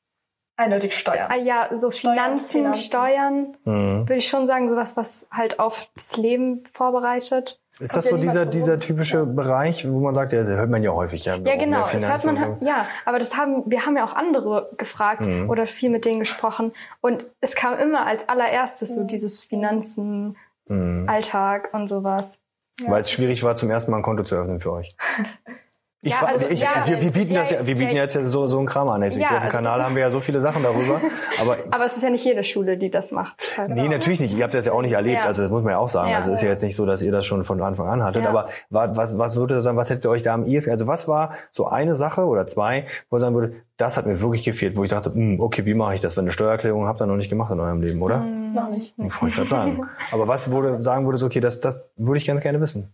Eindeutig 0.60 0.94
Steuern. 0.98 1.28
Ah 1.32 1.38
ja, 1.38 1.70
so 1.72 1.90
Steuern, 1.90 2.16
Finanzen, 2.18 2.50
Finanzen. 2.52 2.82
Steuern, 2.84 3.48
Mhm. 3.64 4.02
würde 4.10 4.16
ich 4.18 4.28
schon 4.28 4.46
sagen, 4.46 4.70
sowas, 4.70 4.98
was 4.98 5.26
halt 5.32 5.60
auf 5.60 5.88
das 5.96 6.18
Leben 6.18 6.66
vorbereitet. 6.74 7.60
Ist 7.80 7.96
das 7.96 8.08
so 8.08 8.18
ja 8.18 8.22
dieser, 8.22 8.46
dieser 8.46 8.78
typische 8.78 9.26
Bereich, 9.26 9.90
wo 9.90 10.02
man 10.02 10.14
sagt, 10.14 10.34
ja, 10.34 10.40
das 10.40 10.50
hört 10.50 10.70
man 10.70 10.84
ja 10.84 10.92
häufig, 10.92 11.24
ja. 11.24 11.36
Ja, 11.38 11.56
genau. 11.56 11.88
Das 11.90 12.10
hört 12.10 12.26
man, 12.26 12.38
und 12.44 12.60
so. 12.60 12.66
ja, 12.66 12.88
aber 13.06 13.20
das 13.20 13.38
haben, 13.38 13.64
wir 13.72 13.86
haben 13.86 13.96
ja 13.96 14.04
auch 14.04 14.16
andere 14.18 14.70
gefragt 14.78 15.22
Mhm. 15.22 15.50
oder 15.50 15.66
viel 15.66 15.90
mit 15.90 16.04
denen 16.04 16.20
gesprochen 16.20 16.74
und 17.00 17.24
es 17.40 17.56
kam 17.56 17.80
immer 17.80 18.06
als 18.06 18.28
allererstes 18.28 18.94
so 18.96 19.08
dieses 19.08 19.42
Finanzen, 19.42 20.36
Mhm. 20.68 21.08
Alltag 21.08 21.70
und 21.74 21.88
sowas. 21.88 22.38
Weil 22.86 23.02
es 23.02 23.12
schwierig 23.12 23.44
war, 23.44 23.56
zum 23.56 23.72
ersten 23.72 23.92
Mal 23.92 23.98
ein 23.98 24.04
Konto 24.04 24.24
zu 24.24 24.36
öffnen 24.36 24.60
für 24.60 24.74
euch. 24.74 24.94
Ich, 26.02 26.12
Ja, 26.12 26.26
also, 26.26 26.46
ich, 26.50 26.62
ja, 26.62 26.70
wir, 26.86 27.02
wir 27.02 27.12
bieten 27.12 27.34
ja, 27.34 27.42
das 27.42 27.50
ja, 27.52 27.68
wir 27.68 27.76
bieten 27.76 27.94
ja, 27.96 28.04
jetzt 28.04 28.16
ja 28.16 28.24
so, 28.24 28.48
so 28.48 28.58
einen 28.58 28.68
Kram 28.68 28.88
an. 28.88 29.04
Jetzt 29.04 29.18
Ja, 29.18 29.24
auf 29.26 29.30
dem 29.34 29.38
also 29.40 29.50
Kanal 29.50 29.84
haben 29.84 29.96
wir 29.96 30.02
ja 30.04 30.12
so 30.12 30.22
viele 30.22 30.40
Sachen 30.40 30.64
darüber. 30.64 31.02
Aber 31.42 31.58
Aber 31.72 31.86
es 31.86 31.98
ist 31.98 32.04
ja 32.04 32.10
nicht 32.10 32.24
jede 32.24 32.42
Schule, 32.46 32.78
die 32.78 32.90
das 32.90 33.12
macht. 33.12 33.58
Halt. 33.58 33.72
nee, 33.72 33.90
natürlich 33.90 34.22
nicht. 34.22 34.34
Ihr 34.38 34.46
habt 34.46 34.54
das 34.54 34.66
ja 34.66 34.72
auch 34.72 34.82
nicht 34.82 34.94
erlebt. 34.94 35.26
Also 35.26 35.42
das 35.42 35.52
muss 35.52 35.62
man 35.62 35.72
ja 35.72 35.78
auch 35.78 35.90
sagen. 35.90 36.14
Also 36.16 36.30
es 36.30 36.36
ist 36.36 36.44
ja 36.44 36.48
jetzt 36.50 36.64
nicht 36.64 36.76
so, 36.78 36.86
dass 36.86 37.02
ihr 37.02 37.12
das 37.12 37.26
schon 37.26 37.44
von 37.44 37.62
Anfang 37.62 37.90
an 37.90 38.02
hattet. 38.02 38.26
Aber 38.26 38.48
wa- 38.70 38.92
was, 38.96 39.18
was 39.18 39.36
würde 39.36 39.56
das 39.56 39.66
sagen, 39.66 39.76
was 39.76 39.90
hättet 39.90 40.06
ihr 40.06 40.10
euch 40.10 40.24
da 40.24 40.34
am 40.34 40.46
ehesten, 40.46 40.72
also 40.72 40.88
was 40.88 41.10
war 41.10 41.34
so 41.52 41.68
eine 41.68 41.96
Sache 41.96 42.26
oder 42.26 42.48
zwei, 42.48 42.86
wo 43.10 43.18
ihr 43.18 43.20
sagen 43.20 43.36
würde, 43.36 43.54
das 43.76 43.98
hat 43.98 44.06
mir 44.06 44.22
wirklich 44.22 44.46
gefehlt, 44.46 44.78
wo 44.78 44.86
ich 44.86 44.90
dachte, 44.92 45.14
hm, 45.14 45.42
okay, 45.42 45.66
wie 45.66 45.74
mache 45.74 45.96
ich 45.96 46.02
das? 46.02 46.16
Wenn 46.16 46.24
eine 46.26 46.32
Steuererklärung 46.32 46.88
habt 46.88 47.02
ihr 47.02 47.08
noch 47.08 47.16
nicht 47.18 47.30
gemacht 47.30 47.52
in 47.52 47.60
eurem 47.60 47.82
Leben, 47.82 48.02
oder? 48.02 48.20
Noch 48.20 48.70
nicht. 48.70 48.94
Ich 48.98 49.22
wollte 49.22 49.36
gerade 49.36 49.50
sagen. 49.50 49.90
Aber 50.12 50.30
was 50.30 50.50
wurde, 50.50 50.80
sagen 50.82 51.06
würdest, 51.06 51.26
okay, 51.26 51.42
das, 51.42 51.60
das 51.60 51.90
würde 51.98 52.20
ich 52.20 52.26
ganz 52.26 52.40
gerne 52.42 52.62
wissen. 52.62 52.94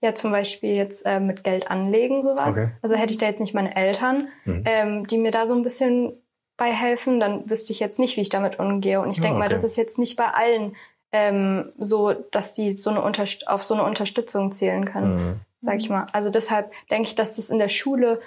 Ja, 0.00 0.14
zum 0.14 0.30
Beispiel 0.30 0.74
jetzt 0.76 1.04
äh, 1.06 1.18
mit 1.18 1.42
Geld 1.42 1.70
anlegen, 1.70 2.22
sowas. 2.22 2.54
Okay. 2.56 2.68
Also 2.82 2.94
hätte 2.94 3.12
ich 3.12 3.18
da 3.18 3.26
jetzt 3.26 3.40
nicht 3.40 3.54
meine 3.54 3.74
Eltern, 3.74 4.28
Mhm. 4.44 4.62
ähm, 4.64 5.06
die 5.08 5.18
mir 5.18 5.32
da 5.32 5.46
so 5.46 5.54
ein 5.54 5.62
bisschen 5.64 6.12
bei 6.56 6.72
helfen, 6.72 7.18
dann 7.20 7.48
wüsste 7.50 7.72
ich 7.72 7.80
jetzt 7.80 7.98
nicht, 7.98 8.16
wie 8.16 8.20
ich 8.20 8.28
damit 8.30 8.58
umgehe. 8.58 9.00
Und 9.00 9.10
ich 9.10 9.16
Ja, 9.18 9.22
denke 9.24 9.38
mal, 9.38 9.46
okay. 9.46 9.54
das 9.54 9.64
ist 9.64 9.76
jetzt 9.76 9.98
nicht 9.98 10.16
bei 10.16 10.26
allen 10.28 10.76
ähm, 11.10 11.72
so, 11.78 12.12
dass 12.12 12.52
die 12.54 12.74
so 12.76 12.90
eine 12.90 13.00
Unterst 13.02 13.48
auf 13.48 13.62
so 13.62 13.72
eine 13.74 13.82
Unterstützung 13.84 14.52
zählen 14.52 14.84
können, 14.84 15.16
Mhm. 15.16 15.40
sag 15.62 15.76
ich 15.76 15.88
mal. 15.88 16.06
Also 16.12 16.28
deshalb 16.30 16.70
denke 16.90 17.08
ich, 17.08 17.14
dass 17.14 17.34
das 17.34 17.48
in 17.48 17.58
der 17.58 17.68
Schule 17.68 18.20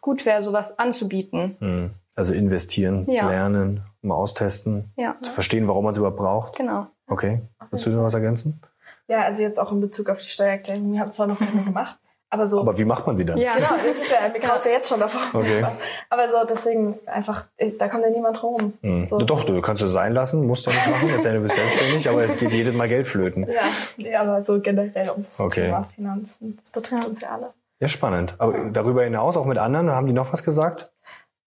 gut 0.00 0.26
wäre, 0.26 0.42
sowas 0.42 0.76
anzubieten. 0.78 1.56
Mhm. 1.60 1.90
Also 2.16 2.32
investieren, 2.34 3.08
Ja. 3.08 3.28
lernen, 3.28 3.84
mal 4.02 4.14
austesten, 4.16 4.90
Ja, 4.96 5.14
zu 5.22 5.32
verstehen, 5.32 5.68
warum 5.68 5.84
man 5.84 5.92
es 5.92 5.98
überhaupt 5.98 6.16
braucht. 6.18 6.56
genau. 6.56 6.86
Okay. 7.06 7.40
Willst 7.70 7.86
du 7.86 7.90
noch 7.90 8.02
was 8.04 8.14
ergänzen? 8.14 8.60
Ja, 9.08 9.22
also 9.22 9.42
jetzt 9.42 9.58
auch 9.58 9.72
in 9.72 9.80
Bezug 9.80 10.08
auf 10.10 10.20
die 10.20 10.28
Steuererklärung. 10.28 10.92
Wir 10.92 11.00
haben 11.00 11.12
zwar 11.12 11.26
noch 11.26 11.38
keine 11.38 11.62
gemacht, 11.64 11.96
aber 12.28 12.46
so. 12.46 12.60
Aber 12.60 12.76
wie 12.76 12.84
macht 12.84 13.06
man 13.06 13.16
sie 13.16 13.24
dann? 13.24 13.38
Ja. 13.38 13.54
Genau, 13.54 13.76
das 13.76 13.96
ist 13.98 14.10
ja, 14.10 14.28
mir 14.28 14.40
graut 14.40 14.64
ja 14.64 14.72
jetzt 14.72 14.88
schon 14.88 14.98
davor. 15.00 15.20
Okay. 15.32 15.64
Aber 16.10 16.28
so, 16.28 16.36
deswegen 16.48 16.94
einfach, 17.06 17.44
da 17.78 17.88
kommt 17.88 18.02
ja 18.04 18.10
niemand 18.10 18.42
rum. 18.42 18.72
Hm. 18.82 19.06
So. 19.06 19.18
Doch, 19.18 19.44
du 19.44 19.60
kannst 19.60 19.82
es 19.82 19.92
sein 19.92 20.12
lassen, 20.12 20.46
musst 20.46 20.66
du 20.66 20.70
nicht 20.70 20.90
machen, 20.90 21.08
jetzt 21.08 21.24
du 21.24 21.40
bist 21.40 21.54
selbstständig, 21.54 22.08
aber 22.08 22.24
es 22.24 22.36
geht 22.36 22.50
jedes 22.50 22.74
Mal 22.74 22.88
Geld 22.88 23.06
flöten. 23.06 23.46
Ja, 23.48 23.62
nee, 23.96 24.14
aber 24.14 24.42
so 24.42 24.60
generell 24.60 25.10
ums 25.10 25.38
Okay. 25.40 25.66
Thema 25.66 25.88
Finanzen. 25.94 26.56
Das 26.60 26.70
betrifft 26.70 27.06
uns 27.06 27.20
ja 27.20 27.30
alle. 27.30 27.52
Ja, 27.80 27.88
spannend. 27.88 28.34
Aber 28.38 28.70
darüber 28.70 29.04
hinaus, 29.04 29.36
auch 29.36 29.44
mit 29.44 29.58
anderen, 29.58 29.90
haben 29.90 30.06
die 30.06 30.12
noch 30.12 30.32
was 30.32 30.42
gesagt? 30.42 30.90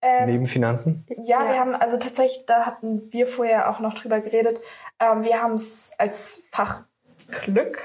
Ähm, 0.01 0.27
Neben 0.29 0.45
Finanzen? 0.45 1.05
Ja, 1.09 1.43
Ja. 1.43 1.51
wir 1.51 1.59
haben, 1.59 1.75
also 1.75 1.97
tatsächlich, 1.97 2.45
da 2.45 2.65
hatten 2.65 3.11
wir 3.11 3.27
vorher 3.27 3.69
auch 3.69 3.79
noch 3.79 3.95
drüber 3.95 4.19
geredet. 4.21 4.61
Ähm, 4.99 5.23
wir 5.23 5.41
haben 5.41 5.53
es 5.55 5.91
als 5.97 6.43
Fach 6.51 6.83
Glück, 7.31 7.79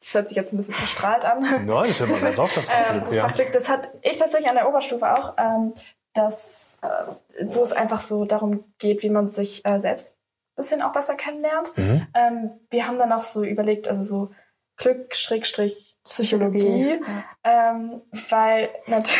das 0.00 0.14
hört 0.14 0.28
sich 0.28 0.36
jetzt 0.36 0.52
ein 0.52 0.56
bisschen 0.56 0.74
verstrahlt 0.74 1.24
an. 1.24 1.66
Nein, 1.66 1.88
das 1.88 2.00
hört 2.00 2.10
man 2.10 2.20
ganz 2.20 2.38
oft, 2.38 2.56
das 2.56 2.66
Ähm, 2.70 2.74
Fachglück, 2.74 3.04
das 3.04 3.16
ja. 3.16 3.28
Fachglück, 3.28 3.52
das 3.52 3.68
hat 3.68 3.88
ich 4.02 4.16
tatsächlich 4.16 4.48
an 4.48 4.56
der 4.56 4.68
Oberstufe 4.68 5.12
auch, 5.12 5.34
ähm, 5.38 5.74
das, 6.14 6.78
äh, 6.82 7.44
wo 7.46 7.62
es 7.62 7.72
einfach 7.72 8.00
so 8.00 8.24
darum 8.24 8.64
geht, 8.78 9.02
wie 9.02 9.10
man 9.10 9.30
sich 9.30 9.64
äh, 9.64 9.78
selbst 9.78 10.16
ein 10.16 10.62
bisschen 10.62 10.82
auch 10.82 10.92
besser 10.92 11.14
kennenlernt. 11.14 11.76
Mhm. 11.76 12.06
Ähm, 12.14 12.50
wir 12.70 12.86
haben 12.86 12.98
dann 12.98 13.12
auch 13.12 13.22
so 13.22 13.44
überlegt, 13.44 13.88
also 13.88 14.02
so 14.02 14.34
Glück, 14.76 15.14
Schrägstrich, 15.14 15.98
Psychologie, 16.04 16.58
Psychologie, 16.58 17.04
ähm, 17.44 18.02
weil, 18.30 18.70
nat 18.86 19.10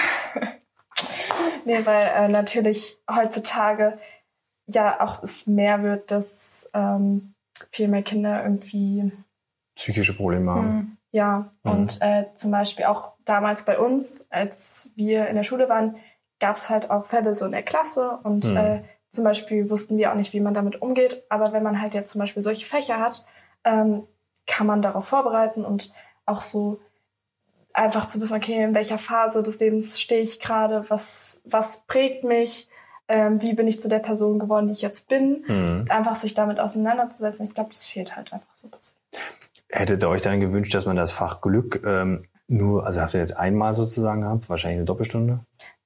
nee, 1.64 1.84
weil 1.84 2.06
äh, 2.08 2.28
natürlich 2.28 2.98
heutzutage 3.08 3.98
ja 4.66 5.00
auch 5.00 5.22
es 5.22 5.46
mehr 5.46 5.82
wird, 5.82 6.10
dass 6.10 6.70
ähm, 6.74 7.34
viel 7.70 7.88
mehr 7.88 8.02
Kinder 8.02 8.42
irgendwie 8.42 9.12
Psychische 9.82 10.14
Probleme 10.14 10.50
haben. 10.50 10.70
Hm. 10.70 10.96
ja, 11.12 11.50
Mhm. 11.64 11.70
und 11.70 11.98
äh, 12.02 12.24
zum 12.36 12.50
Beispiel 12.50 12.84
auch 12.86 13.14
damals 13.24 13.64
bei 13.64 13.78
uns, 13.78 14.26
als 14.30 14.92
wir 14.96 15.26
in 15.28 15.36
der 15.36 15.42
Schule 15.44 15.68
waren, 15.68 15.96
gab 16.38 16.56
es 16.56 16.70
halt 16.70 16.90
auch 16.90 17.06
Fälle 17.06 17.34
so 17.34 17.44
in 17.46 17.52
der 17.52 17.62
Klasse 17.62 18.18
und 18.22 18.44
Mhm. 18.50 18.56
äh, 18.56 18.82
zum 19.10 19.24
Beispiel 19.24 19.68
wussten 19.70 19.98
wir 19.98 20.10
auch 20.12 20.16
nicht, 20.16 20.32
wie 20.32 20.40
man 20.40 20.54
damit 20.54 20.80
umgeht. 20.80 21.22
Aber 21.28 21.52
wenn 21.52 21.62
man 21.64 21.80
halt 21.82 21.94
jetzt 21.94 22.12
zum 22.12 22.20
Beispiel 22.20 22.42
solche 22.42 22.66
Fächer 22.66 23.00
hat, 23.00 23.24
ähm, 23.64 24.04
kann 24.46 24.66
man 24.66 24.82
darauf 24.82 25.06
vorbereiten 25.06 25.64
und 25.64 25.92
auch 26.26 26.42
so 26.42 26.78
einfach 27.72 28.06
zu 28.06 28.20
wissen, 28.20 28.36
okay, 28.36 28.62
in 28.62 28.74
welcher 28.74 28.98
Phase 28.98 29.42
des 29.42 29.58
Lebens 29.60 30.00
stehe 30.00 30.20
ich 30.22 30.40
gerade, 30.40 30.84
was, 30.88 31.42
was 31.44 31.86
prägt 31.86 32.24
mich, 32.24 32.68
ähm, 33.08 33.42
wie 33.42 33.54
bin 33.54 33.66
ich 33.66 33.80
zu 33.80 33.88
der 33.88 33.98
Person 33.98 34.38
geworden, 34.38 34.66
die 34.66 34.72
ich 34.72 34.82
jetzt 34.82 35.08
bin. 35.08 35.44
Mhm. 35.46 35.84
Einfach 35.88 36.16
sich 36.16 36.34
damit 36.34 36.60
auseinanderzusetzen. 36.60 37.46
Ich 37.46 37.54
glaube, 37.54 37.70
das 37.70 37.84
fehlt 37.84 38.14
halt 38.16 38.32
einfach 38.32 38.54
so 38.54 38.68
ein 38.68 38.70
bisschen. 38.70 38.99
Hättet 39.70 40.02
ihr 40.02 40.08
euch 40.08 40.22
dann 40.22 40.40
gewünscht, 40.40 40.74
dass 40.74 40.86
man 40.86 40.96
das 40.96 41.10
Fach 41.10 41.40
Glück 41.40 41.82
ähm, 41.86 42.24
nur, 42.48 42.84
also 42.84 43.00
habt 43.00 43.14
ihr 43.14 43.20
jetzt 43.20 43.36
einmal 43.36 43.74
sozusagen 43.74 44.22
gehabt, 44.22 44.48
wahrscheinlich 44.50 44.78
eine 44.78 44.86
Doppelstunde? 44.86 45.40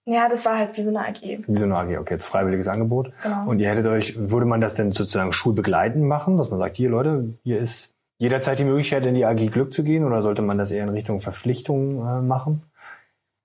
Ja, 0.06 0.28
das 0.28 0.44
war 0.44 0.58
halt 0.58 0.76
wie 0.76 0.82
so 0.82 0.90
eine 0.90 1.06
AG. 1.06 1.22
Wie 1.22 1.56
so 1.56 1.64
eine 1.64 1.76
AG, 1.76 1.98
okay, 1.98 2.14
jetzt 2.14 2.26
freiwilliges 2.26 2.68
Angebot. 2.68 3.12
Genau. 3.22 3.48
Und 3.48 3.58
ihr 3.58 3.70
hättet 3.70 3.86
euch, 3.86 4.14
würde 4.18 4.46
man 4.46 4.60
das 4.60 4.74
denn 4.74 4.92
sozusagen 4.92 5.32
schulbegleitend 5.32 6.04
machen, 6.04 6.36
dass 6.36 6.50
man 6.50 6.58
sagt, 6.58 6.76
hier 6.76 6.90
Leute, 6.90 7.34
hier 7.42 7.58
ist 7.58 7.90
jederzeit 8.18 8.58
die 8.58 8.64
Möglichkeit, 8.64 9.04
in 9.06 9.14
die 9.14 9.24
AG 9.24 9.46
Glück 9.50 9.72
zu 9.72 9.82
gehen, 9.82 10.04
oder 10.04 10.22
sollte 10.22 10.42
man 10.42 10.58
das 10.58 10.70
eher 10.70 10.84
in 10.84 10.90
Richtung 10.90 11.20
Verpflichtung 11.20 12.06
äh, 12.06 12.20
machen? 12.22 12.62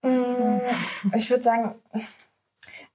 Mm, 0.04 0.60
Ich 1.15 1.30
würde 1.30 1.43
sagen, 1.43 1.75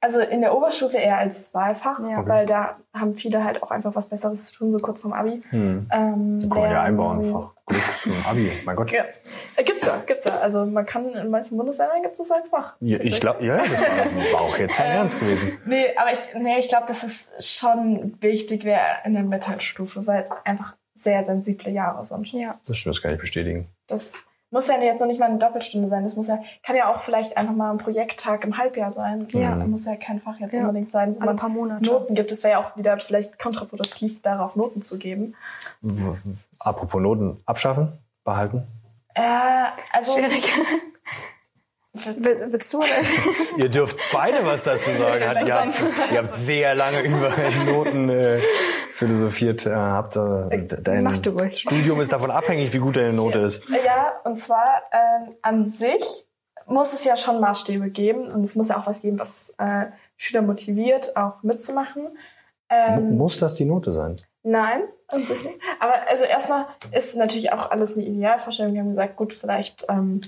also 0.05 0.21
in 0.21 0.43
der 0.43 0.55
Oberstufe 0.55 0.99
eher 0.99 1.17
als 1.17 1.55
Wahlfach, 1.55 1.99
Ja. 2.01 2.19
Okay. 2.21 2.29
weil 2.29 2.47
da 2.47 2.77
haben 2.93 3.15
viele 3.15 3.43
halt 3.43 3.63
auch 3.63 3.71
einfach 3.71 3.95
was 3.97 4.11
Besseres 4.11 4.49
zu 4.49 4.57
tun, 4.57 4.71
so 4.71 4.79
kurz 4.79 5.01
vorm 5.01 5.15
Abi. 5.15 5.41
Hm. 5.49 5.89
Ähm, 5.91 6.49
Kann 6.51 6.61
man 6.61 6.71
ja 6.71 6.83
einbauen, 6.83 7.33
Fach 7.33 7.55
Glück 7.67 7.83
zum 8.03 8.27
Abi, 8.27 8.53
mein 8.67 8.77
Gott. 8.77 8.93
Ja, 8.93 9.05
gibt's 9.65 9.87
ja, 9.87 9.97
gibt's 10.07 10.27
ja. 10.27 10.37
Also 10.41 10.67
man 10.67 10.85
kann 10.85 11.15
in 11.15 11.31
manchen 11.31 11.57
Bundesländern 11.57 12.03
gibt's 12.03 12.19
das 12.19 12.31
als 12.31 12.51
Fach. 12.51 12.77
Ja, 12.81 12.99
ich 13.01 13.19
glaube, 13.19 13.43
ja, 13.47 13.57
das 13.67 13.81
war, 13.81 13.89
war 14.35 14.41
auch 14.43 14.59
jetzt 14.59 14.75
kein 14.75 14.91
Ernst 14.91 15.19
gewesen. 15.19 15.59
Nee, 15.65 15.87
aber 15.97 16.13
ich, 16.13 16.19
nee, 16.35 16.59
ich 16.59 16.69
glaube, 16.69 16.87
dass 16.89 17.03
es 17.03 17.31
schon 17.57 18.15
wichtig 18.21 18.65
wäre 18.65 18.99
in 19.07 19.15
der 19.15 19.23
Mittelstufe, 19.23 20.07
weil 20.07 20.25
es 20.25 20.31
einfach 20.45 20.75
sehr 20.95 21.25
sensible 21.25 21.73
Jahre 21.73 22.05
sind. 22.05 22.31
Ja. 22.33 22.57
Das 22.67 22.77
stimmt, 22.77 22.97
das 22.97 23.03
kann 23.03 23.15
ich 23.15 23.21
bestätigen. 23.21 23.67
Das 23.87 24.27
muss 24.55 24.69
ja 24.69 24.81
jetzt 24.81 25.01
noch 25.01 25.09
nicht 25.09 25.19
mal 25.19 25.29
eine 25.29 25.39
Doppelstunde 25.39 25.89
sein. 25.89 26.05
Das 26.05 26.15
muss 26.15 26.29
ja, 26.29 26.39
kann 26.63 26.77
ja 26.77 26.95
auch 26.95 27.01
vielleicht 27.01 27.37
einfach 27.37 27.55
mal 27.55 27.73
ein 27.73 27.79
Projekttag 27.79 28.45
im 28.45 28.57
Halbjahr 28.57 28.93
sein. 28.93 29.27
Ja. 29.33 29.57
Das 29.57 29.67
muss 29.67 29.85
ja 29.85 29.97
kein 29.97 30.21
Fach 30.21 30.39
jetzt 30.39 30.55
Ja. 30.55 30.61
unbedingt 30.61 30.93
sein, 30.93 31.17
wo 31.17 31.19
Alle 31.19 31.27
man 31.27 31.37
paar 31.37 31.49
Monate. 31.49 31.85
Noten 31.85 32.15
gibt. 32.15 32.31
Es 32.31 32.45
wäre 32.45 32.53
ja 32.53 32.59
auch 32.61 32.77
wieder 32.77 32.97
vielleicht 32.99 33.37
kontraproduktiv, 33.41 34.23
darauf 34.23 34.55
Noten 34.55 34.81
zu 34.81 34.97
geben. 34.97 35.35
Apropos 36.61 37.03
Noten, 37.03 37.43
abschaffen, 37.47 37.93
behalten? 38.23 38.63
Äh, 39.15 39.23
also 39.93 40.15
Schwierig. 40.15 40.45
Will- 41.95 42.47
Willst 42.51 42.73
du 42.75 42.81
das? 42.81 42.89
Ihr 43.57 43.69
dürft 43.69 43.97
beide 44.13 44.45
was 44.45 44.65
dazu 44.65 44.91
sagen. 44.93 45.29
Hat, 45.29 45.47
ihr, 45.47 45.55
habt, 45.55 46.11
ihr 46.13 46.19
habt 46.19 46.37
sehr 46.37 46.75
lange 46.75 47.03
über 47.03 47.33
Noten 47.67 48.09
äh, 48.09 48.41
philosophiert. 48.95 49.65
Äh, 49.65 49.71
habt, 49.75 50.17
äh, 50.17 50.67
dein. 50.83 51.23
Studium 51.53 52.01
ist 52.01 52.13
davon 52.13 52.31
abhängig, 52.33 52.73
wie 52.73 52.79
gut 52.79 52.97
deine 52.97 53.13
Note 53.13 53.39
ist. 53.39 53.63
Ja, 53.69 54.13
und 54.25 54.39
zwar 54.39 54.83
ähm, 54.93 55.35
an 55.43 55.67
sich 55.67 56.27
muss 56.67 56.93
es 56.93 57.05
ja 57.05 57.17
schon 57.17 57.41
Maßstäbe 57.41 57.89
geben 57.91 58.27
und 58.27 58.43
es 58.43 58.57
muss 58.57 58.69
ja 58.69 58.79
auch 58.79 58.87
was 58.87 59.03
geben, 59.03 59.19
was 59.19 59.55
äh, 59.59 59.87
Schüler 60.17 60.43
motiviert, 60.43 61.17
auch 61.17 61.43
mitzumachen. 61.43 62.09
Ähm, 62.71 63.17
Muss 63.17 63.39
das 63.39 63.55
die 63.57 63.67
Note 63.67 63.93
sein? 63.93 64.17
Nein. 64.43 64.83
Aber 65.81 65.93
also 66.09 66.25
erstmal 66.25 66.67
ist 66.93 67.15
natürlich 67.15 67.53
auch 67.53 67.71
alles 67.71 67.95
eine 67.97 68.05
Idealvorstellung. 68.07 68.73
Wir 68.73 68.81
haben 68.81 68.89
gesagt, 68.89 69.17
gut, 69.17 69.35
vielleicht 69.35 69.85
ähm, 69.89 70.23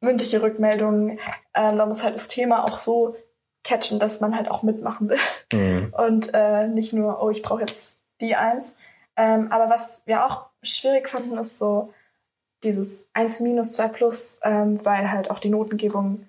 mündliche 0.00 0.42
Rückmeldungen. 0.42 1.18
Ähm, 1.54 1.76
da 1.78 1.86
muss 1.86 2.02
halt 2.02 2.14
das 2.14 2.28
Thema 2.28 2.64
auch 2.64 2.78
so 2.78 3.16
catchen, 3.64 3.98
dass 3.98 4.20
man 4.20 4.36
halt 4.36 4.50
auch 4.50 4.62
mitmachen 4.62 5.08
will. 5.08 5.18
Mhm. 5.52 5.92
Und 5.96 6.30
äh, 6.34 6.66
nicht 6.68 6.92
nur, 6.92 7.22
oh, 7.22 7.30
ich 7.30 7.42
brauche 7.42 7.60
jetzt 7.60 8.00
die 8.20 8.34
eins. 8.36 8.76
Ähm, 9.16 9.50
aber 9.52 9.68
was 9.70 10.02
wir 10.06 10.24
auch 10.26 10.50
schwierig 10.62 11.08
fanden, 11.08 11.36
ist 11.38 11.58
so 11.58 11.92
dieses 12.62 13.08
1 13.14 13.40
minus 13.40 13.72
2 13.72 13.88
plus, 13.88 14.38
ähm, 14.42 14.84
weil 14.84 15.10
halt 15.10 15.30
auch 15.30 15.38
die 15.38 15.48
Notengebung, 15.50 16.26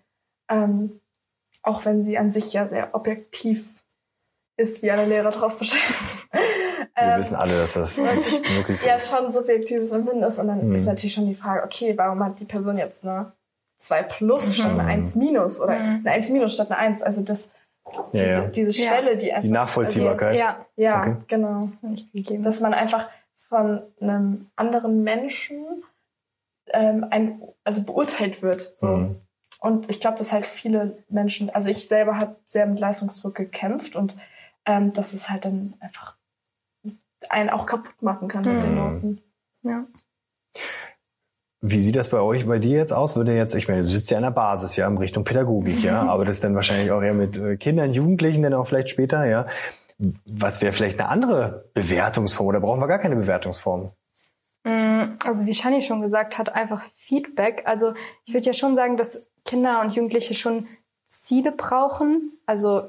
ähm, 0.49 0.99
auch 1.63 1.85
wenn 1.85 2.03
sie 2.03 2.17
an 2.17 2.31
sich 2.31 2.51
ja 2.53 2.67
sehr 2.67 2.95
objektiv 2.95 3.69
ist, 4.57 4.81
wie 4.81 4.91
alle 4.91 5.05
Lehrer 5.05 5.31
drauf 5.31 5.57
bestehen. 5.57 5.81
Wir 6.95 7.17
wissen 7.17 7.35
alle, 7.35 7.57
dass 7.57 7.73
das 7.73 7.97
wirklich 8.55 8.79
so 8.81 8.87
ja 8.87 8.95
ist. 8.95 9.09
schon 9.09 9.31
subjektives 9.33 9.91
Empfinden 9.91 10.23
ist. 10.23 10.37
Und 10.39 10.47
dann 10.49 10.67
Mhm. 10.69 10.75
ist 10.75 10.85
natürlich 10.85 11.13
schon 11.15 11.25
die 11.27 11.35
Frage, 11.35 11.63
okay, 11.63 11.97
warum 11.97 12.23
hat 12.23 12.39
die 12.39 12.45
Person 12.45 12.77
jetzt 12.77 13.03
eine 13.05 13.31
2 13.81 14.03
plus 14.03 14.55
statt 14.55 14.71
eine 14.71 14.85
1 14.85 15.15
minus 15.15 15.59
oder 15.59 15.73
eine 15.73 16.09
1 16.11 16.29
minus 16.29 16.53
statt 16.53 16.71
eine 16.71 16.79
1? 16.79 17.03
Also 17.03 17.21
das, 17.23 17.51
diese, 18.13 18.25
Ja, 18.25 18.31
ja. 18.43 18.47
diese 18.47 18.71
Ja. 18.83 18.89
Schwelle, 18.91 19.17
die 19.17 19.31
einfach... 19.31 19.41
Die 19.43 19.49
Nachvollziehbarkeit. 19.49 20.37
Ja, 20.39 20.49
Also, 20.49 20.65
ja, 20.75 21.01
Okay. 21.01 21.15
genau. 21.27 21.65
ist 21.65 21.81
gegeben. 22.13 22.43
Dass 22.43 22.59
man 22.59 22.73
einfach 22.73 23.09
von 23.35 23.81
einem 23.99 24.49
anderen 24.55 25.03
Menschen 25.03 25.65
ähm, 26.73 27.05
ein, 27.09 27.41
also 27.63 27.83
beurteilt 27.83 28.41
wird. 28.41 28.73
So. 28.77 28.87
Mhm. 28.87 29.15
Und 29.59 29.89
ich 29.89 29.99
glaube, 29.99 30.17
dass 30.17 30.31
halt 30.31 30.45
viele 30.45 30.97
Menschen, 31.09 31.49
also 31.49 31.69
ich 31.69 31.87
selber 31.87 32.17
habe 32.17 32.35
sehr 32.45 32.65
mit 32.65 32.79
Leistungsdruck 32.79 33.35
gekämpft 33.35 33.95
und 33.95 34.17
ähm, 34.65 34.93
dass 34.93 35.13
es 35.13 35.29
halt 35.29 35.45
dann 35.45 35.73
einfach 35.79 36.15
einen 37.29 37.49
auch 37.49 37.65
kaputt 37.67 38.01
machen 38.01 38.27
kann 38.27 38.43
mit 38.45 38.63
den 38.63 38.71
Mhm. 38.71 38.75
Noten. 38.77 39.21
ja. 39.63 39.83
Wie 41.63 41.79
sieht 41.79 41.95
das 41.95 42.09
bei 42.09 42.19
euch, 42.19 42.47
bei 42.47 42.57
dir 42.57 42.77
jetzt 42.77 42.91
aus? 42.91 43.15
Würde 43.15 43.35
jetzt, 43.35 43.53
ich 43.53 43.67
meine, 43.67 43.83
du 43.83 43.89
sitzt 43.89 44.09
ja 44.09 44.17
an 44.17 44.23
der 44.23 44.31
Basis, 44.31 44.75
ja, 44.77 44.87
in 44.87 44.97
Richtung 44.97 45.23
Pädagogik, 45.23 45.83
ja, 45.83 46.01
aber 46.01 46.25
das 46.25 46.35
ist 46.35 46.43
dann 46.43 46.55
wahrscheinlich 46.55 46.91
auch 46.91 47.03
eher 47.03 47.13
mit 47.13 47.37
äh, 47.37 47.55
Kindern, 47.57 47.91
Jugendlichen, 47.91 48.41
dann 48.41 48.55
auch 48.55 48.67
vielleicht 48.67 48.89
später, 48.89 49.25
ja. 49.25 49.45
Was 50.25 50.61
wäre 50.61 50.73
vielleicht 50.73 50.99
eine 50.99 51.09
andere 51.09 51.69
Bewertungsform 51.75 52.47
oder 52.47 52.59
brauchen 52.59 52.79
wir 52.79 52.87
gar 52.87 52.97
keine 52.97 53.15
Bewertungsform? 53.15 53.91
Mm, 54.63 55.17
Also 55.23 55.45
wie 55.45 55.53
Shani 55.53 55.83
schon 55.83 56.01
gesagt 56.01 56.39
hat, 56.39 56.55
einfach 56.55 56.81
Feedback. 56.97 57.63
Also 57.65 57.93
ich 58.25 58.33
würde 58.33 58.47
ja 58.47 58.53
schon 58.53 58.75
sagen, 58.75 58.97
dass 58.97 59.29
Kinder 59.45 59.81
und 59.81 59.93
Jugendliche 59.93 60.33
schon 60.33 60.67
Ziele 61.07 61.51
brauchen. 61.51 62.31
Also 62.47 62.81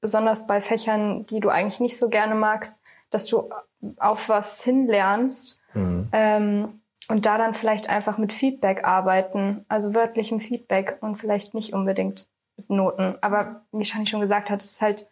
besonders 0.00 0.46
bei 0.46 0.62
Fächern, 0.62 1.26
die 1.26 1.40
du 1.40 1.50
eigentlich 1.50 1.80
nicht 1.80 1.98
so 1.98 2.08
gerne 2.08 2.34
magst, 2.34 2.80
dass 3.10 3.26
du 3.26 3.50
auf 3.98 4.30
was 4.30 4.62
hinlernst. 4.62 5.62
Mhm. 5.74 6.08
Ähm, 6.12 6.77
und 7.08 7.26
da 7.26 7.38
dann 7.38 7.54
vielleicht 7.54 7.88
einfach 7.88 8.18
mit 8.18 8.32
Feedback 8.32 8.84
arbeiten, 8.84 9.64
also 9.68 9.94
wörtlichem 9.94 10.40
Feedback 10.40 10.98
und 11.00 11.16
vielleicht 11.16 11.54
nicht 11.54 11.72
unbedingt 11.72 12.28
mit 12.56 12.70
Noten. 12.70 13.16
Aber 13.22 13.62
wie 13.72 13.84
Shani 13.84 14.06
schon 14.06 14.20
gesagt 14.20 14.50
hat, 14.50 14.60
es 14.60 14.72
ist 14.72 14.82
halt 14.82 15.06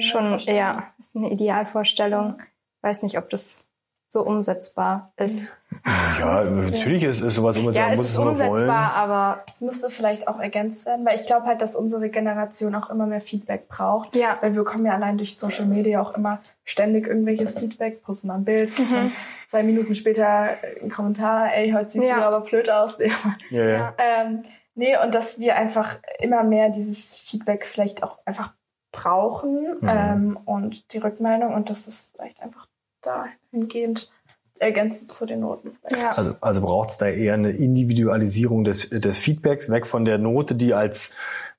schon 0.00 0.38
eher 0.40 0.94
ist 0.98 1.14
eine 1.14 1.30
Idealvorstellung. 1.30 2.40
Weiß 2.80 3.02
nicht, 3.02 3.18
ob 3.18 3.28
das 3.30 3.70
so 4.14 4.22
umsetzbar 4.22 5.10
ist. 5.16 5.48
Ja, 5.84 6.44
natürlich 6.44 7.02
ist, 7.02 7.20
ist 7.20 7.34
sowas 7.34 7.56
immer 7.56 7.72
so, 7.72 7.78
Ja, 7.78 7.90
es 7.90 7.96
muss 7.96 8.06
ist 8.06 8.12
es 8.12 8.18
umsetzbar, 8.18 8.48
wollen. 8.50 8.70
aber 8.70 9.42
Es 9.50 9.60
müsste 9.60 9.90
vielleicht 9.90 10.28
auch 10.28 10.38
ergänzt 10.38 10.86
werden, 10.86 11.04
weil 11.04 11.16
ich 11.20 11.26
glaube 11.26 11.46
halt, 11.46 11.60
dass 11.60 11.74
unsere 11.74 12.08
Generation 12.08 12.74
auch 12.76 12.90
immer 12.90 13.06
mehr 13.06 13.20
Feedback 13.20 13.68
braucht. 13.68 14.14
Ja. 14.14 14.36
Weil 14.40 14.54
wir 14.54 14.62
bekommen 14.62 14.86
ja 14.86 14.92
allein 14.94 15.18
durch 15.18 15.36
Social 15.36 15.66
Media 15.66 16.00
auch 16.00 16.14
immer 16.14 16.38
ständig 16.64 17.08
irgendwelches 17.08 17.58
Feedback, 17.58 18.02
posten 18.04 18.28
mal 18.28 18.36
ein 18.36 18.44
Bild, 18.44 18.70
Mhm. 18.78 18.88
dann 18.90 19.12
zwei 19.48 19.62
Minuten 19.64 19.94
später 19.96 20.50
ein 20.82 20.90
Kommentar, 20.90 21.52
ey, 21.54 21.72
heute 21.72 21.90
siehst 21.90 22.06
Ja. 22.08 22.16
du 22.20 22.22
aber 22.36 22.40
blöd 22.40 22.70
aus. 22.70 22.98
Nee, 22.98 23.10
Ja, 23.50 23.64
ja. 23.64 23.68
Ja. 23.76 23.94
ähm, 23.98 24.44
nee, 24.76 24.96
und 24.96 25.12
dass 25.14 25.40
wir 25.40 25.56
einfach 25.56 25.96
immer 26.20 26.44
mehr 26.44 26.68
dieses 26.70 27.14
Feedback 27.18 27.66
vielleicht 27.66 28.04
auch 28.04 28.18
einfach 28.24 28.52
brauchen 28.92 29.78
Mhm. 29.80 29.88
ähm, 29.88 30.38
und 30.44 30.92
die 30.92 30.98
Rückmeldung 30.98 31.52
und 31.52 31.68
das 31.68 31.88
ist 31.88 32.12
vielleicht 32.14 32.40
einfach 32.40 32.68
dahingehend 33.04 34.10
ergänzend 34.58 35.12
zu 35.12 35.26
den 35.26 35.40
Noten. 35.40 35.72
ja. 35.90 36.10
Also, 36.10 36.34
also 36.40 36.60
braucht 36.60 36.90
es 36.90 36.98
da 36.98 37.06
eher 37.06 37.34
eine 37.34 37.50
Individualisierung 37.50 38.64
des, 38.64 38.90
des 38.90 39.18
Feedbacks, 39.18 39.68
weg 39.68 39.86
von 39.86 40.04
der 40.04 40.18
Note, 40.18 40.54
die 40.54 40.74
als 40.74 41.10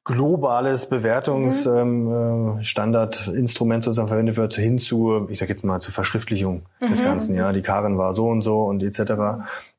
globales 0.06 0.88
Bewertungsstandardinstrument 0.88 2.54
ähm, 2.56 2.60
äh, 2.60 2.64
Standardinstrument 2.64 3.84
sozusagen 3.84 4.08
verwendet 4.08 4.38
wird, 4.38 4.54
hin 4.54 4.78
zu, 4.78 5.28
ich 5.30 5.40
sag 5.40 5.50
jetzt 5.50 5.66
mal, 5.66 5.80
zur 5.82 5.96
Verschriftlichung 5.96 6.62
des 6.88 7.02
Ganzen. 7.02 7.36
Ja, 7.36 7.52
die 7.52 7.64
Karin 7.64 7.98
war 7.98 8.14
so 8.14 8.28
und 8.28 8.44
so 8.44 8.62
und 8.66 8.84
etc. 8.84 9.14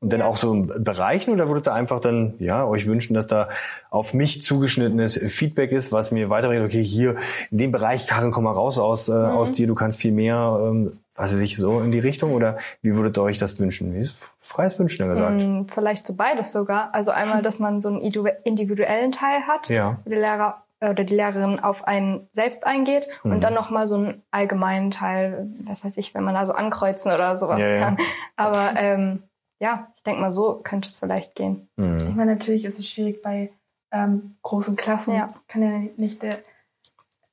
Und 0.01 0.11
dann 0.11 0.21
auch 0.21 0.35
so 0.35 0.53
in 0.53 0.83
Bereichen 0.83 1.31
oder 1.31 1.47
würdet 1.47 1.67
ihr 1.69 1.73
einfach 1.73 2.01
dann 2.01 2.33
ja 2.39 2.65
euch 2.65 2.87
wünschen, 2.87 3.13
dass 3.13 3.27
da 3.27 3.47
auf 3.89 4.13
mich 4.13 4.43
zugeschnittenes 4.43 5.17
Feedback 5.17 5.71
ist, 5.71 5.93
was 5.93 6.11
mir 6.11 6.29
weiterbringt, 6.29 6.65
okay, 6.65 6.83
hier 6.83 7.15
in 7.49 7.59
dem 7.59 7.71
Bereich, 7.71 8.05
Karin, 8.05 8.31
komm 8.31 8.43
mal 8.43 8.51
raus 8.51 8.77
aus, 8.77 9.07
äh, 9.07 9.13
aus 9.13 9.53
dir, 9.53 9.65
du 9.65 9.75
kannst 9.75 9.97
viel 9.97 10.11
mehr, 10.11 10.59
ähm, 10.61 10.91
was 11.17 11.33
weiß 11.33 11.39
ich, 11.39 11.57
so 11.57 11.81
in 11.81 11.91
die 11.91 11.99
Richtung? 11.99 12.33
Oder 12.33 12.57
wie 12.81 12.95
würdet 12.95 13.17
ihr 13.17 13.23
euch 13.23 13.39
das 13.39 13.59
wünschen? 13.59 13.93
Wie 13.93 13.99
ist 13.99 14.17
freies 14.39 14.77
Wünschen 14.79 15.05
ja 15.05 15.11
gesagt? 15.13 15.41
Mm, 15.43 15.63
Vielleicht 15.65 16.07
so 16.07 16.15
beides 16.15 16.51
sogar. 16.51 16.93
Also 16.93 17.11
einmal, 17.11 17.41
dass 17.41 17.59
man 17.59 17.81
so 17.81 17.89
einen 17.89 17.99
idu- 18.01 18.31
individuellen 18.43 19.11
Teil 19.11 19.41
hat, 19.47 19.67
Ja. 19.69 19.97
wo 20.05 20.09
der 20.09 20.19
Lehrer 20.19 20.63
äh, 20.79 20.91
oder 20.91 21.03
die 21.03 21.15
Lehrerin 21.15 21.59
auf 21.59 21.87
einen 21.87 22.27
selbst 22.31 22.65
eingeht 22.65 23.07
Mhm. 23.23 23.31
und 23.31 23.43
dann 23.43 23.55
nochmal 23.55 23.87
so 23.87 23.95
einen 23.95 24.21
allgemeinen 24.31 24.91
Teil, 24.91 25.47
was 25.65 25.83
weiß 25.83 25.97
ich, 25.97 26.13
wenn 26.13 26.23
man 26.23 26.35
da 26.35 26.45
so 26.45 26.51
ankreuzen 26.53 27.11
oder 27.11 27.35
sowas 27.35 27.59
Ja, 27.59 27.67
ja. 27.67 27.79
kann. 27.79 27.97
Aber 28.35 28.79
ähm, 28.79 29.23
ja, 29.59 29.87
ich 29.97 30.03
denke 30.03 30.21
mal, 30.21 30.31
so 30.31 30.61
könnte 30.63 30.87
es 30.87 30.99
vielleicht 30.99 31.33
gehen. 31.33 31.67
Ich 31.77 31.83
Mhm. 31.83 32.15
meine, 32.15 32.35
natürlich 32.35 32.63
ist 32.63 32.77
es 32.77 32.87
schwierig 32.87 33.23
bei 33.23 33.49
ähm, 33.91 34.35
großen 34.43 34.75
Klassen. 34.75 35.15
Ja. 35.15 35.33
Kann 35.47 35.63
ja 35.63 35.89
nicht 35.97 36.21
der, 36.21 36.37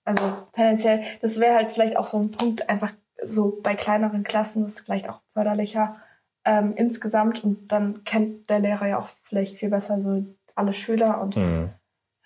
also 0.05 0.22
tendenziell, 0.55 1.03
das 1.20 1.39
wäre 1.41 1.55
halt 1.55 1.70
vielleicht 1.72 1.97
auch 1.97 2.07
so 2.07 2.18
ein 2.18 2.30
Punkt, 2.30 2.68
einfach 2.70 2.93
so 3.27 3.59
bei 3.62 3.75
kleineren 3.75 4.22
Klassen 4.25 4.66
ist 4.66 4.81
vielleicht 4.81 5.09
auch 5.09 5.20
förderlicher 5.33 5.97
ähm, 6.45 6.75
insgesamt 6.77 7.43
und 7.45 7.68
dann 7.72 8.05
kennt 8.05 8.49
der 8.51 8.59
Lehrer 8.59 8.87
ja 8.87 8.99
auch 8.99 9.09
vielleicht 9.25 9.57
viel 9.59 9.70
besser 9.70 10.01
so 10.01 10.25
alle 10.55 10.72
Schüler 10.72 11.20
und 11.20 11.37
Mhm. 11.37 11.70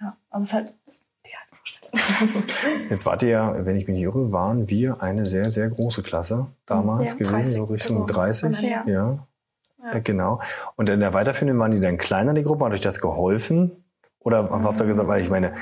ja, 0.00 0.16
aber 0.30 0.42
es 0.42 0.48
ist 0.48 0.54
halt 0.54 0.68
die 1.24 1.56
Vorstellung. 1.56 2.44
Jetzt 2.90 3.06
wart 3.06 3.22
ihr 3.22 3.28
ja, 3.28 3.64
wenn 3.66 3.76
ich 3.76 3.86
mich 3.86 3.94
nicht 3.94 4.02
irre, 4.04 4.32
waren 4.32 4.68
wir 4.68 5.02
eine 5.02 5.24
sehr, 5.24 5.46
sehr 5.50 5.68
große 5.68 6.02
Klasse 6.02 6.46
damals 6.66 7.12
Ja, 7.12 7.18
gewesen, 7.18 7.32
30 7.32 7.52
so 7.54 7.64
Richtung 7.64 8.06
Personen. 8.06 8.52
30. 8.52 8.60
Ja. 8.60 8.84
Ja. 8.86 9.98
Genau. 10.02 10.40
Und 10.76 10.88
in 10.88 11.00
der 11.00 11.14
weiterführenden 11.14 11.58
waren 11.58 11.70
die 11.70 11.80
dann 11.80 11.96
kleiner, 11.98 12.34
die 12.34 12.42
Gruppe? 12.42 12.64
Hat 12.64 12.72
euch 12.72 12.80
das 12.80 13.00
geholfen? 13.00 13.84
Oder 14.18 14.50
habt 14.50 14.80
ihr 14.80 14.86
gesagt, 14.86 15.08
weil 15.08 15.22
ich 15.22 15.30
meine, 15.30 15.54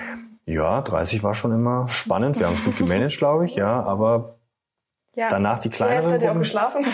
ja, 0.47 0.81
30 0.81 1.23
war 1.23 1.35
schon 1.35 1.53
immer 1.53 1.87
spannend, 1.89 2.39
wir 2.39 2.47
haben 2.47 2.55
es 2.55 2.65
gut 2.65 2.77
gemanagt, 2.77 3.17
glaube 3.19 3.45
ich, 3.45 3.55
ja, 3.57 3.83
aber 3.83 4.36
Ja, 5.17 5.29
danach 5.31 5.59
die 5.59 5.71
Die 5.71 5.77
kleineren 5.77 6.13
hat 6.13 6.23
ja 6.23 6.31
auch 6.33 6.39
geschlafen. 6.39 6.85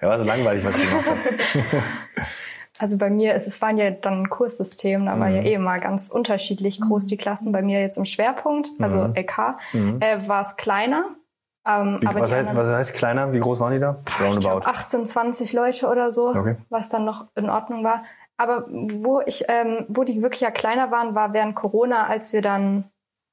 ja, 0.00 0.08
war 0.08 0.18
so 0.18 0.24
langweilig, 0.24 0.62
was 0.64 0.76
ich 0.76 0.88
gemacht 0.90 1.06
habe. 1.08 1.20
also 2.78 2.98
bei 2.98 3.08
mir 3.10 3.34
ist 3.34 3.46
es 3.46 3.60
waren 3.62 3.78
ja 3.78 3.90
dann 3.90 4.22
ein 4.24 4.28
Kurssystem, 4.30 5.06
da 5.06 5.18
war 5.18 5.28
Mhm. 5.28 5.36
ja 5.36 5.42
eh 5.42 5.58
mal 5.58 5.80
ganz 5.80 6.10
unterschiedlich 6.10 6.80
groß 6.80 7.06
die 7.06 7.16
Klassen. 7.16 7.50
Bei 7.52 7.62
mir 7.62 7.80
jetzt 7.80 7.96
im 7.96 8.04
Schwerpunkt, 8.04 8.68
also 8.80 8.98
Mhm. 8.98 9.14
LK, 9.16 9.54
Mhm. 9.72 9.96
äh, 10.00 10.28
war 10.28 10.42
es 10.42 10.56
kleiner. 10.56 11.04
Ähm, 11.66 11.98
Wie, 12.00 12.06
aber 12.08 12.20
was, 12.20 12.30
die 12.30 12.36
heißt, 12.36 12.54
was 12.54 12.66
heißt 12.66 12.94
kleiner? 12.94 13.32
Wie 13.32 13.38
groß 13.40 13.60
waren 13.60 13.72
die 13.72 13.78
da? 13.78 13.96
Roundabout. 14.20 14.66
18, 14.66 15.06
20 15.06 15.52
Leute 15.52 15.86
oder 15.88 16.10
so, 16.10 16.28
Okay. 16.30 16.56
was 16.70 16.88
dann 16.88 17.04
noch 17.04 17.26
in 17.36 17.48
Ordnung 17.48 17.84
war. 17.84 18.04
Aber 18.36 18.64
wo 18.68 19.20
ich, 19.24 19.44
ähm, 19.48 19.84
wo 19.88 20.02
die 20.02 20.20
wirklich 20.22 20.40
ja 20.40 20.50
kleiner 20.50 20.90
waren, 20.90 21.14
war 21.14 21.32
während 21.32 21.54
Corona, 21.54 22.06
als 22.08 22.32
wir 22.32 22.42
dann 22.42 22.84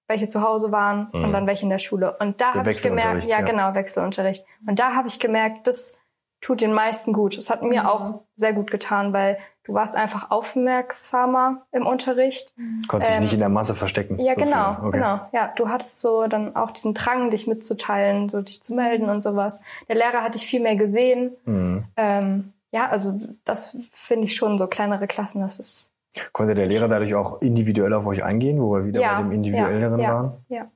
welche 0.10 0.28
zu 0.28 0.42
Hause 0.42 0.72
waren 0.74 1.08
Mhm. 1.14 1.24
und 1.24 1.32
dann 1.32 1.48
welche 1.48 1.64
in 1.64 1.70
der 1.70 1.78
Schule. 1.80 2.18
Und 2.20 2.42
da 2.42 2.56
habe 2.56 2.72
ich 2.72 2.82
gemerkt, 2.82 3.24
ja, 3.26 3.40
ja. 3.40 3.46
genau, 3.46 3.74
Wechselunterricht. 3.76 4.44
Und 4.68 4.78
da 4.80 4.96
habe 4.96 5.08
ich 5.08 5.20
gemerkt, 5.20 5.68
das 5.68 5.96
tut 6.42 6.60
den 6.62 6.74
meisten 6.74 7.14
gut. 7.14 7.38
Das 7.38 7.50
hat 7.50 7.62
mir 7.62 7.84
Mhm. 7.84 7.88
auch 7.88 8.22
sehr 8.36 8.54
gut 8.54 8.72
getan, 8.72 9.14
weil 9.14 9.38
du 9.66 9.74
warst 9.74 9.96
einfach 9.96 10.32
aufmerksamer 10.32 11.62
im 11.72 11.86
Unterricht. 11.86 12.54
Konntest 12.88 13.10
dich 13.12 13.18
ähm, 13.18 13.24
nicht 13.24 13.34
in 13.34 13.40
der 13.40 13.50
Masse 13.50 13.76
verstecken. 13.76 14.18
Ja, 14.20 14.34
sozusagen. 14.34 14.76
genau, 14.78 14.88
Okay. 14.88 14.98
genau. 14.98 15.20
Ja, 15.32 15.54
du 15.56 15.70
hattest 15.70 16.02
so 16.02 16.28
dann 16.28 16.56
auch 16.56 16.72
diesen 16.72 16.94
Drang, 16.94 17.30
dich 17.30 17.46
mitzuteilen, 17.48 18.30
so 18.30 18.42
dich 18.42 18.64
zu 18.64 18.74
melden 18.74 19.10
und 19.10 19.22
sowas. 19.22 19.62
Der 19.88 19.96
Lehrer 19.96 20.24
hat 20.24 20.34
dich 20.36 20.48
viel 20.48 20.62
mehr 20.62 20.76
gesehen. 20.76 21.36
Mhm. 21.46 21.84
Ähm, 21.98 22.54
ja, 22.72 22.88
also 22.90 23.20
das 23.46 23.78
finde 23.94 24.26
ich 24.26 24.36
schon 24.36 24.58
so 24.58 24.68
kleinere 24.68 25.08
Klassen, 25.08 25.42
das 25.42 25.60
ist 25.60 25.92
Konnte 26.32 26.56
der 26.56 26.66
Lehrer 26.66 26.88
dadurch 26.88 27.14
auch 27.16 27.42
individuell 27.42 27.94
auf 27.94 28.06
euch 28.06 28.24
eingehen, 28.24 28.60
wo 28.60 28.74
wir 28.74 28.86
wieder 28.86 29.02
Ja, 29.02 29.18
bei 29.18 29.24
dem 29.24 29.32
Individuelleren 29.32 30.00
ja, 30.00 30.08
ja, 30.08 30.14
waren? 30.14 30.34
ja. 30.50 30.68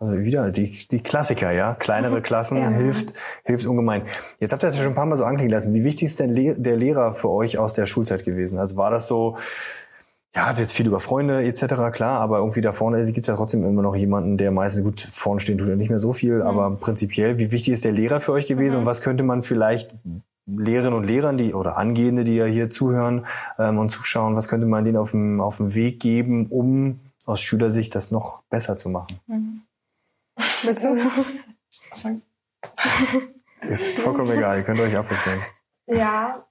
Also 0.00 0.16
wieder 0.18 0.52
die, 0.52 0.78
die 0.90 1.00
Klassiker, 1.00 1.50
ja. 1.50 1.74
Kleinere 1.74 2.22
Klassen 2.22 2.56
Ja. 2.58 2.68
hilft, 2.70 3.14
hilft 3.44 3.66
ungemein. 3.66 4.02
Jetzt 4.38 4.52
habt 4.52 4.62
ihr 4.62 4.68
das 4.68 4.76
ja 4.76 4.82
schon 4.82 4.92
ein 4.92 4.96
paar 4.96 5.06
Mal 5.06 5.16
so 5.16 5.24
anklingen 5.24 5.50
lassen. 5.52 5.74
Wie 5.74 5.82
wichtig 5.82 6.04
ist 6.04 6.20
denn 6.20 6.30
Le 6.30 6.54
der 6.56 6.76
Lehrer 6.76 7.12
für 7.12 7.30
euch 7.30 7.58
aus 7.58 7.74
der 7.74 7.86
Schulzeit 7.86 8.24
gewesen? 8.24 8.58
Also 8.60 8.76
war 8.76 8.92
das 8.92 9.08
so, 9.08 9.36
ja, 10.36 10.46
habt 10.46 10.60
jetzt 10.60 10.72
viel 10.72 10.86
über 10.86 11.00
Freunde 11.00 11.42
etc., 11.44 11.90
klar, 11.92 12.20
aber 12.20 12.38
irgendwie 12.38 12.60
da 12.60 12.70
vorne 12.72 13.04
gibt 13.06 13.18
es 13.18 13.26
ja 13.26 13.34
trotzdem 13.34 13.64
immer 13.64 13.82
noch 13.82 13.96
jemanden, 13.96 14.36
der 14.36 14.52
meistens 14.52 14.84
gut 14.84 15.00
vorne 15.12 15.40
stehen 15.40 15.58
tut 15.58 15.68
ja 15.68 15.74
nicht 15.74 15.90
mehr 15.90 15.98
so 15.98 16.12
viel, 16.12 16.42
aber 16.42 16.76
prinzipiell, 16.76 17.38
wie 17.38 17.50
wichtig 17.50 17.74
ist 17.74 17.84
der 17.84 17.92
Lehrer 17.92 18.20
für 18.20 18.32
euch 18.32 18.46
gewesen 18.46 18.76
und 18.80 18.86
was 18.86 19.00
könnte 19.00 19.24
man 19.24 19.42
vielleicht 19.42 19.92
Lehrerinnen 20.48 20.94
und 20.98 21.04
Lehrern, 21.04 21.36
die 21.38 21.52
oder 21.54 21.76
Angehende, 21.76 22.24
die 22.24 22.34
ja 22.36 22.46
hier 22.46 22.70
zuhören 22.70 23.26
ähm, 23.58 23.78
und 23.78 23.90
zuschauen, 23.90 24.34
was 24.34 24.48
könnte 24.48 24.66
man 24.66 24.84
denen 24.84 24.96
auf 24.96 25.10
dem, 25.10 25.40
auf 25.40 25.58
dem 25.58 25.74
Weg 25.74 26.00
geben, 26.00 26.46
um 26.46 27.00
aus 27.26 27.40
Schülersicht 27.42 27.94
das 27.94 28.10
noch 28.10 28.42
besser 28.48 28.76
zu 28.76 28.88
machen? 28.88 29.20
Willst 30.62 30.84
du? 30.84 30.96
Ist 33.68 33.98
vollkommen 33.98 34.30
egal, 34.30 34.58
ihr 34.58 34.64
könnt 34.64 34.80
euch 34.80 34.96
abwechseln. 34.96 35.40
Ja. 35.86 36.42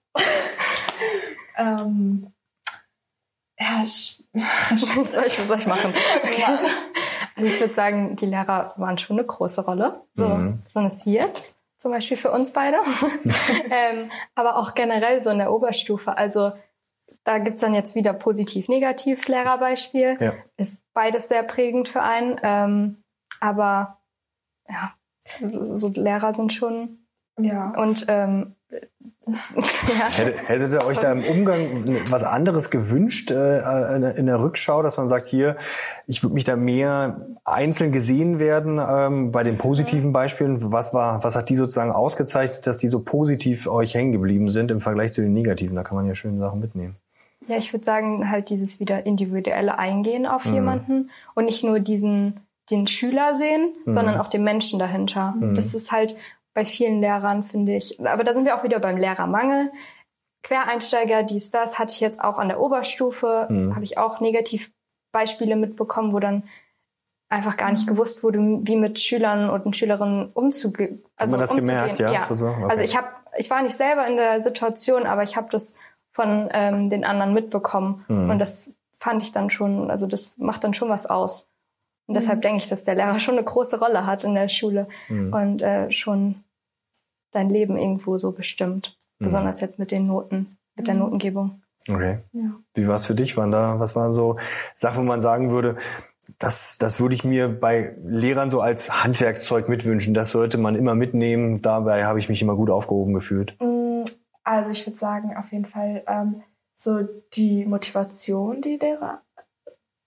ähm, 1.57 2.27
ja, 3.59 3.81
ich, 3.83 4.23
soll, 4.77 5.23
ich, 5.25 5.33
soll 5.33 5.59
ich 5.59 5.67
machen? 5.67 5.93
Also 7.35 7.47
ich 7.47 7.59
würde 7.59 7.73
sagen, 7.73 8.15
die 8.15 8.25
Lehrer 8.25 8.73
waren 8.77 8.97
schon 8.97 9.17
eine 9.17 9.25
große 9.27 9.61
Rolle. 9.61 9.99
So, 10.13 10.27
Mhm. 10.27 10.61
so 10.71 10.79
ist 10.85 11.05
jetzt. 11.05 11.55
Zum 11.77 11.91
Beispiel 11.91 12.17
für 12.17 12.31
uns 12.31 12.53
beide. 12.53 12.77
ähm, 13.69 14.11
aber 14.35 14.57
auch 14.57 14.73
generell 14.73 15.21
so 15.21 15.29
in 15.29 15.37
der 15.37 15.51
Oberstufe. 15.53 16.17
Also 16.17 16.51
da 17.23 17.37
gibt's 17.37 17.61
dann 17.61 17.73
jetzt 17.73 17.95
wieder 17.95 18.13
positiv-negativ 18.13 19.27
Lehrerbeispiel. 19.27 20.17
Ja. 20.19 20.33
Ist 20.57 20.81
beides 20.93 21.27
sehr 21.29 21.43
prägend 21.43 21.87
für 21.87 22.01
einen. 22.01 22.39
Ähm, 22.41 23.03
aber 23.39 23.99
ja, 24.67 24.93
so 25.39 25.89
Lehrer 25.89 26.33
sind 26.33 26.53
schon 26.53 27.05
ja. 27.37 27.71
und 27.77 28.05
ähm, 28.07 28.56
ja. 28.71 30.09
Hättet, 30.15 30.47
hättet 30.49 30.71
ihr 30.73 30.85
euch 30.85 30.99
da 30.99 31.11
im 31.11 31.23
Umgang 31.23 31.83
was 32.09 32.23
anderes 32.23 32.69
gewünscht 32.69 33.29
äh, 33.31 33.95
in 33.95 34.01
der- 34.01 34.15
in 34.15 34.25
der 34.25 34.39
Rückschau, 34.39 34.81
dass 34.83 34.97
man 34.97 35.09
sagt, 35.09 35.27
hier, 35.27 35.57
ich 36.05 36.23
würde 36.23 36.33
mich 36.33 36.45
da 36.45 36.55
mehr 36.55 37.19
einzeln 37.43 37.91
gesehen 37.91 38.39
werden 38.39 38.79
ähm, 38.79 39.31
bei 39.31 39.43
den 39.43 39.57
positiven 39.57 40.13
Beispielen. 40.13 40.71
Was 40.71 40.93
war, 40.93 41.23
was 41.23 41.35
hat 41.35 41.49
die 41.49 41.55
sozusagen 41.57 41.91
ausgezeichnet, 41.91 42.65
dass 42.67 42.77
die 42.77 42.87
so 42.87 43.01
positiv 43.01 43.67
euch 43.67 43.93
hängen 43.95 44.11
geblieben 44.13 44.49
sind 44.49 44.71
im 44.71 44.79
Vergleich 44.79 45.13
zu 45.13 45.21
den 45.21 45.33
negativen? 45.33 45.75
Da 45.75 45.83
kann 45.83 45.97
man 45.97 46.05
ja 46.07 46.15
schöne 46.15 46.39
Sachen 46.39 46.59
mitnehmen. 46.61 46.95
Ja, 47.47 47.57
ich 47.57 47.71
würde 47.73 47.85
sagen, 47.85 48.29
halt 48.29 48.49
dieses 48.49 48.79
wieder 48.79 49.05
individuelle 49.05 49.77
Eingehen 49.79 50.25
auf 50.25 50.45
Mhm. 50.45 50.53
jemanden 50.53 51.09
und 51.35 51.45
nicht 51.45 51.63
nur 51.63 51.79
diesen 51.79 52.41
den 52.69 52.85
Schüler 52.87 53.33
sehen, 53.33 53.69
Mhm. 53.85 53.91
sondern 53.91 54.19
auch 54.19 54.27
den 54.27 54.43
Menschen 54.43 54.77
dahinter. 54.77 55.33
Das 55.55 55.73
ist 55.73 55.93
halt 55.93 56.17
bei 56.57 56.65
vielen 56.65 57.01
Lehrern, 57.01 57.43
finde 57.43 57.75
ich. 57.75 58.03
Aber 58.03 58.23
da 58.23 58.33
sind 58.33 58.45
wir 58.45 58.57
auch 58.57 58.63
wieder 58.63 58.79
beim 58.79 58.97
Lehrermangel. 58.97 59.71
Quereinsteiger, 60.41 61.21
dies, 61.21 61.51
das, 61.51 61.77
hatte 61.77 61.93
ich 61.93 61.99
jetzt 61.99 62.19
auch 62.19 62.39
an 62.39 62.47
der 62.47 62.59
Oberstufe, 62.59 63.45
Mhm. 63.47 63.75
habe 63.75 63.85
ich 63.85 63.99
auch 63.99 64.21
Negativbeispiele 64.21 65.55
mitbekommen, 65.55 66.13
wo 66.13 66.19
dann 66.19 66.41
einfach 67.29 67.57
gar 67.57 67.71
nicht 67.71 67.85
gewusst 67.85 68.23
wurde, 68.23 68.39
wie 68.39 68.75
mit 68.75 68.99
Schülern 68.99 69.51
und 69.51 69.75
Schülerinnen 69.77 70.31
umzugehen. 70.33 71.03
Hat 71.15 71.29
man 71.29 71.39
das 71.41 71.53
gemerkt, 71.53 71.99
ja, 71.99 72.23
sozusagen? 72.23 72.63
Okay. 72.63 72.71
Also 72.71 72.83
ich 72.83 72.97
habe, 72.97 73.07
ich 73.37 73.51
war 73.51 73.61
nicht 73.61 73.77
selber 73.77 74.07
in 74.07 74.15
der 74.17 74.39
Situation, 74.39 75.05
aber 75.05 75.21
ich 75.21 75.37
habe 75.37 75.49
das 75.51 75.77
von 76.11 76.49
ähm, 76.53 76.89
den 76.89 77.05
anderen 77.05 77.35
mitbekommen 77.35 78.03
Mhm. 78.07 78.31
und 78.31 78.39
das 78.39 78.79
fand 78.97 79.21
ich 79.21 79.31
dann 79.31 79.51
schon, 79.51 79.91
also 79.91 80.07
das 80.07 80.39
macht 80.39 80.63
dann 80.63 80.73
schon 80.73 80.89
was 80.89 81.05
aus. 81.05 81.51
Und 82.07 82.15
deshalb 82.15 82.41
denke 82.41 82.63
ich, 82.63 82.69
dass 82.69 82.83
der 82.83 82.95
Lehrer 82.95 83.19
schon 83.19 83.35
eine 83.35 83.43
große 83.43 83.77
Rolle 83.77 84.07
hat 84.07 84.23
in 84.23 84.33
der 84.33 84.47
Schule 84.49 84.87
Mhm. 85.07 85.33
und 85.33 85.61
äh, 85.61 85.91
schon 85.91 86.43
dein 87.31 87.49
Leben 87.49 87.77
irgendwo 87.77 88.17
so 88.17 88.31
bestimmt. 88.31 88.97
Mhm. 89.19 89.25
Besonders 89.25 89.59
jetzt 89.61 89.79
mit 89.79 89.91
den 89.91 90.07
Noten, 90.07 90.57
mit 90.75 90.87
der 90.87 90.95
Notengebung. 90.95 91.61
Okay. 91.89 92.19
Ja. 92.33 92.51
Wie 92.73 92.87
war 92.87 92.95
es 92.95 93.05
für 93.05 93.15
dich? 93.15 93.37
Waren 93.37 93.51
da, 93.51 93.79
was 93.79 93.95
waren 93.95 94.11
so 94.11 94.37
Sachen, 94.75 95.03
wo 95.03 95.07
man 95.07 95.21
sagen 95.21 95.51
würde, 95.51 95.77
das, 96.39 96.77
das 96.77 96.99
würde 96.99 97.15
ich 97.15 97.23
mir 97.23 97.47
bei 97.47 97.95
Lehrern 98.03 98.49
so 98.49 98.59
als 98.59 99.03
Handwerkszeug 99.03 99.69
mitwünschen. 99.69 100.13
Das 100.13 100.31
sollte 100.31 100.57
man 100.57 100.75
immer 100.75 100.95
mitnehmen. 100.95 101.61
Dabei 101.61 102.05
habe 102.05 102.19
ich 102.19 102.27
mich 102.27 102.41
immer 102.41 102.55
gut 102.55 102.69
aufgehoben 102.69 103.13
gefühlt. 103.13 103.55
Mm, 103.61 104.03
Also 104.43 104.71
ich 104.71 104.85
würde 104.85 104.97
sagen, 104.97 105.35
auf 105.37 105.51
jeden 105.53 105.65
Fall 105.65 106.03
ähm, 106.07 106.43
so 106.75 107.07
die 107.33 107.65
Motivation, 107.65 108.61
die 108.61 108.77
Lehrer 108.77 109.21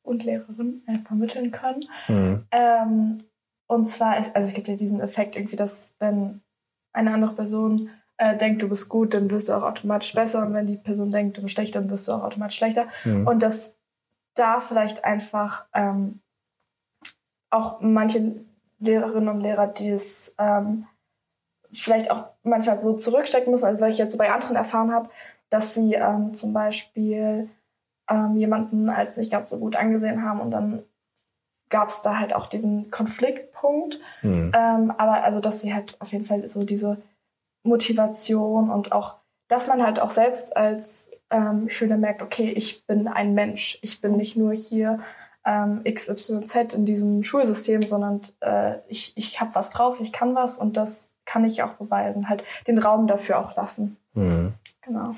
und 0.03 0.25
Lehrerinnen 0.25 0.83
äh, 0.87 0.99
vermitteln 1.07 1.51
können. 1.53 1.85
Mhm. 2.09 2.45
Ähm, 2.51 3.25
und 3.67 3.89
zwar, 3.89 4.19
ist, 4.19 4.35
also 4.37 4.49
es 4.49 4.55
gibt 4.55 4.69
ja 4.69 4.77
diesen 4.77 5.01
Effekt 5.01 5.37
irgendwie, 5.37 5.57
dass 5.57 5.95
wenn 6.01 6.43
eine 6.93 7.13
andere 7.13 7.35
Person 7.35 7.91
äh, 8.17 8.37
denkt, 8.37 8.63
du 8.63 8.69
bist 8.69 8.89
gut, 8.89 9.15
dann 9.15 9.31
wirst 9.31 9.49
du 9.49 9.55
auch 9.55 9.63
automatisch 9.63 10.13
besser. 10.15 10.45
Und 10.45 10.55
wenn 10.55 10.67
die 10.67 10.77
Person 10.77 11.11
denkt, 11.11 11.39
du 11.39 11.43
bist 11.43 11.55
schlecht, 11.55 11.75
dann 11.75 11.91
wirst 11.91 12.09
du 12.09 12.13
auch 12.13 12.23
automatisch 12.23 12.57
schlechter. 12.57 12.87
Mhm. 13.05 13.27
Und 13.27 13.43
dass 13.43 13.77
da 14.35 14.61
vielleicht 14.61 15.05
einfach 15.05 15.67
ähm, 15.75 16.21
auch 17.51 17.81
manche 17.81 18.37
Lehrerinnen 18.79 19.29
und 19.29 19.41
Lehrer, 19.41 19.67
die 19.67 19.91
es 19.91 20.35
ähm, 20.39 20.87
vielleicht 21.73 22.11
auch 22.11 22.25
manchmal 22.43 22.81
so 22.81 22.97
zurückstecken 22.97 23.53
müssen, 23.53 23.67
also 23.67 23.81
weil 23.81 23.93
ich 23.93 23.99
jetzt 23.99 24.17
bei 24.19 24.31
anderen 24.31 24.57
erfahren 24.57 24.93
habe, 24.93 25.09
dass 25.51 25.75
sie 25.75 25.95
ähm, 25.95 26.35
zum 26.35 26.53
Beispiel 26.53 27.49
ähm, 28.09 28.37
jemanden 28.37 28.89
als 28.89 29.17
nicht 29.17 29.31
ganz 29.31 29.51
so 29.51 29.59
gut 29.59 29.77
angesehen 29.77 30.25
haben 30.25 30.41
und 30.41 30.51
dann 30.51 30.83
gab 31.71 31.89
es 31.89 32.03
da 32.03 32.19
halt 32.19 32.35
auch 32.35 32.47
diesen 32.47 32.91
Konfliktpunkt. 32.91 33.99
Mhm. 34.23 34.53
Ähm, 34.55 34.93
aber 34.99 35.25
also, 35.25 35.41
dass 35.41 35.61
sie 35.61 35.73
halt 35.73 35.97
auf 36.01 36.13
jeden 36.13 36.25
Fall 36.25 36.47
so 36.49 36.65
diese 36.65 36.99
Motivation 37.63 38.71
und 38.71 38.93
auch, 38.93 39.17
dass 39.49 39.67
man 39.67 39.83
halt 39.83 40.01
auch 40.01 40.11
selbst 40.11 40.57
als 40.57 41.11
ähm, 41.31 41.69
Schüler 41.71 41.97
merkt, 41.97 42.23
okay, 42.23 42.51
ich 42.51 42.87
bin 42.87 43.09
ein 43.09 43.35
Mensch. 43.35 43.79
Ich 43.83 44.01
bin 44.01 44.17
nicht 44.17 44.37
nur 44.37 44.53
hier 44.53 45.01
ähm, 45.45 45.83
XYZ 45.85 46.75
in 46.75 46.85
diesem 46.85 47.23
Schulsystem, 47.23 47.83
sondern 47.83 48.21
äh, 48.41 48.77
ich, 48.89 49.17
ich 49.17 49.41
habe 49.41 49.55
was 49.55 49.71
drauf, 49.71 50.01
ich 50.01 50.13
kann 50.13 50.35
was 50.35 50.59
und 50.59 50.77
das 50.77 51.15
kann 51.25 51.45
ich 51.45 51.63
auch 51.63 51.75
beweisen. 51.75 52.29
Halt 52.29 52.45
den 52.67 52.79
Raum 52.79 53.07
dafür 53.07 53.39
auch 53.39 53.57
lassen. 53.57 53.97
Mhm. 54.15 54.55
Genau. 54.83 55.15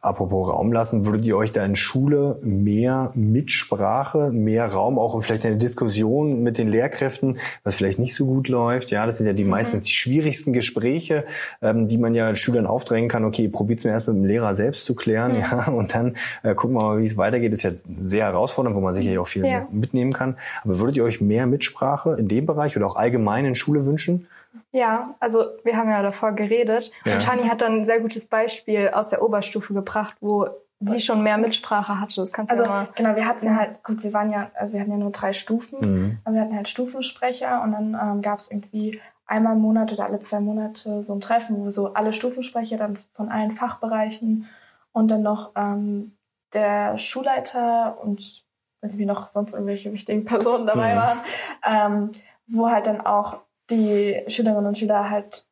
Apropos 0.00 0.48
Raum 0.48 0.72
lassen, 0.72 1.04
würdet 1.04 1.24
ihr 1.24 1.36
euch 1.36 1.52
da 1.52 1.64
in 1.64 1.76
Schule 1.76 2.38
mehr 2.42 3.10
Mitsprache, 3.14 4.30
mehr 4.30 4.66
Raum, 4.66 4.98
auch 4.98 5.20
vielleicht 5.22 5.44
eine 5.44 5.56
Diskussion 5.56 6.42
mit 6.42 6.58
den 6.58 6.68
Lehrkräften, 6.68 7.38
was 7.64 7.76
vielleicht 7.76 7.98
nicht 7.98 8.14
so 8.14 8.26
gut 8.26 8.48
läuft? 8.48 8.90
Ja, 8.90 9.06
das 9.06 9.18
sind 9.18 9.26
ja 9.26 9.32
die 9.32 9.44
meistens 9.44 9.82
die 9.84 9.92
schwierigsten 9.92 10.52
Gespräche, 10.52 11.24
ähm, 11.60 11.86
die 11.86 11.98
man 11.98 12.14
ja 12.14 12.34
Schülern 12.34 12.66
aufdrängen 12.66 13.08
kann. 13.08 13.24
Okay, 13.24 13.48
probiert's 13.48 13.84
mir 13.84 13.90
erst 13.90 14.08
mit 14.08 14.16
dem 14.16 14.24
Lehrer 14.24 14.54
selbst 14.54 14.84
zu 14.84 14.94
klären, 14.94 15.34
ja, 15.38 15.68
und 15.68 15.94
dann 15.94 16.16
äh, 16.42 16.54
gucken 16.54 16.76
wir 16.76 16.82
mal, 16.84 16.98
wie 17.00 17.06
es 17.06 17.16
weitergeht. 17.16 17.52
Das 17.52 17.64
ist 17.64 17.64
ja 17.64 17.78
sehr 18.00 18.24
herausfordernd, 18.26 18.76
wo 18.76 18.80
man 18.80 18.94
sicherlich 18.94 19.18
auch 19.18 19.28
viel 19.28 19.44
Ja. 19.44 19.66
mitnehmen 19.70 20.12
kann. 20.12 20.36
Aber 20.64 20.78
würdet 20.78 20.96
ihr 20.96 21.04
euch 21.04 21.20
mehr 21.20 21.46
Mitsprache 21.46 22.16
in 22.18 22.28
dem 22.28 22.46
Bereich 22.46 22.76
oder 22.76 22.86
auch 22.86 22.96
allgemein 22.96 23.44
in 23.44 23.54
Schule 23.54 23.86
wünschen? 23.86 24.26
Ja, 24.72 25.14
also 25.20 25.44
wir 25.64 25.76
haben 25.76 25.90
ja 25.90 26.02
davor 26.02 26.32
geredet 26.32 26.90
Ja. 27.04 27.14
und 27.14 27.22
Shani 27.22 27.46
hat 27.48 27.60
dann 27.60 27.80
ein 27.80 27.84
sehr 27.84 28.00
gutes 28.00 28.26
Beispiel 28.26 28.88
aus 28.88 29.10
der 29.10 29.22
Oberstufe 29.22 29.74
gebracht, 29.74 30.16
wo 30.20 30.48
sie 30.80 31.00
schon 31.00 31.22
mehr 31.22 31.38
Mitsprache 31.38 32.00
hatte. 32.00 32.16
Das 32.16 32.32
kannst 32.32 32.50
du 32.50 32.56
Also 32.56 32.68
ja 32.68 32.74
mal. 32.76 32.88
genau, 32.96 33.14
wir 33.14 33.26
hatten 33.26 33.56
halt, 33.56 33.84
gut, 33.84 34.02
wir 34.02 34.12
waren 34.12 34.32
ja, 34.32 34.50
also 34.54 34.72
wir 34.72 34.80
hatten 34.80 34.90
ja 34.90 34.96
nur 34.96 35.12
drei 35.12 35.32
Stufen, 35.32 35.78
Mhm. 35.80 36.18
aber 36.24 36.34
wir 36.34 36.40
hatten 36.42 36.56
halt 36.56 36.68
Stufensprecher 36.68 37.62
und 37.62 37.72
dann 37.72 37.94
ähm, 38.02 38.22
gab 38.22 38.38
es 38.40 38.50
irgendwie 38.50 39.00
einmal 39.26 39.52
im 39.54 39.60
Monat 39.60 39.92
oder 39.92 40.06
alle 40.06 40.20
zwei 40.20 40.40
Monate 40.40 41.02
so 41.02 41.14
ein 41.14 41.20
Treffen, 41.20 41.64
wo 41.64 41.70
so 41.70 41.94
alle 41.94 42.12
Stufensprecher 42.12 42.78
dann 42.78 42.98
von 43.12 43.28
allen 43.28 43.52
Fachbereichen 43.52 44.48
und 44.92 45.08
dann 45.08 45.22
noch 45.22 45.52
ähm, 45.54 46.16
der 46.52 46.98
Schulleiter 46.98 47.98
und 48.02 48.42
irgendwie 48.82 49.06
noch 49.06 49.28
sonst 49.28 49.52
irgendwelche 49.52 49.92
wichtigen 49.92 50.24
Personen 50.24 50.66
dabei 50.66 50.94
Mhm. 50.94 50.98
waren, 50.98 51.20
ähm, 51.64 52.12
wo 52.48 52.68
halt 52.70 52.86
dann 52.86 53.00
auch 53.00 53.36
die 53.72 54.22
Schülerinnen 54.28 54.66
und 54.66 54.78
Schüler 54.78 55.10
halt 55.10 55.46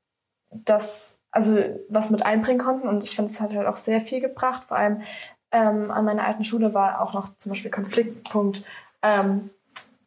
das, 0.51 1.19
also 1.31 1.59
was 1.89 2.11
mit 2.11 2.25
einbringen 2.25 2.59
konnten 2.61 2.89
und 2.89 3.03
ich 3.03 3.17
finde, 3.17 3.31
es 3.33 3.41
hat 3.41 3.55
halt 3.55 3.67
auch 3.67 3.77
sehr 3.77 4.01
viel 4.01 4.21
gebracht, 4.21 4.65
vor 4.65 4.77
allem 4.77 5.03
ähm, 5.53 5.91
an 5.91 6.05
meiner 6.05 6.25
alten 6.25 6.45
Schule 6.45 6.75
war 6.75 7.01
auch 7.01 7.13
noch 7.13 7.37
zum 7.37 7.51
Beispiel 7.51 7.71
Konfliktpunkt 7.71 8.63
ähm, 9.03 9.51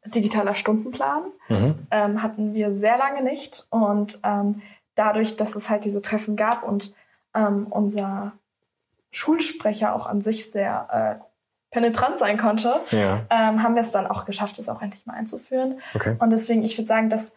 digitaler 0.05 0.55
Stundenplan. 0.55 1.23
Mhm. 1.49 1.75
Ähm, 1.91 2.23
hatten 2.23 2.53
wir 2.53 2.75
sehr 2.75 2.97
lange 2.97 3.23
nicht. 3.23 3.67
Und 3.69 4.19
ähm, 4.23 4.61
dadurch, 4.95 5.35
dass 5.35 5.55
es 5.55 5.69
halt 5.69 5.85
diese 5.85 6.01
Treffen 6.01 6.35
gab 6.35 6.63
und 6.63 6.93
ähm, 7.33 7.67
unser 7.69 8.33
Schulsprecher 9.11 9.95
auch 9.95 10.05
an 10.07 10.21
sich 10.21 10.51
sehr 10.51 11.19
äh, 11.19 11.23
penetrant 11.71 12.19
sein 12.19 12.37
konnte, 12.37 12.81
Ja, 12.91 13.21
ähm, 13.29 13.63
haben 13.63 13.75
wir 13.75 13.81
es 13.81 13.91
dann 13.91 14.07
auch 14.07 14.25
geschafft, 14.25 14.59
es 14.59 14.69
auch 14.69 14.81
endlich 14.81 15.05
mal 15.05 15.13
einzuführen. 15.15 15.79
okay. 15.95 16.15
Und 16.19 16.29
deswegen, 16.29 16.63
ich 16.63 16.77
würde 16.77 16.87
sagen, 16.87 17.09
dass 17.09 17.33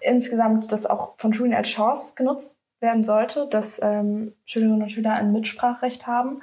insgesamt 0.00 0.72
das 0.72 0.86
auch 0.86 1.16
von 1.18 1.32
Schulen 1.32 1.54
als 1.54 1.68
Chance 1.68 2.14
genutzt 2.16 2.56
werden 2.80 3.04
sollte, 3.04 3.48
dass 3.50 3.80
ähm, 3.82 4.32
Schülerinnen 4.44 4.82
und 4.82 4.90
Schüler 4.90 5.14
ein 5.14 5.32
Mitspracherecht 5.32 6.06
haben. 6.06 6.42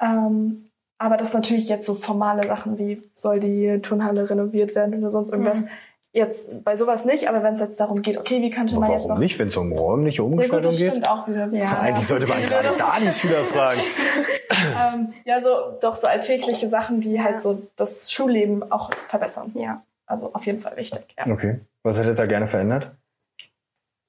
Ähm, 0.00 0.70
aber 0.98 1.16
das 1.16 1.32
natürlich 1.32 1.68
jetzt 1.68 1.86
so 1.86 1.94
formale 1.94 2.46
Sachen 2.46 2.78
wie 2.78 3.02
soll 3.14 3.40
die 3.40 3.80
Turnhalle 3.80 4.28
renoviert 4.28 4.74
werden 4.74 4.98
oder 4.98 5.10
sonst 5.10 5.30
irgendwas. 5.30 5.62
Mhm. 5.62 5.68
Jetzt 6.12 6.64
bei 6.64 6.76
sowas 6.76 7.04
nicht, 7.04 7.28
aber 7.28 7.44
wenn 7.44 7.54
es 7.54 7.60
jetzt 7.60 7.78
darum 7.78 8.02
geht, 8.02 8.18
okay, 8.18 8.42
wie 8.42 8.50
könnte 8.50 8.74
Aber 8.74 8.88
man 8.88 8.90
jetzt 8.98 9.08
warum 9.08 9.20
nicht, 9.20 9.38
wenn 9.38 9.46
es 9.46 9.56
um 9.56 9.70
räumliche 9.72 10.18
Ja 10.18 10.24
gut, 10.24 10.32
Umgestaltung 10.32 10.72
das 10.72 10.80
geht? 10.80 11.08
auch 11.08 11.28
wieder. 11.28 11.46
Ja. 11.52 11.78
Eigentlich 11.78 12.06
sollte 12.06 12.26
man 12.26 12.42
gerade 12.48 12.74
da 12.76 12.98
die 13.00 13.12
Schüler 13.12 13.44
fragen. 13.44 13.80
ähm, 14.94 15.14
ja, 15.24 15.40
so 15.40 15.48
doch 15.80 15.96
so 15.96 16.08
alltägliche 16.08 16.68
Sachen, 16.68 17.00
die 17.00 17.22
halt 17.22 17.40
so 17.40 17.62
das 17.76 18.10
Schulleben 18.10 18.72
auch 18.72 18.90
verbessern. 19.08 19.52
Ja. 19.54 19.82
Also 20.10 20.32
auf 20.34 20.44
jeden 20.44 20.60
Fall 20.60 20.76
wichtig. 20.76 21.02
Ja. 21.16 21.32
Okay. 21.32 21.60
Was 21.82 21.96
hättet 21.96 22.12
ihr 22.12 22.14
da 22.14 22.26
gerne 22.26 22.46
verändert? 22.48 22.96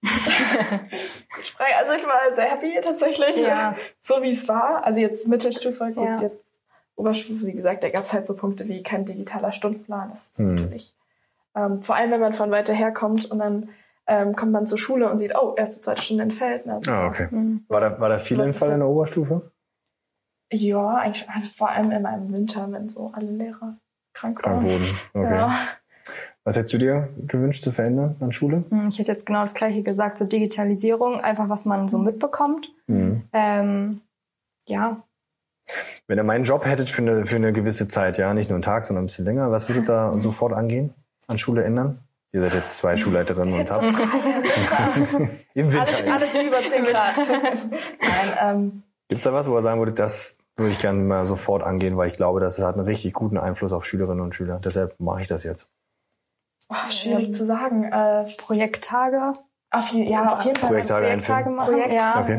Frage. 0.03 1.75
Also 1.77 1.93
ich 1.93 2.03
war 2.05 2.33
sehr 2.33 2.45
happy 2.51 2.79
tatsächlich, 2.83 3.37
Ja. 3.37 3.75
so 3.99 4.21
wie 4.21 4.31
es 4.31 4.47
war. 4.47 4.83
Also 4.83 4.99
jetzt 4.99 5.27
Mittelstufe, 5.27 5.91
gut, 5.93 6.05
Ja. 6.05 6.21
jetzt 6.21 6.43
Oberstufe, 6.95 7.45
wie 7.45 7.53
gesagt, 7.53 7.83
da 7.83 7.89
gab 7.89 8.03
es 8.03 8.13
halt 8.13 8.25
so 8.27 8.35
Punkte 8.35 8.67
wie 8.67 8.83
kein 8.83 9.05
digitaler 9.05 9.51
Stundenplan. 9.51 10.09
Das 10.11 10.27
ist 10.29 10.37
Hm. 10.39 10.55
natürlich, 10.55 10.93
ähm, 11.55 11.81
vor 11.81 11.95
allem 11.95 12.11
wenn 12.11 12.19
man 12.19 12.33
von 12.33 12.51
weiter 12.51 12.73
her 12.73 12.91
kommt 12.91 13.25
und 13.29 13.39
dann 13.39 13.69
ähm, 14.07 14.35
kommt 14.35 14.51
man 14.51 14.65
zur 14.67 14.77
Schule 14.79 15.09
und 15.09 15.19
sieht, 15.19 15.35
oh, 15.35 15.53
erste, 15.55 15.79
zweite 15.79 16.01
Stunde 16.01 16.23
entfällt. 16.23 16.67
Also, 16.67 16.91
Ah, 16.91 17.07
okay. 17.07 17.27
Mhm. 17.29 17.63
War 17.69 17.79
da, 17.81 17.99
war 17.99 18.09
da 18.09 18.17
viel 18.19 18.39
Entfall 18.41 18.71
in 18.71 18.79
der 18.79 18.87
Oberstufe? 18.87 19.51
Ja, 20.51 20.95
eigentlich, 20.95 21.29
also 21.29 21.47
vor 21.55 21.69
allem 21.69 21.91
immer 21.91 22.13
im 22.15 22.33
Winter, 22.33 22.67
wenn 22.71 22.89
so 22.89 23.11
alle 23.13 23.27
Lehrer 23.31 23.75
krank 24.13 24.39
Krank 24.41 24.57
waren. 24.57 24.63
wurden. 24.65 24.99
Okay. 25.13 25.33
Ja. 25.35 25.57
Was 26.43 26.55
hättest 26.55 26.73
du 26.73 26.77
dir 26.79 27.09
gewünscht 27.27 27.63
zu 27.63 27.71
verändern 27.71 28.15
an 28.19 28.31
Schule? 28.31 28.63
Hm, 28.69 28.89
Ich 28.89 28.97
hätte 28.99 29.11
jetzt 29.11 29.25
genau 29.27 29.43
das 29.43 29.53
Gleiche 29.53 29.83
gesagt, 29.83 30.17
so 30.17 30.25
Digitalisierung, 30.25 31.19
einfach 31.21 31.49
was 31.49 31.65
man 31.65 31.87
so 31.89 31.97
mitbekommt. 31.99 32.67
Mhm. 32.87 33.21
Ähm, 33.31 34.01
ja, 34.65 34.97
Wenn 36.07 36.17
ihr 36.17 36.23
meinen 36.23 36.43
Job 36.43 36.65
hättet 36.65 36.89
für 36.89 37.01
eine, 37.03 37.25
für 37.25 37.35
eine 37.35 37.53
gewisse 37.53 37.87
Zeit, 37.87 38.17
ja, 38.17 38.33
nicht 38.33 38.49
nur 38.49 38.55
einen 38.55 38.63
Tag, 38.63 38.83
sondern 38.85 39.03
ein 39.03 39.07
bisschen 39.07 39.25
länger, 39.25 39.51
was 39.51 39.69
würdet 39.69 39.83
ihr 39.83 39.87
da 39.87 40.13
sofort 40.17 40.53
angehen? 40.53 40.93
An 41.27 41.37
Schule 41.37 41.63
ändern? 41.63 41.99
Ihr 42.33 42.41
seid 42.41 42.53
jetzt 42.53 42.77
zwei 42.77 42.95
Schulleiterinnen 42.95 43.59
und 43.59 43.69
habt 43.69 43.83
im 45.53 45.71
Winter. 45.71 45.81
Alles, 46.13 46.33
alles 46.33 46.47
über 46.47 46.61
10 46.67 46.85
Grad. 46.85 47.17
Nein, 47.17 48.31
ähm, 48.41 48.83
Gibt's 49.09 49.25
da 49.25 49.33
was, 49.33 49.47
wo 49.47 49.55
ihr 49.57 49.61
sagen 49.61 49.79
würdet, 49.79 49.99
das 49.99 50.37
würde 50.55 50.71
ich 50.71 50.79
gerne 50.79 51.01
mal 51.01 51.25
sofort 51.25 51.61
angehen, 51.61 51.97
weil 51.97 52.07
ich 52.07 52.15
glaube, 52.15 52.39
das 52.39 52.57
hat 52.59 52.75
einen 52.75 52.85
richtig 52.85 53.13
guten 53.13 53.37
Einfluss 53.37 53.73
auf 53.73 53.85
Schülerinnen 53.85 54.21
und 54.23 54.33
Schüler. 54.33 54.59
Deshalb 54.63 54.97
mache 54.99 55.21
ich 55.21 55.27
das 55.27 55.43
jetzt. 55.43 55.67
Oh, 56.71 56.89
schwierig 56.91 57.33
zu 57.33 57.45
sagen. 57.45 57.83
Äh, 57.83 58.25
Projekttage. 58.37 59.33
auf, 59.71 59.87
je, 59.89 60.09
ja, 60.09 60.33
auf 60.33 60.43
jeden 60.43 60.57
Fall. 60.57 60.69
Projekttage 60.69 61.05
Projekttage 61.05 61.49
machen. 61.49 61.73
Projekt. 61.73 61.93
Ja. 61.93 62.21
Okay. 62.21 62.33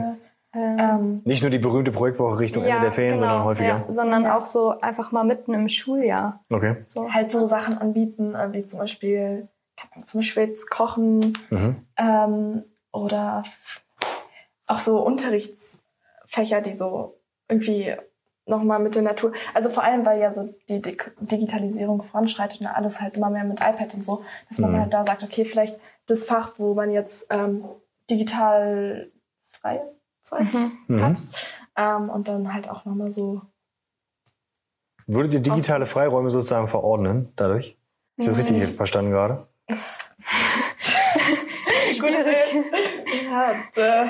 Ähm, 0.54 0.78
Ähm, 0.78 1.22
Nicht 1.24 1.40
nur 1.42 1.50
die 1.50 1.58
berühmte 1.58 1.92
Projektwoche 1.92 2.38
Richtung 2.38 2.62
ja, 2.64 2.70
Ende 2.74 2.82
der 2.82 2.92
Ferien, 2.92 3.14
genau, 3.16 3.26
sondern 3.28 3.44
häufiger. 3.44 3.68
Ja, 3.86 3.92
sondern 3.92 4.22
Ja. 4.24 4.36
auch 4.36 4.44
so 4.44 4.78
einfach 4.80 5.10
mal 5.10 5.24
mitten 5.24 5.54
im 5.54 5.66
Schuljahr. 5.70 6.40
Okay. 6.50 6.76
So. 6.84 7.10
halt 7.10 7.30
so 7.30 7.46
Sachen 7.46 7.78
anbieten, 7.78 8.34
äh, 8.34 8.52
wie 8.52 8.66
zum 8.66 8.80
Beispiel, 8.80 9.48
keine 9.78 9.92
Ahnung, 9.94 10.06
zum 10.06 10.20
Beispiel 10.20 10.42
jetzt 10.48 10.68
Kochen 10.68 11.32
Mhm. 11.48 11.76
ähm, 11.96 12.64
oder 12.92 13.44
auch 14.66 14.78
so 14.78 15.00
Unterrichtsfächer, 15.00 16.60
die 16.60 16.72
so 16.72 17.14
irgendwie 17.48 17.94
nochmal 18.46 18.78
mit 18.80 18.94
der 18.94 19.02
Natur, 19.02 19.32
also 19.54 19.70
vor 19.70 19.84
allem, 19.84 20.04
weil 20.04 20.20
ja 20.20 20.32
so 20.32 20.52
die 20.68 20.82
Dig 20.82 21.12
Digitalisierung 21.20 22.02
voranschreitet 22.02 22.60
und 22.60 22.66
alles 22.66 23.00
halt 23.00 23.16
immer 23.16 23.30
mehr 23.30 23.44
mit 23.44 23.60
iPad 23.60 23.94
und 23.94 24.04
so, 24.04 24.24
dass 24.48 24.58
man 24.58 24.72
Mhm. 24.72 24.80
halt 24.80 24.92
da 24.94 25.04
sagt, 25.04 25.22
okay, 25.22 25.44
vielleicht 25.44 25.76
das 26.06 26.24
Fach, 26.24 26.54
wo 26.58 26.74
man 26.74 26.90
jetzt 26.90 27.26
ähm, 27.30 27.64
digital 28.10 29.10
freie 29.60 29.82
Zeit 30.22 30.46
Mhm. 30.88 31.02
hat 31.02 31.18
ähm, 31.76 32.10
und 32.10 32.26
dann 32.28 32.52
halt 32.52 32.68
auch 32.68 32.84
nochmal 32.84 33.12
so 33.12 33.42
Würdet 35.06 35.34
ihr 35.34 35.40
digitale 35.40 35.86
Freiräume 35.86 36.30
sozusagen 36.30 36.68
verordnen 36.68 37.32
dadurch? 37.36 37.76
Ist 38.16 38.28
das 38.28 38.36
richtig 38.36 38.74
verstanden 38.76 39.10
gerade? 39.10 39.46
Gute 42.00 42.20
Idee. 42.20 42.64
ja, 43.24 43.52
äh, 43.76 44.08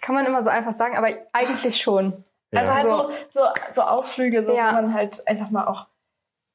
Kann 0.00 0.14
man 0.14 0.26
immer 0.26 0.42
so 0.42 0.48
einfach 0.48 0.72
sagen, 0.74 0.96
aber 0.96 1.08
eigentlich 1.32 1.80
schon. 1.80 2.12
Also 2.54 2.70
Ja. 2.70 2.76
halt 2.76 2.90
so, 2.90 3.10
so, 3.32 3.46
so 3.74 3.82
Ausflüge, 3.82 4.44
so, 4.44 4.54
Ja. 4.56 4.68
wo 4.70 4.72
man 4.82 4.94
halt 4.94 5.26
einfach 5.26 5.50
mal 5.50 5.66
auch 5.66 5.86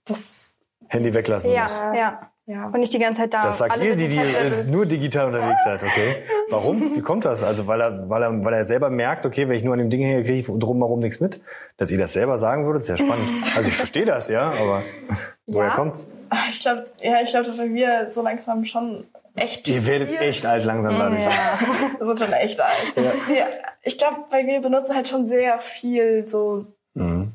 das, 0.05 0.59
Handy 0.89 1.13
weglassen 1.13 1.51
Ja, 1.51 1.63
muss. 1.63 1.71
ja. 1.73 1.93
ja. 1.93 2.31
Und 2.47 2.79
nicht 2.79 2.93
die 2.93 2.99
ganze 2.99 3.21
Zeit 3.21 3.33
da. 3.33 3.43
Das 3.43 3.57
sagt 3.57 3.73
alle 3.73 3.85
ihr, 3.87 3.95
die, 3.97 4.07
die 4.07 4.17
äh, 4.17 4.63
nur 4.65 4.85
digital 4.85 5.27
unterwegs 5.27 5.61
seid, 5.65 5.83
okay? 5.83 6.15
Warum? 6.49 6.95
Wie 6.95 7.01
kommt 7.01 7.25
das? 7.25 7.43
Also 7.43 7.67
weil 7.67 7.81
er, 7.81 8.09
weil 8.09 8.23
er, 8.23 8.45
weil 8.45 8.53
er 8.53 8.63
selber 8.63 8.89
merkt, 8.89 9.25
okay, 9.25 9.49
wenn 9.49 9.57
ich 9.57 9.63
nur 9.65 9.73
an 9.73 9.79
dem 9.79 9.89
Ding 9.89 10.01
hänge, 10.01 10.23
kriege 10.23 10.39
ich 10.39 10.45
drumherum 10.45 11.01
nichts 11.01 11.19
mit. 11.19 11.41
Dass 11.75 11.91
ihr 11.91 11.97
das 11.97 12.13
selber 12.13 12.37
sagen 12.37 12.65
würdet, 12.65 12.83
ist 12.83 12.87
ja 12.87 12.95
spannend. 12.97 13.27
Also 13.55 13.67
ich 13.69 13.75
verstehe 13.75 14.05
das, 14.05 14.29
ja, 14.29 14.49
aber 14.51 14.81
woher 15.45 15.67
Ja. 15.69 15.75
kommt's? 15.75 16.09
Ah, 16.29 16.37
Ich 16.49 16.61
glaube, 16.61 16.85
ja, 17.01 17.21
ich 17.21 17.29
glaube, 17.31 17.47
dass 17.47 17.57
wir 17.59 18.11
so 18.15 18.21
langsam 18.21 18.63
schon 18.63 19.03
echt. 19.35 19.67
Ihr 19.67 19.85
werdet 19.85 20.07
viel- 20.07 20.17
echt 20.21 20.45
alt 20.45 20.63
langsam 20.63 20.97
dadurch. 20.97 21.23
Ja. 21.23 21.29
Wir 21.99 22.05
sind 22.07 22.19
schon 22.19 22.31
echt 22.33 22.61
alt. 22.61 22.93
Ja. 22.95 23.01
Nee, 23.27 23.41
ich 23.83 23.97
glaube, 23.97 24.17
weil 24.31 24.45
wir 24.47 24.61
benutzen 24.61 24.95
halt 24.95 25.07
schon 25.09 25.25
sehr 25.25 25.59
viel 25.59 26.25
so 26.27 26.65
Mhm. 26.93 27.33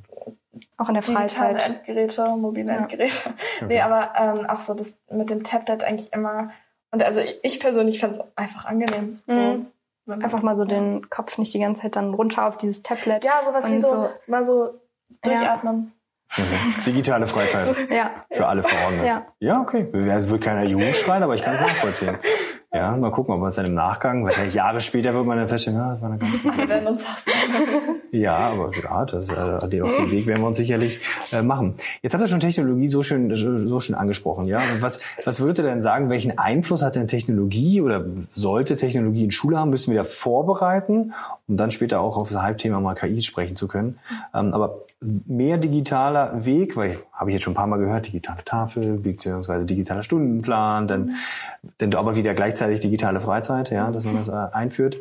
Auch 0.82 0.88
in 0.88 0.94
der 0.94 1.02
digitale 1.02 1.28
Freizeit. 1.28 1.66
Endgeräte, 1.76 2.26
mobile 2.36 2.66
Ja. 2.72 2.78
Endgeräte. 2.78 3.34
Nee, 3.68 3.80
aber 3.80 4.12
ähm, 4.18 4.46
auch 4.50 4.60
so 4.60 4.74
das 4.74 4.98
mit 5.10 5.30
dem 5.30 5.44
Tablet 5.44 5.84
eigentlich 5.84 6.12
immer. 6.12 6.50
Und 6.90 7.02
also 7.02 7.20
ich 7.42 7.60
persönlich 7.60 8.00
fand 8.00 8.14
es 8.14 8.20
einfach 8.36 8.64
angenehm. 8.66 9.20
So, 9.26 9.38
Mhm. 9.40 9.66
man- 10.06 10.22
Einfach 10.24 10.42
mal 10.42 10.54
so 10.56 10.64
den 10.64 11.08
Kopf 11.08 11.38
nicht 11.38 11.54
die 11.54 11.60
ganze 11.60 11.82
Zeit 11.82 11.96
dann 11.96 12.12
runter 12.14 12.46
auf 12.46 12.56
dieses 12.56 12.82
Tablet. 12.82 13.24
Ja, 13.24 13.40
sowas 13.44 13.70
wie 13.70 13.78
so, 13.78 13.88
so- 13.90 14.08
mal 14.26 14.44
so 14.44 14.70
durchatmen. 15.22 15.92
Mhm. 16.36 16.84
Digitale 16.86 17.28
Freizeit 17.28 17.76
Ja. 17.90 18.10
für 18.30 18.46
alle 18.46 18.62
verordnet. 18.62 19.06
Ja. 19.06 19.26
Ja, 19.38 19.60
okay. 19.60 19.86
Es 20.08 20.28
wird 20.28 20.42
keiner 20.42 20.64
Jugend 20.64 20.96
schreien, 20.96 21.22
aber 21.22 21.34
ich 21.34 21.42
kann 21.42 21.54
es 21.54 21.60
nachvollziehen. 21.60 22.18
Ja, 22.74 22.96
mal 22.96 23.10
gucken, 23.10 23.34
ob 23.34 23.40
man 23.40 23.50
es 23.50 23.54
dann 23.56 23.66
im 23.66 23.74
Nachgang, 23.74 24.24
wahrscheinlich 24.24 24.54
Jahre 24.54 24.80
später 24.80 25.12
wird 25.12 25.26
man 25.26 25.36
dann 25.36 25.46
feststellen, 25.46 25.78
ja, 25.78 25.90
das 25.92 26.00
war 26.00 26.10
eine 26.10 26.88
uns 26.88 27.06
hassen. 27.06 27.30
Ja, 28.12 28.36
aber 28.36 28.70
ja, 28.82 29.04
das 29.04 29.28
äh, 29.28 29.82
auf 29.82 29.94
den 29.96 30.10
Weg 30.10 30.26
werden 30.26 30.40
wir 30.40 30.46
uns 30.46 30.56
sicherlich 30.56 31.00
äh, 31.32 31.42
machen. 31.42 31.74
Jetzt 32.00 32.14
hat 32.14 32.22
er 32.22 32.28
schon 32.28 32.40
Technologie 32.40 32.88
so 32.88 33.02
schön 33.02 33.36
so 33.36 33.78
schön 33.78 33.94
angesprochen, 33.94 34.46
ja. 34.46 34.62
Was 34.80 35.00
was 35.26 35.38
würdet 35.38 35.58
ihr 35.58 35.64
denn 35.64 35.82
sagen? 35.82 36.08
Welchen 36.08 36.38
Einfluss 36.38 36.80
hat 36.80 36.94
denn 36.94 37.08
Technologie 37.08 37.82
oder 37.82 38.06
sollte 38.30 38.76
Technologie 38.76 39.24
in 39.24 39.32
Schule 39.32 39.58
haben? 39.58 39.68
Müssen 39.68 39.92
wir 39.92 40.02
da 40.02 40.08
vorbereiten, 40.08 41.12
um 41.48 41.58
dann 41.58 41.72
später 41.72 42.00
auch 42.00 42.16
auf 42.16 42.30
das 42.30 42.40
Halbthema 42.40 42.80
mal 42.80 42.94
KI 42.94 43.20
sprechen 43.20 43.54
zu 43.54 43.68
können. 43.68 43.98
Ähm, 44.32 44.54
aber 44.54 44.76
mehr 45.02 45.58
digitaler 45.58 46.44
Weg, 46.44 46.76
weil 46.76 46.98
habe 47.12 47.30
ich 47.30 47.34
jetzt 47.34 47.42
schon 47.42 47.52
ein 47.52 47.56
paar 47.56 47.66
Mal 47.66 47.78
gehört, 47.78 48.06
digitale 48.06 48.44
Tafel 48.44 48.98
beziehungsweise 48.98 49.66
digitaler 49.66 50.02
Stundenplan, 50.02 50.86
dann 50.86 51.16
dann 51.78 51.94
aber 51.94 52.16
wieder 52.16 52.34
gleichzeitig 52.34 52.80
digitale 52.80 53.20
Freizeit, 53.20 53.70
ja, 53.70 53.90
dass 53.90 54.04
man 54.04 54.16
das 54.16 54.28
äh, 54.28 54.54
einführt. 54.54 54.96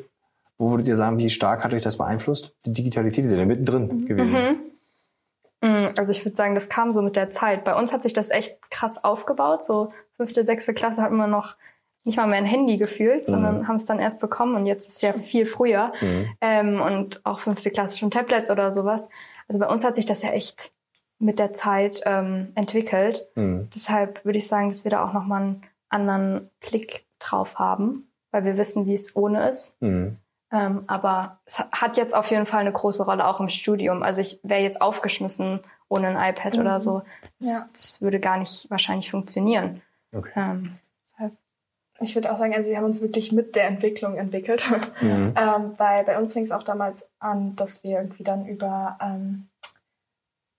Wo 0.58 0.70
würdet 0.72 0.88
ihr 0.88 0.96
sagen, 0.96 1.18
wie 1.18 1.30
stark 1.30 1.64
hat 1.64 1.74
euch 1.74 1.82
das 1.82 1.98
beeinflusst? 1.98 2.52
Die 2.66 2.74
Digitalität 2.74 3.26
ist 3.26 3.32
ja 3.32 3.38
da 3.38 3.46
mittendrin 3.46 4.06
gewesen. 4.06 4.60
Mm, 5.62 5.88
Also 5.98 6.12
ich 6.12 6.24
würde 6.24 6.36
sagen, 6.36 6.54
das 6.56 6.70
kam 6.70 6.94
so 6.94 7.02
mit 7.02 7.16
der 7.16 7.32
Zeit. 7.32 7.64
Bei 7.64 7.76
uns 7.76 7.94
hat 7.94 8.04
sich 8.04 8.14
das 8.14 8.30
echt 8.30 8.70
krass 8.70 9.04
aufgebaut. 9.04 9.66
So 9.66 9.92
fünfte, 10.18 10.44
sechste 10.44 10.74
Klasse 10.74 11.02
hatten 11.02 11.18
wir 11.18 11.28
noch 11.28 11.56
nicht 12.04 12.18
mal 12.18 12.28
mehr 12.28 12.40
ein 12.40 12.46
Handy 12.46 12.78
gefühlt, 12.78 13.28
sondern 13.28 13.68
haben 13.68 13.76
es 13.76 13.86
dann 13.86 14.00
erst 14.00 14.20
bekommen 14.20 14.56
und 14.56 14.66
jetzt 14.66 14.88
ist 14.88 14.96
es 14.98 15.02
ja 15.02 15.14
viel 15.14 15.46
früher. 15.46 15.94
Ähm, 16.42 16.82
und 16.82 17.24
auch 17.26 17.42
fünfte 17.42 17.70
Klasse 17.70 17.98
schon 17.98 18.10
Tablets 18.10 18.50
oder 18.50 18.72
sowas. 18.72 19.10
Also 19.52 19.60
bei 19.60 19.68
uns 19.68 19.84
hat 19.84 19.96
sich 19.96 20.06
das 20.06 20.22
ja 20.22 20.30
echt 20.32 20.72
mit 21.20 21.40
der 21.40 21.54
Zeit 21.54 22.02
ähm, 22.06 22.54
entwickelt. 22.56 23.22
Mhm. 23.36 23.70
Deshalb 23.76 24.24
würde 24.24 24.38
ich 24.38 24.48
sagen, 24.48 24.70
dass 24.70 24.86
wir 24.86 24.92
da 24.92 25.04
auch 25.06 25.12
nochmal 25.12 25.42
einen 25.42 25.62
anderen 25.90 26.50
Blick 26.62 27.06
drauf 27.20 27.60
haben, 27.60 28.08
weil 28.32 28.46
wir 28.46 28.56
wissen, 28.56 28.86
wie 28.86 28.94
es 28.94 29.14
ohne 29.14 29.50
ist. 29.50 29.82
Mhm. 29.82 30.18
Ähm, 30.54 30.86
aber 30.88 31.42
es 31.46 31.60
ha- 31.60 31.68
hat 31.74 31.98
jetzt 31.98 32.16
auf 32.16 32.32
jeden 32.32 32.46
Fall 32.46 32.62
eine 32.62 32.72
große 32.72 33.04
Rolle 33.04 33.28
auch 33.28 33.42
im 33.42 33.50
Studium. 33.50 34.04
Also 34.04 34.22
ich 34.22 34.40
wäre 34.44 34.62
jetzt 34.62 34.82
aufgeschmissen 34.82 35.60
ohne 35.90 36.08
ein 36.18 36.34
iPad 36.34 36.58
oder 36.58 36.80
so. 36.80 37.02
Das, 37.40 37.48
Ja. 37.50 37.62
das 37.74 38.02
würde 38.02 38.22
gar 38.22 38.38
nicht 38.38 38.70
wahrscheinlich 38.72 39.12
funktionieren. 39.12 39.82
Okay. 40.14 40.32
Ähm, 40.38 40.78
Ich 42.02 42.16
würde 42.16 42.32
auch 42.32 42.38
sagen, 42.38 42.54
also 42.54 42.70
wir 42.70 42.78
haben 42.78 42.86
uns 42.86 43.02
wirklich 43.02 43.32
mit 43.32 43.56
der 43.56 43.68
Entwicklung 43.68 44.16
entwickelt. 44.16 44.64
Mhm. 45.02 45.34
ähm, 45.36 45.74
weil 45.78 46.04
bei 46.04 46.18
uns 46.18 46.34
fing 46.34 46.44
es 46.44 46.52
auch 46.52 46.64
damals 46.64 47.10
an, 47.20 47.56
dass 47.56 47.84
wir 47.84 47.98
irgendwie 47.98 48.24
dann 48.24 48.46
über, 48.46 48.98
ähm, 49.02 49.48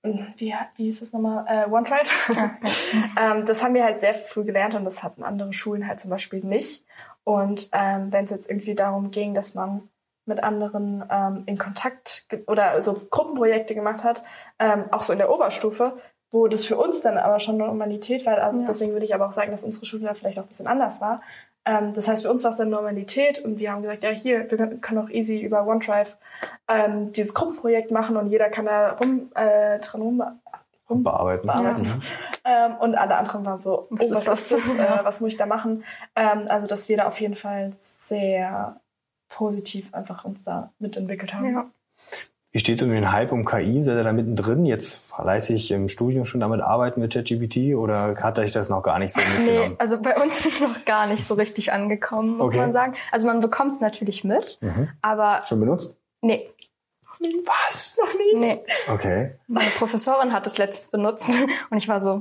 wie, 0.02 0.52
wie 0.76 0.84
hieß 0.84 1.00
das 1.00 1.12
nochmal, 1.12 1.44
äh, 1.48 1.70
OneDrive. 1.70 2.30
ähm, 3.20 3.46
das 3.46 3.62
haben 3.62 3.74
wir 3.74 3.84
halt 3.84 4.00
sehr 4.00 4.14
früh 4.14 4.42
gelernt 4.44 4.74
und 4.74 4.84
das 4.84 5.02
hatten 5.02 5.22
andere 5.22 5.52
Schulen 5.52 5.86
halt 5.86 6.00
zum 6.00 6.10
Beispiel 6.10 6.44
nicht. 6.44 6.84
Und 7.24 7.68
ähm, 7.72 8.10
wenn 8.10 8.24
es 8.24 8.30
jetzt 8.30 8.50
irgendwie 8.50 8.74
darum 8.74 9.10
ging, 9.12 9.34
dass 9.34 9.54
man 9.54 9.88
mit 10.26 10.42
anderen 10.42 11.04
ähm, 11.10 11.42
in 11.46 11.58
Kontakt 11.58 12.26
oder 12.46 12.80
so 12.82 12.94
Gruppenprojekte 13.10 13.74
gemacht 13.74 14.04
hat, 14.04 14.22
ähm, 14.58 14.84
auch 14.90 15.02
so 15.02 15.12
in 15.12 15.18
der 15.18 15.30
Oberstufe, 15.30 16.00
wo 16.32 16.48
das 16.48 16.64
für 16.64 16.76
uns 16.76 17.02
dann 17.02 17.18
aber 17.18 17.38
schon 17.38 17.56
eine 17.56 17.66
Normalität 17.66 18.26
war. 18.26 18.38
Also 18.38 18.60
Ja. 18.60 18.66
Deswegen 18.66 18.92
würde 18.92 19.04
ich 19.04 19.14
aber 19.14 19.26
auch 19.26 19.32
sagen, 19.32 19.52
dass 19.52 19.64
unsere 19.64 19.86
Schule 19.86 20.04
da 20.04 20.14
vielleicht 20.14 20.38
auch 20.38 20.44
ein 20.44 20.48
bisschen 20.48 20.66
anders 20.66 21.00
war. 21.00 21.22
Ähm, 21.64 21.94
das 21.94 22.08
heißt, 22.08 22.24
für 22.24 22.30
uns 22.30 22.42
war 22.42 22.50
es 22.50 22.56
dann 22.56 22.70
Normalität 22.70 23.44
und 23.44 23.58
wir 23.58 23.70
haben 23.70 23.82
gesagt, 23.82 24.02
ja 24.02 24.10
hier, 24.10 24.50
wir 24.50 24.78
können 24.78 24.98
auch 24.98 25.10
easy 25.10 25.40
über 25.40 25.64
OneDrive 25.66 26.16
ähm, 26.66 27.12
dieses 27.12 27.34
Gruppenprojekt 27.34 27.92
machen 27.92 28.16
und 28.16 28.28
jeder 28.28 28.48
kann 28.48 28.64
da 28.64 28.92
rum, 28.94 29.30
äh, 29.36 29.78
dran 29.78 30.02
rum, 30.02 30.22
rum 30.90 31.04
Bearbeiten. 31.04 31.46
bearbeiten. 31.46 31.82
Mhm. 31.82 32.02
Ähm, 32.44 32.74
und 32.80 32.94
alle 32.96 33.14
anderen 33.16 33.44
waren 33.44 33.60
so, 33.60 33.86
Was 33.90 34.00
oh, 34.00 34.04
ist 34.04 34.14
was 34.14 34.24
das? 34.24 34.52
ist 34.52 34.66
das? 34.66 34.74
Äh, 34.78 35.04
was 35.04 35.20
muss 35.20 35.30
ich 35.30 35.36
da 35.36 35.46
machen? 35.46 35.84
Ähm, 36.16 36.46
also, 36.48 36.66
dass 36.66 36.88
wir 36.88 36.96
da 36.96 37.06
auf 37.06 37.20
jeden 37.20 37.36
Fall 37.36 37.72
sehr 38.00 38.80
positiv 39.28 39.94
einfach 39.94 40.24
uns 40.24 40.42
da 40.44 40.70
mitentwickelt 40.78 41.32
haben. 41.32 41.52
Ja. 41.52 41.66
Wie 42.54 42.58
steht 42.58 42.78
es 42.82 42.84
um 42.86 42.90
den 42.92 43.10
Hype 43.10 43.32
um 43.32 43.46
KI? 43.46 43.82
Seid 43.82 43.96
ihr 43.96 44.04
da 44.04 44.12
mittendrin? 44.12 44.66
Jetzt 44.66 45.00
fleißig 45.08 45.70
im 45.70 45.88
Studium 45.88 46.26
schon 46.26 46.40
damit 46.40 46.60
arbeiten 46.60 47.00
mit 47.00 47.14
ChatGPT 47.14 47.74
oder 47.74 48.14
hat 48.20 48.38
euch 48.38 48.52
das 48.52 48.68
noch 48.68 48.82
gar 48.82 48.98
nicht 48.98 49.14
so 49.14 49.20
Nee, 49.22 49.38
mitgenommen? 49.44 49.76
also 49.78 49.98
bei 49.98 50.14
uns 50.22 50.44
ist 50.44 50.60
noch 50.60 50.84
gar 50.84 51.06
nicht 51.06 51.26
so 51.26 51.32
richtig 51.34 51.72
angekommen, 51.72 52.36
muss 52.36 52.50
Okay. 52.50 52.58
man 52.58 52.72
sagen. 52.74 52.94
Also 53.10 53.26
man 53.26 53.40
bekommt 53.40 53.72
es 53.72 53.80
natürlich 53.80 54.22
mit, 54.22 54.58
Mhm. 54.60 54.90
aber 55.00 55.40
Schon 55.48 55.60
benutzt? 55.60 55.96
nee, 56.20 56.46
Was? 57.46 57.96
Noch 57.98 58.12
nie. 58.14 58.38
nee. 58.38 58.58
Okay. 58.88 59.30
Meine 59.46 59.70
Professorin 59.70 60.34
hat 60.34 60.46
es 60.46 60.58
letztens 60.58 60.88
benutzt 60.88 61.26
und 61.70 61.78
ich 61.78 61.88
war 61.88 62.00
so, 62.02 62.20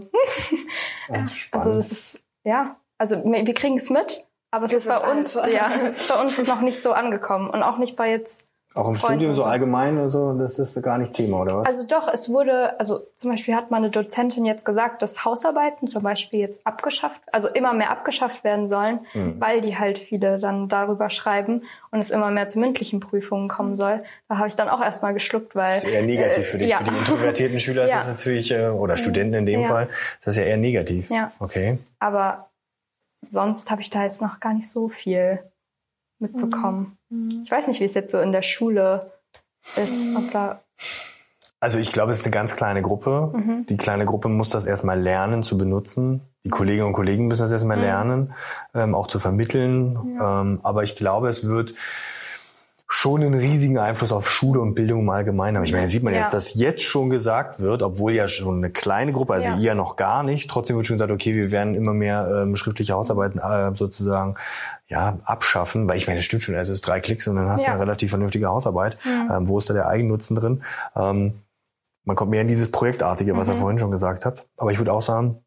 hm, 1.08 1.28
also 1.52 1.74
das 1.76 1.92
ist, 1.92 2.24
ja, 2.46 2.78
also 2.98 3.22
wir 3.26 3.54
kriegen 3.54 3.76
es 3.76 3.90
mit, 3.90 4.28
aber 4.52 4.64
es 4.66 4.72
Wir 4.72 4.78
ist 4.78 4.88
bei 4.88 4.98
uns, 5.12 5.34
ja, 5.34 5.70
es 5.88 6.02
ist 6.04 6.08
bei 6.08 6.22
uns 6.22 6.38
noch 6.48 6.62
nicht 6.62 6.82
so 6.82 6.94
angekommen 6.94 7.50
und 7.50 7.64
auch 7.64 7.78
nicht 7.80 7.98
bei 7.98 8.10
jetzt 8.12 8.48
Auch 8.74 8.88
im 8.88 8.96
Freunden 8.96 9.16
Studium 9.20 9.36
so 9.36 9.44
allgemein 9.44 9.98
oder 9.98 10.10
so, 10.10 10.34
das 10.38 10.58
ist 10.58 10.82
gar 10.82 10.98
nicht 10.98 11.14
Thema, 11.14 11.42
oder 11.42 11.58
was? 11.58 11.68
Also 11.68 11.84
doch, 11.86 12.08
es 12.08 12.30
wurde, 12.30 12.80
also 12.80 13.00
zum 13.18 13.32
Beispiel 13.32 13.54
hat 13.54 13.70
meine 13.70 13.90
Dozentin 13.90 14.46
jetzt 14.46 14.64
gesagt, 14.64 15.02
dass 15.02 15.26
Hausarbeiten 15.26 15.90
zum 15.90 16.04
Beispiel 16.04 16.40
jetzt 16.40 16.66
abgeschafft, 16.66 17.22
also 17.34 17.50
immer 17.50 17.74
mehr 17.74 17.90
abgeschafft 17.92 18.46
werden 18.46 18.70
sollen, 18.70 19.02
Hm. 19.12 19.42
weil 19.42 19.60
die 19.60 19.78
halt 19.78 19.98
viele 20.00 20.40
dann 20.40 20.70
darüber 20.70 21.10
schreiben 21.10 21.64
und 21.92 22.00
es 22.00 22.12
immer 22.12 22.32
mehr 22.32 22.48
zu 22.48 22.60
mündlichen 22.60 23.02
Prüfungen 23.02 23.50
kommen 23.50 23.76
soll. 23.76 24.04
Da 24.30 24.38
habe 24.38 24.48
ich 24.48 24.56
dann 24.56 24.70
auch 24.70 24.82
erstmal 24.82 25.14
geschluckt, 25.14 25.54
weil 25.54 25.76
das 25.76 25.84
ist 25.84 25.90
eher 25.90 26.04
negativ 26.04 26.46
für 26.48 26.58
dich. 26.58 26.70
ja. 26.70 26.78
Für 26.78 26.86
die 26.86 26.98
introvertierten 26.98 27.60
Schüler 27.60 27.84
ist 27.84 27.90
Ja. 27.92 27.98
das 27.98 28.08
natürlich, 28.08 28.52
äh, 28.52 28.68
oder 28.70 28.96
Studenten 28.96 29.34
in 29.34 29.46
dem 29.46 29.62
Ja. 29.64 29.68
Fall, 29.68 29.90
ist 30.20 30.28
das 30.28 30.36
ja 30.38 30.44
eher 30.44 30.56
negativ. 30.58 31.10
Ja. 31.10 31.30
Okay. 31.40 31.78
Aber 32.00 32.48
sonst 33.30 33.70
habe 33.70 33.82
ich 33.82 33.90
da 33.90 34.04
jetzt 34.04 34.22
noch 34.22 34.40
gar 34.40 34.54
nicht 34.54 34.70
so 34.72 34.88
viel 34.88 35.40
mitbekommen. 36.22 36.98
Mhm. 37.10 37.42
Ich 37.46 37.52
weiß 37.52 37.68
nicht, 37.68 37.80
wie 37.82 37.86
es 37.86 37.94
jetzt 37.94 38.12
so 38.12 38.20
in 38.20 38.32
der 38.32 38.42
Schule 38.42 39.12
ist, 39.76 40.16
ob 40.16 40.32
da 40.32 40.62
Also 41.60 41.78
ich 41.78 41.92
glaube, 41.92 42.12
es 42.12 42.20
ist 42.20 42.26
eine 42.26 42.32
ganz 42.34 42.56
kleine 42.56 42.82
Gruppe. 42.82 43.32
Mhm. 43.34 43.66
Die 43.68 43.78
kleine 43.78 44.06
Gruppe 44.06 44.30
muss 44.30 44.50
das 44.50 44.66
erstmal 44.66 45.00
lernen 45.00 45.44
zu 45.44 45.58
benutzen. 45.58 46.22
Die 46.44 46.50
Kolleginnen 46.50 46.88
und 46.88 46.94
Kollegen 46.94 47.28
müssen 47.28 47.42
das 47.44 47.52
erstmal 47.52 47.78
Mhm. 47.78 47.84
lernen, 47.84 48.34
ähm, 48.74 48.96
auch 48.96 49.08
zu 49.08 49.20
vermitteln. 49.20 50.18
Ähm, 50.20 50.60
aber 50.64 50.84
ich 50.84 50.96
glaube, 50.96 51.28
es 51.30 51.48
wird 51.48 51.76
schon 52.94 53.24
einen 53.24 53.34
riesigen 53.36 53.78
Einfluss 53.78 54.12
auf 54.12 54.30
Schule 54.30 54.60
und 54.60 54.74
Bildung 54.74 55.00
im 55.00 55.10
Allgemeinen 55.10 55.56
haben. 55.56 55.64
Ich 55.64 55.72
meine, 55.72 55.88
sieht 55.88 56.04
man 56.04 56.14
Ja. 56.14 56.20
jetzt, 56.24 56.34
dass 56.34 56.54
jetzt 56.56 56.84
schon 56.84 57.10
gesagt 57.10 57.62
wird, 57.62 57.84
obwohl 57.84 58.12
ja 58.14 58.28
schon 58.28 58.58
eine 58.58 58.70
kleine 58.70 59.14
Gruppe, 59.14 59.34
also 59.34 59.48
Ja. 59.48 59.58
ihr 59.58 59.76
noch 59.76 59.96
gar 59.96 60.24
nicht, 60.24 60.50
trotzdem 60.50 60.76
wird 60.76 60.88
schon 60.88 60.96
gesagt, 60.96 61.10
okay, 61.12 61.34
wir 61.34 61.52
werden 61.54 61.74
immer 61.74 61.94
mehr 61.94 62.42
ähm, 62.44 62.58
schriftliche 62.58 62.92
Hausarbeiten 62.94 63.40
äh, 63.40 63.74
sozusagen 63.78 64.36
ja 64.90 65.18
abschaffen, 65.24 65.88
weil 65.88 65.96
ich 65.98 66.06
meine, 66.08 66.20
das 66.20 66.26
stimmt 66.26 66.44
schon, 66.44 66.54
also 66.56 66.74
es 66.74 66.80
ist 66.80 66.86
drei 66.88 67.00
Klicks 67.00 67.26
und 67.30 67.38
dann 67.38 67.48
hast 67.48 67.62
du 67.62 67.68
Ja. 67.68 67.72
eine 67.76 67.82
relativ 67.82 68.10
vernünftige 68.10 68.48
Hausarbeit. 68.48 68.98
Ähm, 69.06 69.48
wo 69.48 69.58
ist 69.58 69.70
da 69.70 69.74
der 69.74 69.88
Eigennutzen 69.88 70.36
drin? 70.36 70.62
Ähm, 70.94 71.36
man 72.04 72.18
kommt 72.18 72.32
mehr 72.32 72.42
in 72.42 72.50
dieses 72.50 72.70
Projektartige, 72.72 73.38
was 73.38 73.48
er 73.48 73.56
vorhin 73.56 73.80
schon 73.80 73.92
gesagt 73.92 74.26
hat. 74.26 74.44
Aber 74.58 74.72
ich 74.74 74.80
würde 74.80 74.92
auch 74.92 75.02
sagen, 75.02 75.38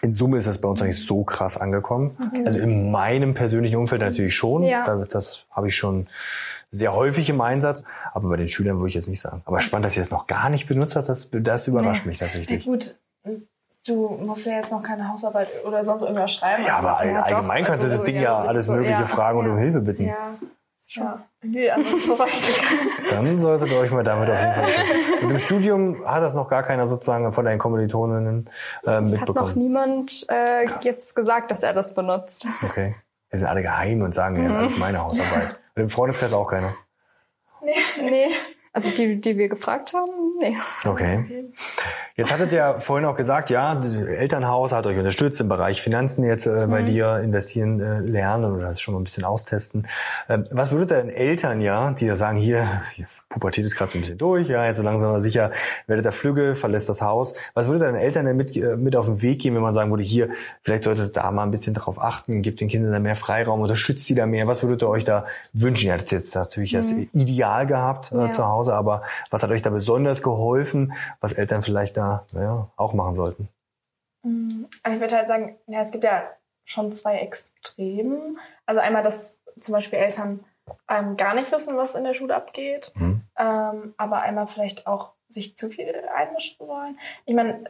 in 0.00 0.14
Summe 0.14 0.38
ist 0.38 0.46
das 0.46 0.58
bei 0.60 0.68
uns 0.68 0.80
eigentlich 0.80 1.04
so 1.04 1.22
krass 1.24 1.56
angekommen. 1.58 2.16
Also 2.46 2.58
in 2.60 2.90
meinem 2.90 3.34
persönlichen 3.34 3.76
Umfeld 3.76 4.00
natürlich 4.00 4.34
schon. 4.34 4.62
Ja. 4.62 4.84
Da- 4.86 5.04
Das 5.04 5.44
habe 5.50 5.68
ich 5.68 5.76
schon 5.76 6.06
sehr 6.72 6.92
häufig 6.94 7.28
im 7.30 7.40
Einsatz. 7.40 7.84
Aber 8.12 8.28
bei 8.30 8.36
den 8.36 8.48
Schülern 8.48 8.78
würde 8.78 8.88
ich 8.88 8.94
jetzt 8.94 9.08
nicht 9.08 9.20
sagen. 9.20 9.42
Aber 9.44 9.60
spannend, 9.60 9.86
dass 9.86 9.96
ihr 9.96 10.02
das 10.02 10.10
noch 10.10 10.26
gar 10.26 10.48
nicht 10.48 10.66
benutzt 10.66 10.96
hast, 10.96 11.08
das, 11.08 11.28
das 11.30 11.68
überrascht 11.68 12.06
mich 12.06 12.18
Ja, 12.18 12.26
tatsächlich. 12.26 12.64
gut, 12.64 12.96
du 13.86 14.08
musst 14.24 14.46
ja 14.46 14.56
jetzt 14.56 14.70
noch 14.72 14.82
keine 14.82 15.08
Hausarbeit 15.08 15.48
oder 15.66 15.84
sonst 15.84 16.02
irgendwas 16.02 16.32
schreiben. 16.32 16.64
Ja, 16.66 16.76
aber 16.78 17.04
Ja, 17.04 17.20
doch. 17.20 17.26
allgemein 17.36 17.64
kannst 17.64 17.82
du 17.82 17.86
Also 17.86 17.98
das 17.98 18.06
Ding 18.06 18.16
ja, 18.16 18.22
ja 18.22 18.38
alles 18.38 18.66
so, 18.66 18.72
Mögliche 18.72 19.00
ja. 19.02 19.06
fragen 19.06 19.38
und 19.38 19.46
Ja. 19.46 19.52
um 19.52 19.58
Hilfe 19.58 19.80
bitten. 19.80 20.06
Ja, 20.06 20.34
ja. 20.88 21.18
Nee, 21.44 21.68
vorbeigegangen. 22.06 22.88
Dann 23.10 23.38
solltet 23.38 23.70
ihr 23.70 23.78
euch 23.78 23.90
mal 23.90 24.04
damit 24.04 24.30
auf 24.30 24.38
jeden 24.38 24.52
Fall 24.54 24.64
beschäftigen. 24.66 25.24
Und 25.24 25.30
im 25.30 25.38
Studium 25.38 26.06
hat 26.06 26.22
das 26.22 26.34
noch 26.34 26.48
gar 26.48 26.62
keiner 26.62 26.86
sozusagen 26.86 27.32
von 27.32 27.44
deinen 27.44 27.58
Kommilitoninnen 27.58 28.46
äh, 28.46 28.50
es 28.80 28.86
hat 28.88 29.02
noch 29.02 29.10
mitbekommen. 29.10 29.54
niemand 29.58 30.26
äh, 30.30 30.66
jetzt 30.82 31.14
gesagt, 31.16 31.50
dass 31.50 31.62
er 31.62 31.72
das 31.72 31.94
benutzt. 31.94 32.46
Okay. 32.62 32.94
Wir 33.30 33.38
sind 33.38 33.48
alle 33.48 33.62
geheim 33.62 34.02
und 34.02 34.14
sagen, 34.14 34.36
ja, 34.36 34.42
das 34.44 34.52
ist 34.52 34.58
alles 34.58 34.78
meine 34.78 35.02
Hausarbeit. 35.02 35.58
Im 35.74 35.90
Freundeskreis 35.90 36.32
auch 36.32 36.48
keiner. 36.48 36.74
Nee. 38.00 38.34
Also 38.74 38.88
die, 38.90 39.20
die 39.20 39.36
wir 39.36 39.48
gefragt 39.50 39.92
haben, 39.92 40.10
nee. 40.40 40.56
Okay. 40.84 41.24
Jetzt 42.16 42.32
hattet 42.32 42.52
ihr 42.52 42.76
vorhin 42.78 43.06
auch 43.06 43.16
gesagt, 43.16 43.50
ja, 43.50 43.74
das 43.74 43.92
Elternhaus 43.92 44.72
hat 44.72 44.86
euch 44.86 44.96
unterstützt 44.96 45.40
im 45.40 45.48
Bereich 45.48 45.82
Finanzen 45.82 46.24
jetzt 46.24 46.46
äh, 46.46 46.66
bei 46.66 46.80
dir 46.82 47.18
investieren, 47.18 47.80
äh, 47.80 48.00
lernen 48.00 48.50
oder 48.52 48.68
das 48.68 48.80
schon 48.80 48.94
mal 48.94 49.00
ein 49.00 49.04
bisschen 49.04 49.24
austesten. 49.24 49.86
Ähm, 50.28 50.46
was 50.50 50.70
würdet 50.70 50.90
ihr 50.90 50.96
denn 51.02 51.10
Eltern, 51.10 51.60
ja, 51.60 51.90
die 51.90 52.06
da 52.06 52.16
sagen, 52.16 52.38
hier, 52.38 52.66
jetzt 52.96 53.28
Pubertät 53.28 53.64
ist 53.64 53.76
gerade 53.76 53.90
so 53.90 53.98
ein 53.98 54.02
bisschen 54.02 54.18
durch, 54.18 54.48
ja, 54.48 54.64
jetzt 54.64 54.78
so 54.78 54.82
langsam 54.82 55.10
aber 55.10 55.20
sicher 55.20 55.52
werdet 55.86 56.06
ihr 56.06 56.12
flügge, 56.12 56.54
verlässt 56.54 56.88
das 56.88 57.02
Haus. 57.02 57.34
Was 57.54 57.66
würdet 57.66 57.82
ihr 57.82 57.92
den 57.92 57.96
Eltern 58.00 58.24
denn 58.24 58.36
mit, 58.38 58.56
äh, 58.56 58.76
mit 58.76 58.96
auf 58.96 59.04
den 59.06 59.20
Weg 59.20 59.40
geben, 59.40 59.56
wenn 59.56 59.62
man 59.62 59.74
sagen 59.74 59.90
würde, 59.90 60.02
hier, 60.02 60.28
vielleicht 60.62 60.84
solltet 60.84 61.08
ihr 61.10 61.12
da 61.12 61.30
mal 61.30 61.42
ein 61.42 61.50
bisschen 61.50 61.74
drauf 61.74 62.00
achten, 62.00 62.40
gebt 62.42 62.60
den 62.60 62.68
Kindern 62.68 62.92
da 62.92 62.98
mehr 63.00 63.16
Freiraum, 63.16 63.60
unterstützt 63.60 64.06
sie 64.06 64.14
da 64.14 64.24
mehr. 64.26 64.46
Was 64.46 64.62
würdet 64.62 64.82
ihr 64.82 64.88
euch 64.88 65.04
da 65.04 65.26
wünschen? 65.52 65.86
Ihr 65.88 65.92
hattet 65.94 66.10
jetzt 66.12 66.34
natürlich 66.34 66.72
das 66.72 66.86
Ideal 67.12 67.66
gehabt 67.66 68.12
äh, 68.12 68.16
Ja. 68.16 68.32
zu 68.32 68.46
Hause, 68.46 68.61
aber 68.70 69.02
was 69.30 69.42
hat 69.42 69.50
euch 69.50 69.62
da 69.62 69.70
besonders 69.70 70.22
geholfen, 70.22 70.92
was 71.20 71.32
Eltern 71.32 71.62
vielleicht 71.62 71.96
da 71.96 72.26
ja, 72.32 72.70
auch 72.76 72.92
machen 72.92 73.14
sollten? 73.14 73.48
Aber 74.24 74.94
ich 74.94 75.00
würde 75.00 75.16
halt 75.16 75.28
sagen, 75.28 75.58
ja, 75.66 75.82
es 75.82 75.90
gibt 75.90 76.04
ja 76.04 76.22
schon 76.64 76.92
zwei 76.92 77.18
Extremen. 77.18 78.38
Also 78.66 78.80
einmal, 78.80 79.02
dass 79.02 79.38
zum 79.60 79.72
Beispiel 79.72 79.98
Eltern 79.98 80.44
ähm, 80.88 81.16
gar 81.16 81.34
nicht 81.34 81.50
wissen, 81.50 81.76
was 81.76 81.94
in 81.94 82.04
der 82.04 82.14
Schule 82.14 82.36
abgeht, 82.36 82.92
Mhm. 82.94 83.22
ähm, 83.36 83.94
aber 83.96 84.22
einmal 84.22 84.46
vielleicht 84.46 84.86
auch 84.86 85.14
sich 85.28 85.56
zu 85.56 85.70
viel 85.70 85.92
einmischen 86.14 86.56
wollen. 86.60 86.98
Ich 87.26 87.34
meine, 87.34 87.64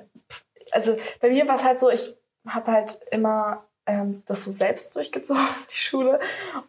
also 0.73 0.97
bei 1.21 1.31
mir 1.31 1.49
war 1.49 1.57
es 1.57 1.65
halt 1.65 1.81
so, 1.81 1.91
ich 1.91 2.15
habe 2.47 2.71
halt 2.73 3.01
immer 3.11 3.65
ähm, 3.87 4.23
das 4.27 4.45
so 4.45 4.51
selbst 4.51 4.95
durchgezogen, 4.95 5.43
die 5.71 5.77
Schule, 5.77 6.21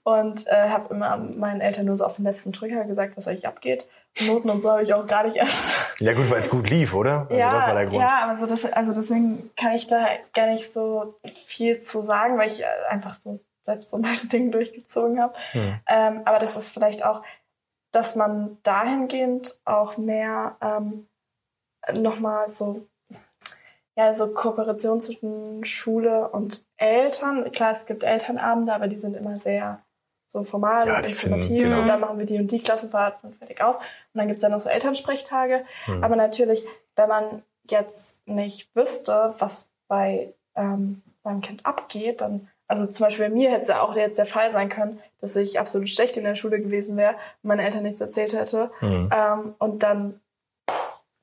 und 0.04 0.48
äh, 0.48 0.70
habe 0.70 0.94
immer 0.94 1.18
meinen 1.18 1.62
Eltern 1.62 1.86
nur 1.86 1.98
so 1.98 2.06
auf 2.06 2.16
den 2.16 2.26
letzten 2.26 2.52
Drücker 2.52 2.86
gesagt, 2.86 3.18
was 3.18 3.28
eigentlich 3.28 3.48
abgeht. 3.48 3.88
Noten 4.22 4.50
und 4.50 4.62
so 4.62 4.72
habe 4.72 4.84
ich 4.84 4.94
auch 4.94 5.08
gar 5.08 5.24
nicht 5.24 5.36
erst 5.36 5.58
Ja 6.00 6.14
gut, 6.14 6.30
weil 6.30 6.42
es 6.42 6.50
gut 6.50 6.70
lief, 6.70 6.94
oder? 6.94 7.22
Also 7.22 7.36
ja, 7.36 7.54
das 7.54 7.68
war 7.68 7.74
der 7.74 7.86
Grund. 7.86 8.02
ja, 8.02 8.24
aber 8.24 8.38
so 8.38 8.46
das, 8.46 8.66
also 8.66 8.94
deswegen 8.94 9.50
kann 9.56 9.74
ich 9.74 9.88
da 9.88 10.08
gar 10.34 10.48
nicht 10.48 10.72
so 10.72 11.16
viel 11.48 11.82
zu 11.82 12.02
sagen, 12.02 12.38
weil 12.38 12.48
ich 12.48 12.62
äh, 12.62 12.66
einfach 12.90 13.20
so 13.20 13.40
selbst 13.64 13.90
so 13.90 13.98
meine 14.00 14.26
Dinge 14.26 14.52
durchgezogen 14.52 15.22
habe. 15.22 15.34
Hm. 15.52 15.80
Ähm, 15.88 16.22
aber 16.26 16.40
das 16.40 16.56
ist 16.56 16.70
vielleicht 16.70 17.04
auch, 17.04 17.24
dass 17.92 18.16
man 18.16 18.58
dahingehend 18.64 19.60
auch 19.66 19.98
mehr 19.98 20.56
ähm, 20.62 21.08
nochmal 21.94 22.48
so, 22.50 22.88
ja, 23.96 24.14
so 24.14 24.34
Kooperation 24.34 25.02
zwischen 25.02 25.64
Schule 25.66 26.30
und 26.30 26.66
Eltern. 26.78 27.52
Klar, 27.52 27.72
es 27.72 27.86
gibt 27.86 28.04
Elternabende, 28.04 28.74
aber 28.74 28.88
die 28.88 28.98
sind 28.98 29.16
immer 29.16 29.38
sehr 29.38 29.83
so 30.34 30.44
formal 30.44 30.88
Ja, 30.88 30.98
und 30.98 31.06
informativ. 31.06 31.64
genau. 31.70 31.82
Und 31.82 31.88
dann 31.88 32.00
machen 32.00 32.18
wir 32.20 32.26
die 32.26 32.38
und 32.40 32.52
die 32.52 32.60
Klassenfahrt 32.60 33.24
und 33.24 33.36
fertig 33.38 33.62
aus. 33.62 33.78
Und 33.78 33.84
dann 34.16 34.28
gibt's 34.28 34.42
ja 34.44 34.50
noch 34.50 34.62
so 34.62 34.70
Elternsprechtage. 34.70 35.64
Hm. 35.86 36.04
Aber 36.04 36.16
natürlich, 36.16 36.66
wenn 36.96 37.08
man 37.08 37.44
jetzt 37.70 38.28
nicht 38.28 38.76
wüsste, 38.76 39.36
was 39.40 39.70
bei 39.88 40.34
ähm, 40.56 41.02
seinem 41.24 41.42
Kind 41.42 41.66
abgeht, 41.66 42.22
dann, 42.22 42.50
also 42.68 42.88
zum 42.88 43.06
Beispiel 43.06 43.30
bei 43.30 43.34
mir 43.34 43.52
hätte 43.52 43.62
es 43.62 43.68
ja 43.70 43.82
auch 43.82 43.96
jetzt 43.96 44.18
der 44.18 44.26
Fall 44.26 44.52
sein 44.52 44.70
können, 44.70 45.00
dass 45.22 45.36
ich 45.36 45.60
absolut 45.60 45.88
schlecht 45.88 46.18
in 46.18 46.24
der 46.24 46.36
Schule 46.36 46.60
gewesen 46.60 46.98
wäre 46.98 47.14
und 47.14 47.48
meine 47.48 47.64
Eltern 47.64 47.84
nichts 47.84 48.02
erzählt 48.02 48.34
hätte. 48.34 48.72
Hm. 48.80 49.10
Ähm, 49.16 49.56
und 49.60 49.84
dann, 49.84 50.20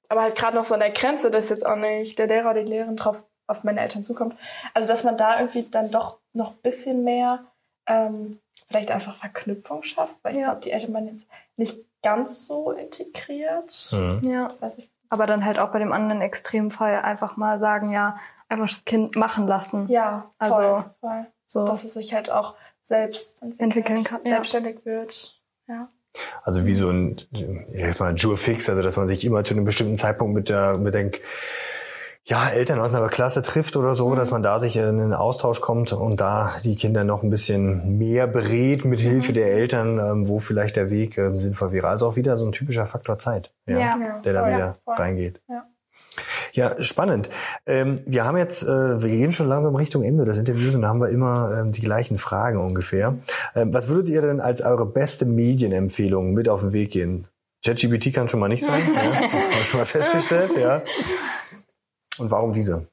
aber 0.09 0.23
halt 0.23 0.37
gerade 0.37 0.57
noch 0.57 0.65
so 0.65 0.75
an 0.75 0.81
der 0.81 0.91
Grenze, 0.91 1.31
dass 1.31 1.49
jetzt 1.51 1.67
auch 1.67 1.77
nicht 1.77 2.19
der 2.19 2.29
Lehrer 2.29 2.51
oder 2.53 2.63
die 2.63 2.71
Lehrerin 2.71 2.97
drauf 2.97 3.23
auf 3.47 3.65
meine 3.65 3.81
Eltern 3.81 4.05
zukommt. 4.05 4.37
Also 4.75 4.89
dass 4.89 5.03
man 5.03 5.17
da 5.17 5.41
irgendwie 5.41 5.67
dann 5.69 5.91
doch 5.91 6.19
noch 6.33 6.53
ein 6.53 6.63
bisschen 6.63 7.03
mehr 7.03 7.41
ähm, 7.87 8.39
vielleicht 8.71 8.91
einfach 8.93 9.17
Verknüpfung 9.17 9.83
schafft, 9.83 10.15
weil 10.23 10.35
ich 10.35 10.41
Ja. 10.41 10.47
glaube, 10.51 10.61
die 10.63 10.71
Eltern 10.71 10.95
waren 10.95 11.07
jetzt 11.09 11.27
nicht 11.57 11.77
ganz 12.03 12.47
so 12.47 12.71
integriert. 12.71 13.89
Hm. 13.91 14.21
Ja. 14.23 14.49
Weiß 14.61 14.79
ich. 14.79 14.89
Aber 15.09 15.27
dann 15.27 15.45
halt 15.45 15.59
auch 15.59 15.73
bei 15.73 15.81
dem 15.81 15.93
anderen 15.93 16.21
Extremfall 16.23 17.01
einfach 17.03 17.37
mal 17.37 17.59
sagen, 17.59 17.91
ja, 17.93 18.19
einfach 18.49 18.69
das 18.69 18.85
Kind 18.85 19.17
machen 19.17 19.47
lassen. 19.49 19.89
Ja, 19.89 20.25
Also, 20.39 20.55
voll, 20.57 20.85
voll. 21.01 21.27
So. 21.47 21.67
Dass 21.67 21.83
es 21.83 21.95
sich 21.95 22.15
halt 22.15 22.31
auch 22.31 22.55
selbst 22.83 23.43
Entwickeln 23.59 24.05
kann, 24.05 24.21
ja. 24.25 24.31
selbstständig 24.35 24.87
wird. 24.87 25.41
Ja. 25.67 25.89
Also 26.45 26.65
wie 26.65 26.75
so 26.75 26.91
ein, 26.91 27.21
jetzt 27.73 27.99
mal 28.01 28.15
Jure 28.15 28.37
Fix, 28.37 28.69
also 28.69 28.83
dass 28.83 28.97
man 28.97 29.09
sich 29.09 29.25
immer 29.25 29.43
zu 29.45 29.55
einem 29.55 29.65
bestimmten 29.65 29.97
Zeitpunkt 29.97 30.35
mit 30.35 30.49
der, 30.49 30.77
mit 30.79 30.95
den 30.95 31.11
ja, 32.25 32.49
Eltern 32.49 32.79
aus 32.81 32.95
einer 32.95 33.09
Klasse 33.09 33.43
trifft 33.43 33.77
oder 33.77 33.95
so, 33.95 34.15
dass 34.15 34.31
man 34.31 34.43
da 34.43 34.61
sich 34.61 34.77
in 34.77 34.83
einen 34.85 35.15
Austausch 35.15 35.61
kommt 35.61 35.93
und 35.93 36.21
da 36.21 36.55
die 36.63 36.77
Kinder 36.77 37.03
noch 37.03 37.23
ein 37.23 37.31
bisschen 37.31 37.99
mehr 37.99 38.27
berät 38.27 38.85
mit 38.85 39.01
Hilfe 39.01 39.33
der 39.33 39.53
Eltern, 39.53 39.99
ähm, 39.99 40.29
wo 40.29 40.39
vielleicht 40.39 40.77
der 40.77 40.91
Weg 40.91 41.17
ähm, 41.19 41.39
sinnvoll 41.39 41.73
wäre. 41.73 41.89
Also 41.89 42.07
auch 42.07 42.17
wieder 42.17 42.37
so 42.37 42.45
ein 42.47 42.53
typischer 42.53 42.87
Faktor 42.87 43.19
Zeit, 43.19 43.53
ja, 43.67 43.79
Ja. 43.79 43.97
der 44.25 44.33
da 44.35 44.43
voll, 44.45 44.53
wieder 44.55 44.77
voll. 44.85 44.95
reingeht. 44.97 45.41
Ja. 45.49 45.63
Ja, 46.53 46.83
spannend. 46.83 47.31
Ähm, 47.67 48.01
wir 48.05 48.25
haben 48.25 48.37
jetzt, 48.37 48.63
äh, 48.63 48.67
wir 49.03 49.09
gehen 49.09 49.33
schon 49.33 49.47
langsam 49.49 49.75
Richtung 49.77 50.03
Ende 50.03 50.25
des 50.25 50.39
Interviews 50.39 50.75
und 50.75 50.83
da 50.83 50.89
haben 50.89 51.01
wir 51.01 51.09
immer 51.09 51.57
ähm, 51.61 51.73
die 51.73 51.81
gleichen 51.81 52.19
Fragen 52.19 52.59
ungefähr. 52.59 53.17
Ähm, 53.55 53.73
was 53.73 53.89
würdet 53.89 54.09
ihr 54.09 54.21
denn 54.21 54.41
als 54.41 54.61
eure 54.61 54.87
beste 54.87 55.25
Medienempfehlung 55.25 56.33
mit 56.35 56.49
auf 56.49 56.61
den 56.61 56.73
Weg 56.73 56.91
gehen? 56.91 57.27
ChatGPT 57.65 58.13
kann 58.13 58.29
schon 58.29 58.41
mal 58.41 58.49
nicht 58.49 58.65
sein, 58.65 58.83
ja, 58.95 59.03
haben 59.21 59.33
wir 59.57 59.65
schon 59.65 59.81
mal 59.81 59.87
festgestellt, 59.87 60.53
ja. 60.59 60.83
Und 62.21 62.31
warum 62.31 62.53
diese? 62.53 62.87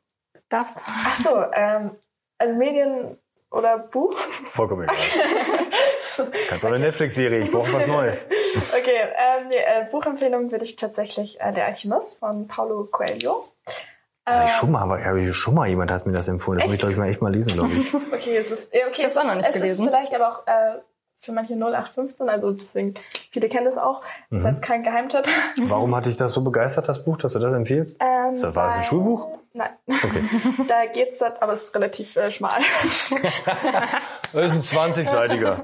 Darfst 0.49 0.77
du? 0.79 0.81
Ach 0.87 1.19
so, 1.21 1.43
ähm, 1.53 1.91
also 2.37 2.55
Medien 2.55 3.17
oder 3.51 3.77
Buch? 3.79 4.15
Vollkommen 4.45 4.83
egal. 4.83 4.95
Kannst 6.49 6.65
auch 6.65 6.69
eine 6.69 6.79
Netflix-Serie, 6.79 7.39
ich 7.43 7.51
brauche 7.51 7.71
was 7.73 7.87
Neues. 7.87 8.25
Okay, 8.57 8.97
ähm, 9.15 9.49
nee, 9.49 9.55
äh, 9.57 9.85
Buchempfehlung 9.91 10.49
würde 10.51 10.63
ich 10.65 10.75
tatsächlich 10.77 11.39
äh, 11.41 11.51
Der 11.53 11.65
Alchemist 11.67 12.17
von 12.17 12.47
Paulo 12.47 12.85
Coelho. 12.91 13.45
Das 14.25 14.35
hab 14.35 14.45
ich 14.45 14.51
Ähm, 14.53 14.57
schon 14.59 14.71
mal, 14.71 14.81
aber 14.81 15.03
habe 15.05 15.21
ich 15.21 15.35
schon 15.35 15.53
mal 15.53 15.67
jemand 15.67 15.91
hat 15.91 16.07
mir 16.07 16.13
das 16.13 16.27
empfohlen. 16.27 16.57
Das 16.59 16.65
muss 16.65 16.73
ich, 16.75 16.79
glaube 16.79 16.93
ich, 16.93 16.97
mal 16.97 17.07
echt 17.09 17.21
mal 17.21 17.31
lesen, 17.31 17.53
glaube 17.53 17.73
ich. 17.73 17.93
Okay, 18.13 18.37
es 18.37 18.49
ist, 18.49 18.73
ja, 18.73 18.87
okay, 18.87 19.03
Das 19.03 19.11
es 19.11 19.17
auch 19.17 19.25
noch 19.25 19.31
ist, 19.33 19.37
nicht 19.37 19.47
es 19.49 19.53
gelesen. 19.53 19.85
ist 19.85 19.91
vielleicht 19.91 20.15
aber 20.15 20.27
auch 20.29 20.47
äh, 20.47 20.79
für 21.19 21.31
manche 21.31 21.53
0815, 21.55 22.29
also 22.29 22.51
deswegen, 22.51 22.93
viele 23.31 23.49
kennen 23.49 23.65
das 23.65 23.77
auch. 23.77 24.01
Das 24.29 24.39
ist 24.39 24.43
Mhm. 24.45 24.49
jetzt 24.51 24.61
kein 24.61 24.83
Geheimtipp. 24.83 25.25
Warum 25.63 25.95
hat 25.95 26.05
dich 26.05 26.15
das 26.17 26.33
so 26.33 26.43
begeistert, 26.43 26.87
das 26.87 27.03
Buch, 27.03 27.17
dass 27.17 27.33
du 27.33 27.39
das 27.39 27.53
empfiehlst? 27.53 27.97
Ähm, 27.99 28.35
Ist 28.35 28.43
das- 28.43 28.55
war 28.55 28.67
das 28.67 28.77
ein 28.77 28.83
Schulbuch? 28.83 29.27
Nein. 29.53 29.69
Okay. 29.87 30.23
Da 30.67 30.85
geht's, 30.85 31.19
halt- 31.21 31.41
aber 31.41 31.53
es 31.53 31.63
ist 31.65 31.75
relativ 31.75 32.15
äh, 32.15 32.29
schmal. 32.29 32.61
Das 34.33 34.53
ist 34.53 34.73
ein 34.73 34.91
20-seitiger. 34.93 35.61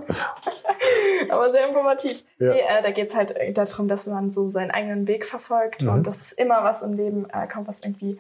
aber 1.29 1.51
sehr 1.51 1.67
informativ. 1.67 2.23
Ja. 2.39 2.49
Nee, 2.53 2.59
äh, 2.61 2.81
da 2.81 2.91
geht's 2.91 3.15
halt 3.15 3.31
äh, 3.35 3.51
darum, 3.53 3.87
dass 3.87 4.07
man 4.07 4.31
so 4.31 4.49
seinen 4.49 4.71
eigenen 4.71 5.07
Weg 5.07 5.25
verfolgt 5.25 5.81
Mhm. 5.81 5.89
und 5.89 6.07
dass 6.07 6.17
es 6.17 6.31
immer 6.31 6.63
was 6.63 6.81
im 6.81 6.93
Leben 6.93 7.29
äh, 7.29 7.47
kommt, 7.47 7.67
was 7.67 7.81
irgendwie 7.83 8.19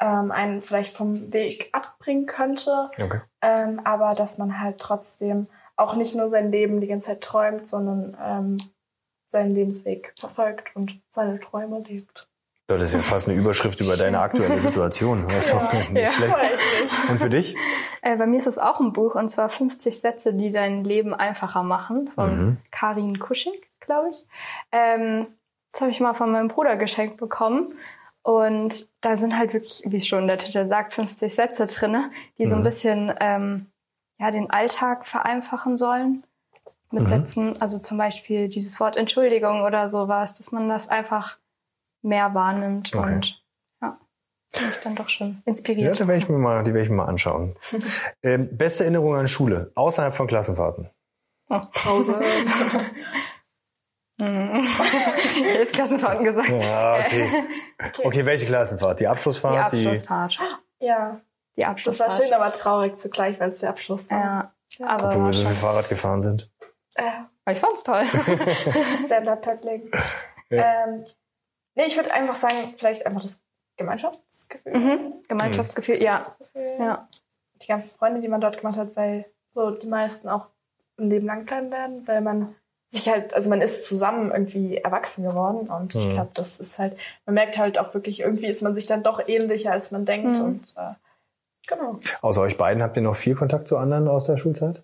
ähm, 0.00 0.30
einen 0.32 0.60
vielleicht 0.62 0.96
vom 0.96 1.32
Weg 1.32 1.68
abbringen 1.72 2.26
könnte. 2.26 2.90
Okay. 3.00 3.20
Ähm, 3.42 3.80
aber 3.84 4.14
dass 4.14 4.38
man 4.38 4.60
halt 4.60 4.78
trotzdem 4.78 5.46
auch 5.80 5.94
nicht 5.96 6.14
nur 6.14 6.28
sein 6.28 6.50
Leben 6.52 6.80
die 6.80 6.86
ganze 6.86 7.06
Zeit 7.08 7.20
träumt, 7.22 7.66
sondern 7.66 8.16
ähm, 8.22 8.60
seinen 9.28 9.54
Lebensweg 9.54 10.12
verfolgt 10.18 10.74
und 10.74 11.00
seine 11.10 11.40
Träume 11.40 11.80
lebt. 11.80 12.28
Das 12.66 12.82
ist 12.82 12.92
ja 12.94 13.00
fast 13.02 13.28
eine 13.28 13.36
Überschrift 13.36 13.80
über 13.80 13.96
deine 13.96 14.20
aktuelle 14.20 14.60
Situation. 14.60 15.28
Ja. 15.28 15.40
schlecht. 16.12 16.36
Und 17.08 17.18
für 17.18 17.30
dich? 17.30 17.56
Äh, 18.02 18.16
bei 18.16 18.26
mir 18.26 18.38
ist 18.38 18.46
es 18.46 18.58
auch 18.58 18.78
ein 18.80 18.92
Buch 18.92 19.14
und 19.16 19.28
zwar 19.28 19.48
50 19.48 20.00
Sätze, 20.00 20.34
die 20.34 20.52
dein 20.52 20.84
Leben 20.84 21.12
einfacher 21.12 21.62
machen 21.64 22.08
von 22.14 22.30
Mhm. 22.46 22.56
Karin 22.70 23.18
Kuschig, 23.18 23.52
glaube 23.80 24.10
ich. 24.10 24.24
Ähm, 24.72 25.26
das 25.72 25.80
habe 25.82 25.90
ich 25.90 26.00
mal 26.00 26.14
von 26.14 26.30
meinem 26.30 26.48
Bruder 26.48 26.76
geschenkt 26.76 27.16
bekommen. 27.16 27.72
Und 28.22 28.86
da 29.00 29.16
sind 29.16 29.36
halt 29.36 29.52
wirklich, 29.54 29.82
wie 29.86 30.00
schon 30.00 30.28
der 30.28 30.38
Titel 30.38 30.66
sagt, 30.66 30.92
50 30.94 31.34
Sätze 31.34 31.66
drinne, 31.66 32.10
die 32.38 32.46
so 32.46 32.54
ein 32.54 32.60
Mhm. 32.60 32.64
bisschen 32.64 33.12
ähm, 33.18 33.66
ja, 34.20 34.30
den 34.30 34.50
Alltag 34.50 35.06
vereinfachen 35.06 35.78
sollen. 35.78 36.22
Mit 36.92 37.04
Mhm. 37.04 37.08
Sätzen, 37.08 37.60
also 37.62 37.78
zum 37.78 37.98
Beispiel 37.98 38.48
dieses 38.48 38.78
Wort 38.80 38.96
Entschuldigung 38.96 39.62
oder 39.62 39.88
sowas, 39.88 40.34
dass 40.34 40.50
man 40.52 40.68
das 40.68 40.88
einfach 40.88 41.38
mehr 42.02 42.34
wahrnimmt 42.34 42.94
Okay. 42.94 43.14
und 43.14 43.42
ja, 43.80 43.96
bin 44.52 44.70
ich 44.70 44.76
dann 44.82 44.96
doch 44.96 45.08
schon 45.08 45.28
Ja, 45.28 45.36
inspiriert. 45.44 45.98
die 45.98 46.06
werde 46.08 46.16
ich 46.22 46.28
mir 46.28 46.38
mal, 46.38 46.64
die 46.64 46.72
werde 46.74 46.84
ich 46.84 46.90
mir 46.90 46.96
mal 46.96 47.06
anschauen. 47.06 47.56
Ähm, 48.22 48.54
beste 48.56 48.82
Erinnerung 48.82 49.14
an 49.16 49.28
Schule, 49.28 49.70
außerhalb 49.76 50.14
von 50.14 50.26
Klassenfahrten. 50.26 50.90
Pause. 51.72 52.20
Jetzt 54.18 55.72
Klassenfahrten 55.72 56.24
gesagt. 56.24 56.48
Ja, 56.48 56.98
okay. 56.98 57.44
Okay, 58.04 58.26
welche 58.26 58.46
Klassenfahrt? 58.46 59.00
Die 59.00 59.04
Die 59.04 59.06
Abschlussfahrt? 59.08 59.72
Abschlussfahrt. 59.72 60.38
ja, 60.80 61.20
Die 61.56 61.60
das 61.62 61.66
war 61.66 61.70
Abschlussfahrt. 61.72 62.14
schön, 62.22 62.32
aber 62.32 62.52
traurig 62.52 62.98
zugleich, 63.00 63.38
weil 63.40 63.50
es 63.50 63.60
der 63.60 63.70
Abschluss 63.70 64.10
war. 64.10 64.18
Ja, 64.18 64.52
Obwohl 64.78 64.88
aber 64.88 65.10
wir 65.16 65.22
war 65.24 65.32
so 65.32 65.46
viel 65.46 65.56
Fahrrad 65.56 65.88
gefahren 65.88 66.22
sind. 66.22 66.50
Äh, 66.94 67.02
aber 67.44 67.52
ich 67.56 67.60
fand's 67.60 67.82
toll. 67.82 68.04
Stand-up-Paddling. 69.06 69.90
Ja. 70.50 70.84
Ähm, 70.86 71.04
nee, 71.74 71.84
ich 71.86 71.96
würde 71.96 72.12
einfach 72.12 72.34
sagen, 72.34 72.74
vielleicht 72.76 73.06
einfach 73.06 73.22
das 73.22 73.40
Gemeinschaftsgefühl. 73.76 74.74
mhm. 74.76 75.12
Gemeinschaftsgefühl, 75.28 76.02
ja. 76.02 76.18
Gemeinschaftsgefühl. 76.18 76.76
Ja. 76.78 77.08
Die 77.62 77.66
ganzen 77.66 77.98
Freunde, 77.98 78.20
die 78.20 78.28
man 78.28 78.40
dort 78.40 78.58
gemacht 78.60 78.76
hat, 78.78 78.96
weil 78.96 79.24
so 79.50 79.70
die 79.70 79.86
meisten 79.86 80.28
auch 80.28 80.46
ein 80.98 81.10
Leben 81.10 81.26
lang 81.26 81.44
bleiben 81.46 81.70
werden, 81.70 82.06
weil 82.06 82.20
man 82.20 82.54
sich 82.88 83.08
halt, 83.08 83.32
also 83.34 83.48
man 83.50 83.60
ist 83.60 83.84
zusammen 83.84 84.30
irgendwie 84.32 84.76
erwachsen 84.78 85.22
geworden 85.24 85.68
und 85.70 85.94
ich 85.94 86.06
Mhm. 86.06 86.12
glaube, 86.14 86.30
das 86.34 86.58
ist 86.58 86.78
halt, 86.78 86.96
man 87.24 87.34
merkt 87.34 87.56
halt 87.58 87.78
auch 87.78 87.94
wirklich, 87.94 88.20
irgendwie 88.20 88.46
ist 88.48 88.62
man 88.62 88.74
sich 88.74 88.86
dann 88.86 89.02
doch 89.04 89.26
ähnlicher, 89.28 89.70
als 89.72 89.90
man 89.92 90.04
denkt 90.06 90.26
Mhm. 90.38 90.42
und 90.44 90.74
äh, 90.76 90.94
genau. 91.70 91.98
Außer 92.20 92.40
euch 92.42 92.56
beiden 92.58 92.82
habt 92.82 92.96
ihr 92.96 93.02
noch 93.02 93.16
viel 93.16 93.34
Kontakt 93.34 93.68
zu 93.68 93.76
anderen 93.78 94.08
aus 94.08 94.26
der 94.26 94.36
Schulzeit? 94.36 94.82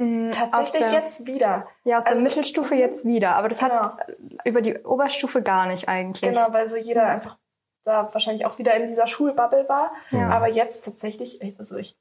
Aus 0.00 0.36
Tatsächlich 0.36 0.80
der, 0.90 0.92
jetzt 1.00 1.26
wieder. 1.26 1.66
Ja, 1.84 1.98
aus 1.98 2.04
der 2.04 2.14
Also- 2.14 2.24
Mittelstufe 2.24 2.74
jetzt 2.74 3.04
wieder. 3.04 3.36
Aber 3.36 3.48
das 3.48 3.58
Genau. 3.58 3.74
hat 3.74 3.98
über 4.44 4.60
die 4.60 4.76
Oberstufe 4.78 5.42
gar 5.42 5.66
nicht 5.66 5.88
eigentlich. 5.88 6.22
Genau, 6.22 6.46
weil 6.52 6.68
so 6.68 6.76
jeder 6.76 7.06
einfach 7.06 7.36
da 7.84 8.08
wahrscheinlich 8.12 8.44
auch 8.46 8.58
wieder 8.58 8.74
in 8.74 8.88
dieser 8.88 9.06
Schulbubble 9.06 9.68
war. 9.68 9.92
Ja. 10.10 10.30
Aber 10.30 10.48
jetzt 10.48 10.84
tatsächlich, 10.84 11.40
also 11.58 11.76
ich, 11.76 11.96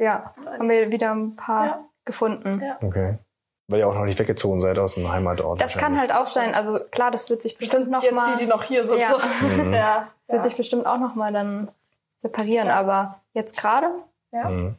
Ja, 0.00 0.34
haben 0.58 0.68
wir 0.68 0.90
wieder 0.90 1.12
ein 1.14 1.36
paar 1.36 1.66
Ja. 1.66 1.78
gefunden. 2.04 2.60
Ja. 2.60 2.78
Okay. 2.82 3.18
Weil 3.68 3.78
ihr 3.78 3.88
auch 3.88 3.94
noch 3.94 4.04
nicht 4.04 4.18
weggezogen 4.18 4.60
seid 4.60 4.76
aus 4.78 4.94
dem 4.94 5.10
Heimatort. 5.10 5.60
Das 5.60 5.74
kann 5.74 5.98
halt 6.00 6.12
auch 6.12 6.26
sein. 6.26 6.52
Also 6.54 6.80
klar, 6.90 7.12
das 7.12 7.30
wird 7.30 7.40
sich 7.42 7.56
bestimmt 7.56 7.88
noch 7.90 8.02
jetzt 8.02 8.12
mal, 8.12 8.32
die, 8.36 8.44
die 8.44 8.50
noch 8.50 8.64
hier 8.64 8.84
sind. 8.84 8.98
Ja. 8.98 9.12
So. 9.12 9.18
Mhm. 9.46 9.72
Ja, 9.72 10.08
wird 10.26 10.38
ja. 10.38 10.42
sich 10.42 10.56
bestimmt 10.56 10.86
auch 10.86 10.98
noch 10.98 11.14
mal 11.14 11.32
dann 11.32 11.68
separieren. 12.24 12.66
Ja. 12.68 12.80
Aber 12.80 13.20
jetzt 13.34 13.56
gerade, 13.56 13.86
ja. 14.32 14.48
Mhm. 14.48 14.74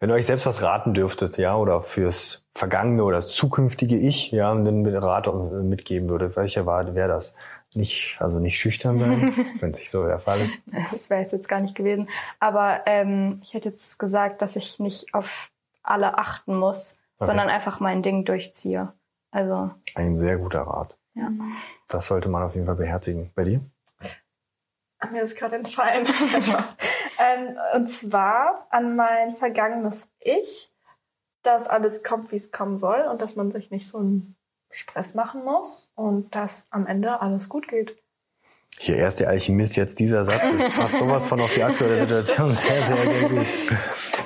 Wenn 0.00 0.10
ihr 0.10 0.16
euch 0.16 0.26
selbst 0.26 0.46
was 0.46 0.62
raten 0.62 0.94
dürftet, 0.94 1.38
ja, 1.38 1.54
oder 1.56 1.80
fürs 1.80 2.44
vergangene 2.54 3.04
oder 3.04 3.16
das 3.18 3.28
zukünftige 3.28 3.96
Ich, 3.96 4.32
ja, 4.32 4.50
einen 4.50 4.84
Rat 4.96 5.32
mitgeben 5.62 6.08
würdet, 6.08 6.36
welcher 6.36 6.66
war, 6.66 6.92
wäre 6.96 7.08
das? 7.08 7.36
Nicht, 7.74 8.16
also 8.20 8.38
nicht 8.40 8.58
schüchtern 8.58 8.98
sein, 8.98 9.32
wenn 9.60 9.70
es 9.70 9.78
nicht 9.78 9.90
so 9.90 10.04
der 10.04 10.18
Fall 10.18 10.40
ist. 10.40 10.58
das 10.92 11.08
wäre 11.10 11.22
jetzt 11.30 11.48
gar 11.48 11.60
nicht 11.60 11.74
gewesen. 11.76 12.08
Aber 12.40 12.80
ähm, 12.86 13.40
ich 13.44 13.54
hätte 13.54 13.68
jetzt 13.68 13.98
gesagt, 13.98 14.42
dass 14.42 14.56
ich 14.56 14.80
nicht 14.80 15.14
auf 15.14 15.50
alle 15.82 16.18
achten 16.18 16.56
muss, 16.56 17.00
Okay. 17.16 17.26
sondern 17.26 17.48
einfach 17.48 17.78
mein 17.78 18.02
Ding 18.02 18.24
durchziehe. 18.24 18.92
Also 19.30 19.70
Ein 19.94 20.16
sehr 20.16 20.36
guter 20.36 20.62
Rat. 20.62 20.98
ja. 21.14 21.28
Das 21.88 22.08
sollte 22.08 22.28
man 22.28 22.42
auf 22.42 22.54
jeden 22.54 22.66
Fall 22.66 22.74
beherzigen. 22.74 23.30
Bei 23.36 23.44
dir? 23.44 23.60
Mir 25.10 25.22
ist 25.22 25.36
gerade 25.36 25.56
entfallen. 25.56 26.06
ähm, 27.18 27.58
und 27.74 27.88
zwar 27.88 28.66
an 28.70 28.96
mein 28.96 29.34
vergangenes 29.34 30.10
Ich, 30.20 30.72
dass 31.42 31.66
alles 31.66 32.02
kommt, 32.02 32.32
wie 32.32 32.36
es 32.36 32.52
kommen 32.52 32.78
soll 32.78 33.02
und 33.02 33.20
dass 33.20 33.36
man 33.36 33.52
sich 33.52 33.70
nicht 33.70 33.88
so 33.88 33.98
einen 33.98 34.36
Stress 34.70 35.14
machen 35.14 35.44
muss 35.44 35.92
und 35.94 36.34
dass 36.34 36.66
am 36.70 36.86
Ende 36.86 37.20
alles 37.20 37.48
gut 37.48 37.68
geht. 37.68 38.03
Hier 38.80 38.96
erst 38.96 39.20
der 39.20 39.28
Alchemist, 39.28 39.76
jetzt 39.76 39.98
dieser 39.98 40.24
Satz. 40.24 40.42
Das 40.58 40.68
passt 40.70 40.98
sowas 40.98 41.24
von 41.26 41.40
auf 41.40 41.52
die 41.54 41.62
aktuelle 41.62 42.00
Situation 42.00 42.54
sehr, 42.54 42.82
sehr, 42.86 42.96
sehr 42.96 43.28
gut. 43.28 43.46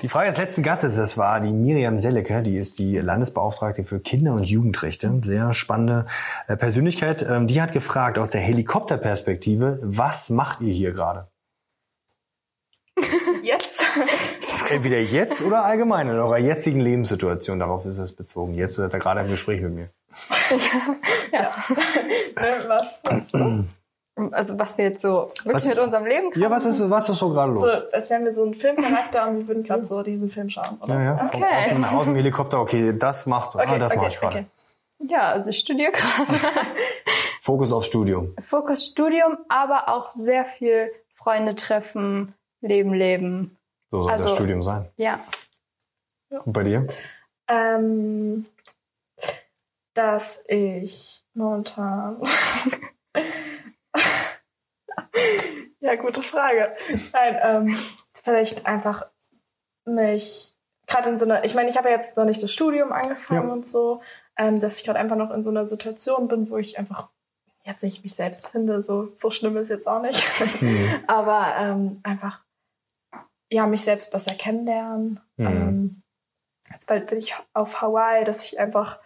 Die 0.02 0.08
Frage 0.08 0.30
des 0.30 0.38
letzten 0.38 0.62
Gastes, 0.62 0.96
das 0.96 1.18
war 1.18 1.40
die 1.40 1.52
Miriam 1.52 1.98
Sellecke, 1.98 2.42
die 2.42 2.56
ist 2.56 2.78
die 2.78 2.98
Landesbeauftragte 2.98 3.84
für 3.84 4.00
Kinder- 4.00 4.32
und 4.32 4.44
Jugendrechte. 4.44 5.20
Sehr 5.22 5.52
spannende 5.54 6.06
äh, 6.46 6.56
Persönlichkeit. 6.56 7.22
Ähm, 7.28 7.46
Die 7.46 7.60
hat 7.60 7.72
gefragt 7.72 8.18
aus 8.18 8.30
der 8.30 8.40
Helikopterperspektive, 8.40 9.80
was 9.82 10.30
macht 10.30 10.60
ihr 10.60 10.72
hier 10.72 10.92
gerade? 10.92 11.28
Jetzt? 13.42 13.84
Entweder 14.70 15.00
jetzt 15.00 15.40
oder 15.42 15.64
allgemein 15.64 16.08
in 16.08 16.18
eurer 16.18 16.38
jetzigen 16.38 16.80
Lebenssituation. 16.80 17.58
Darauf 17.58 17.84
ist 17.86 17.98
es 17.98 18.14
bezogen. 18.14 18.54
Jetzt 18.54 18.74
seid 18.74 18.92
ihr 18.92 18.98
gerade 18.98 19.20
im 19.20 19.30
Gespräch 19.30 19.60
mit 19.62 19.72
mir. 19.72 19.88
ne, 21.30 22.64
was? 22.66 23.02
was? 23.04 23.32
Also 24.32 24.58
was 24.58 24.76
wir 24.78 24.86
jetzt 24.86 25.00
so 25.02 25.30
wirklich 25.44 25.54
Was- 25.54 25.64
mit 25.68 25.78
unserem 25.78 26.06
Leben 26.06 26.30
Ja, 26.34 26.50
was 26.50 26.64
ist, 26.64 26.90
was 26.90 27.08
ist 27.08 27.18
so 27.18 27.30
gerade 27.30 27.52
los? 27.52 27.60
so, 27.62 27.68
als 27.68 28.10
wären 28.10 28.24
wir 28.24 28.32
so 28.32 28.44
ein 28.44 28.54
Filmcharakter 28.54 29.28
und 29.28 29.38
wir 29.38 29.48
würden 29.48 29.62
gerade 29.62 29.86
so 29.86 30.02
diesen 30.02 30.30
Film 30.30 30.50
schauen, 30.50 30.78
oder? 30.82 30.94
Ja, 30.94 31.02
ja. 31.16 31.24
Okay. 31.26 31.44
aus, 31.44 31.68
dem, 31.68 31.84
aus 31.84 32.04
dem 32.04 32.14
Helikopter, 32.16 32.60
okay, 32.60 32.96
das 32.98 33.26
macht, 33.26 33.56
ah, 33.56 33.62
Okay, 33.62 33.78
das 33.78 33.92
okay, 33.92 33.96
mache 34.00 34.08
ich 34.08 34.18
gerade. 34.18 34.36
okay. 34.38 34.46
Ja, 35.00 35.30
also 35.30 35.50
ich 35.50 35.58
studiere 35.58 35.92
gerade. 35.92 36.38
Fokus 37.42 37.72
aufs 37.72 37.86
Studium. 37.86 38.34
Fokus 38.48 38.84
Studium, 38.86 39.38
aber 39.48 39.88
auch 39.88 40.10
sehr 40.10 40.44
viel 40.44 40.90
Freunde 41.14 41.54
treffen, 41.54 42.34
Leben 42.60 42.92
leben. 42.92 43.56
So 43.90 44.02
soll 44.02 44.10
das 44.12 44.22
Also- 44.22 44.34
Studium 44.34 44.62
sein. 44.62 44.86
Ja. 44.96 45.20
Und 46.44 46.52
bei 46.52 46.62
dir? 46.64 46.86
Ähm, 47.48 48.44
dass 49.94 50.40
ich 50.48 51.22
momentan 51.34 52.20
Ja, 55.80 55.94
gute 55.94 56.22
Frage. 56.22 56.76
Nein, 57.12 57.38
ähm, 57.42 57.78
vielleicht 58.24 58.66
einfach 58.66 59.06
mich 59.84 60.56
gerade 60.86 61.10
in 61.10 61.18
so 61.18 61.24
einer, 61.24 61.44
ich 61.44 61.54
meine, 61.54 61.70
ich 61.70 61.76
habe 61.76 61.88
ja 61.90 61.96
jetzt 61.96 62.16
noch 62.16 62.24
nicht 62.24 62.42
das 62.42 62.52
Studium 62.52 62.92
angefangen 62.92 63.46
Ja. 63.48 63.52
und 63.52 63.64
so, 63.66 64.02
ähm, 64.36 64.58
dass 64.60 64.78
ich 64.78 64.84
gerade 64.84 64.98
einfach 64.98 65.16
noch 65.16 65.30
in 65.30 65.42
so 65.42 65.50
einer 65.50 65.66
Situation 65.66 66.26
bin, 66.28 66.50
wo 66.50 66.56
ich 66.56 66.78
einfach 66.78 67.10
jetzt 67.64 67.82
nicht 67.82 68.02
mich 68.02 68.14
selbst 68.14 68.48
finde, 68.48 68.82
so, 68.82 69.14
so 69.14 69.30
schlimm 69.30 69.56
ist 69.56 69.68
jetzt 69.68 69.86
auch 69.86 70.00
nicht, 70.02 70.22
Mhm. 70.60 71.00
aber 71.06 71.54
ähm, 71.58 72.00
einfach 72.02 72.40
ja 73.50 73.66
mich 73.66 73.82
selbst 73.84 74.10
besser 74.10 74.34
kennenlernen. 74.34 75.20
Mhm. 75.36 75.46
Ähm, 75.46 76.02
jetzt 76.72 76.86
bald 76.86 77.06
bin 77.06 77.18
ich 77.18 77.34
auf 77.54 77.80
Hawaii, 77.80 78.24
dass 78.24 78.44
ich 78.44 78.58
einfach 78.58 78.98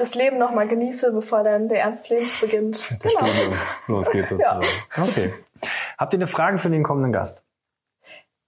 das 0.00 0.14
Leben 0.14 0.38
noch 0.38 0.52
mal 0.52 0.66
genieße, 0.66 1.12
bevor 1.12 1.44
dann 1.44 1.68
der 1.68 1.82
Ernst 1.82 2.04
des 2.04 2.10
Lebens 2.10 2.40
beginnt. 2.40 2.98
Das 3.02 3.12
Studium. 3.12 3.54
Los 3.86 4.10
geht's 4.10 4.28
sozusagen. 4.30 4.64
Okay. 4.96 5.32
Habt 5.98 6.12
ihr 6.14 6.18
eine 6.18 6.26
Frage 6.26 6.58
für 6.58 6.70
den 6.70 6.82
kommenden 6.82 7.12
Gast? 7.12 7.42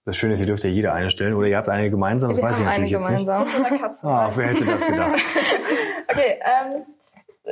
Das 0.05 0.17
Schöne 0.17 0.33
ist, 0.33 0.41
ihr 0.41 0.45
dürft 0.47 0.63
ja 0.65 0.69
jeder 0.69 0.93
eine 0.93 1.09
stellen 1.09 1.33
oder 1.33 1.47
ihr 1.47 1.55
habt 1.55 1.69
eine 1.69 1.89
gemeinsam, 1.89 2.31
das 2.31 2.37
Wir 2.39 2.43
weiß 2.43 2.59
ich 2.59 2.65
natürlich 2.65 2.91
jetzt 2.91 3.09
nicht. 3.09 3.25
gemeinsam. 3.25 3.47
Oder 3.65 3.77
Katze. 3.77 4.05
Ah, 4.07 4.31
wer 4.35 4.47
hätte 4.49 4.65
das 4.65 4.85
gedacht? 4.85 5.19
Okay, 6.09 6.39
ähm, 6.43 6.83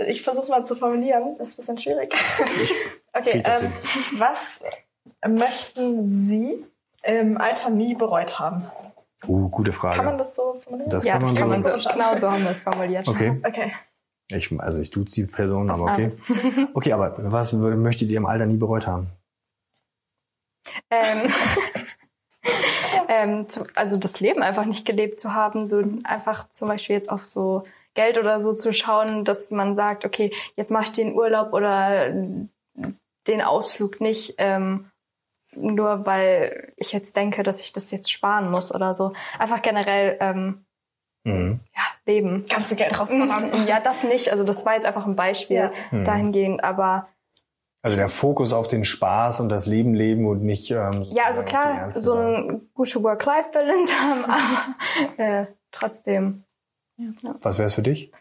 ich 0.07 0.21
versuche 0.21 0.49
mal 0.51 0.65
zu 0.65 0.75
formulieren. 0.75 1.35
Das 1.37 1.49
ist 1.49 1.53
ein 1.53 1.75
bisschen 1.75 1.79
schwierig. 1.79 2.13
Okay, 3.13 3.41
ähm, 3.45 3.71
was 4.17 4.63
möchten 5.25 6.17
Sie 6.27 6.65
im 7.03 7.37
Alter 7.39 7.69
nie 7.69 7.95
bereut 7.95 8.37
haben? 8.39 8.63
Uh, 9.27 9.47
gute 9.49 9.71
Frage. 9.71 9.97
Kann 9.97 10.05
man 10.05 10.17
das 10.17 10.35
so 10.35 10.53
formulieren? 10.61 10.89
Das 10.89 11.03
Ja, 11.05 11.13
kann 11.13 11.21
man 11.21 11.31
das 11.31 11.39
kann 11.39 11.49
man 11.49 11.63
so. 11.63 11.77
so, 11.77 11.89
genau 11.89 12.17
so 12.17 12.31
haben 12.31 12.43
wir 12.43 12.51
es 12.51 12.63
formuliert. 12.63 13.07
Okay. 13.07 13.39
Okay. 13.47 13.71
Ich, 14.31 14.51
also 14.59 14.79
ich 14.79 14.91
duze 14.91 15.15
die 15.15 15.25
Person, 15.25 15.69
aber 15.69 15.83
okay. 15.83 16.03
Alles. 16.03 16.25
Okay, 16.73 16.93
aber 16.93 17.15
was 17.31 17.53
möchtet 17.53 18.09
ihr 18.09 18.17
im 18.17 18.25
Alter 18.25 18.45
nie 18.45 18.57
bereut 18.57 18.87
haben? 18.87 19.07
Ähm, 20.89 21.31
ähm, 23.07 23.49
zu, 23.49 23.65
also 23.75 23.97
das 23.97 24.19
Leben 24.19 24.41
einfach 24.41 24.65
nicht 24.65 24.85
gelebt 24.85 25.19
zu 25.19 25.33
haben, 25.33 25.65
so 25.65 25.83
einfach 26.03 26.49
zum 26.51 26.67
Beispiel 26.67 26.95
jetzt 26.95 27.09
auf 27.09 27.25
so 27.25 27.63
Geld 27.93 28.17
oder 28.17 28.39
so 28.39 28.53
zu 28.53 28.73
schauen, 28.73 29.25
dass 29.25 29.49
man 29.51 29.75
sagt, 29.75 30.05
okay, 30.05 30.31
jetzt 30.55 30.71
mache 30.71 30.85
ich 30.85 30.91
den 30.93 31.13
Urlaub 31.13 31.53
oder 31.53 32.09
den 33.27 33.41
Ausflug 33.41 33.99
nicht, 33.99 34.35
ähm, 34.37 34.89
nur 35.53 36.05
weil 36.05 36.73
ich 36.77 36.93
jetzt 36.93 37.15
denke, 37.17 37.43
dass 37.43 37.59
ich 37.59 37.73
das 37.73 37.91
jetzt 37.91 38.09
sparen 38.09 38.49
muss 38.49 38.73
oder 38.73 38.93
so. 38.93 39.13
Einfach 39.37 39.61
generell 39.61 40.17
ähm, 40.21 40.63
Mhm. 41.23 41.59
ja, 41.75 41.81
leben. 42.05 42.45
Ganze 42.49 42.75
Geld 42.75 42.97
rausballern. 42.99 43.67
Ja, 43.67 43.79
das 43.79 44.03
nicht. 44.03 44.31
Also 44.31 44.43
das 44.43 44.65
war 44.65 44.75
jetzt 44.75 44.85
einfach 44.85 45.05
ein 45.05 45.15
Beispiel 45.15 45.55
Ja. 45.57 45.71
Mhm. 45.91 46.05
dahingehend, 46.05 46.63
aber 46.63 47.07
Also 47.83 47.97
der 47.97 48.09
Fokus 48.09 48.53
auf 48.53 48.67
den 48.67 48.83
Spaß 48.85 49.39
und 49.39 49.49
das 49.49 49.65
Leben 49.65 49.93
leben 49.93 50.27
und 50.27 50.43
nicht. 50.43 50.69
Ähm, 50.71 51.05
Ja, 51.11 51.23
also 51.25 51.41
die 51.41 51.47
klar, 51.47 51.91
so 51.93 52.13
eine 52.15 52.61
gute 52.73 53.01
Work-Life-Balance 53.03 53.91
haben, 53.99 54.25
aber 54.25 55.23
äh, 55.23 55.45
trotzdem. 55.71 56.43
Was 57.41 57.57
wäre 57.57 57.67
es 57.67 57.73
für 57.73 57.81
dich? 57.81 58.11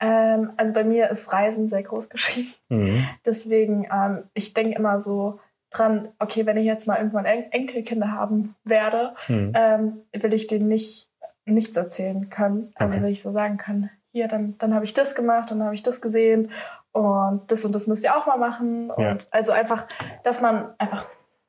Ähm, 0.00 0.50
also 0.56 0.72
bei 0.74 0.82
mir 0.84 1.08
ist 1.10 1.32
Reisen 1.32 1.68
sehr 1.68 1.82
groß 1.84 2.08
geschrieben. 2.08 2.52
Mhm. 2.68 3.06
Deswegen, 3.24 3.86
ähm, 3.92 4.24
ich 4.34 4.52
denke 4.54 4.76
immer 4.76 4.98
so 5.00 5.38
dran, 5.70 6.08
okay, 6.18 6.46
wenn 6.46 6.56
ich 6.56 6.66
jetzt 6.66 6.86
mal 6.88 6.96
irgendwann 6.98 7.24
En 7.26 7.50
Enkelkinder 7.52 8.10
haben 8.12 8.54
werde, 8.64 9.14
Mhm. 9.28 9.52
ähm, 9.54 10.02
will 10.12 10.34
ich 10.34 10.46
denen 10.48 10.68
nicht 10.68 11.08
nichts 11.46 11.76
erzählen 11.76 12.28
können. 12.30 12.72
Also 12.74 12.96
Okay. 12.96 13.04
will 13.04 13.10
ich 13.12 13.22
so 13.22 13.32
sagen 13.32 13.56
können, 13.58 13.90
hier, 14.12 14.28
dann, 14.28 14.54
dann 14.58 14.74
habe 14.74 14.84
ich 14.84 14.94
das 14.94 15.14
gemacht, 15.14 15.50
dann 15.50 15.62
habe 15.62 15.74
ich 15.74 15.82
das 15.82 16.00
gesehen 16.00 16.50
und 16.92 17.42
das 17.48 17.64
und 17.64 17.74
das 17.74 17.86
müsst 17.86 18.04
ihr 18.04 18.16
auch 18.16 18.26
mal 18.26 18.38
machen. 18.38 18.90
Ja. 18.96 19.12
Und 19.12 19.26
also 19.30 19.52
einfach, 19.52 19.86
dass 20.22 20.40
man 20.40 20.66
einfach 20.78 21.04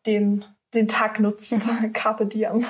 den, 0.05 0.43
den 0.73 0.87
Tag 0.87 1.19
nutzt. 1.19 1.53
Carpe 1.93 2.25
diem. 2.25 2.65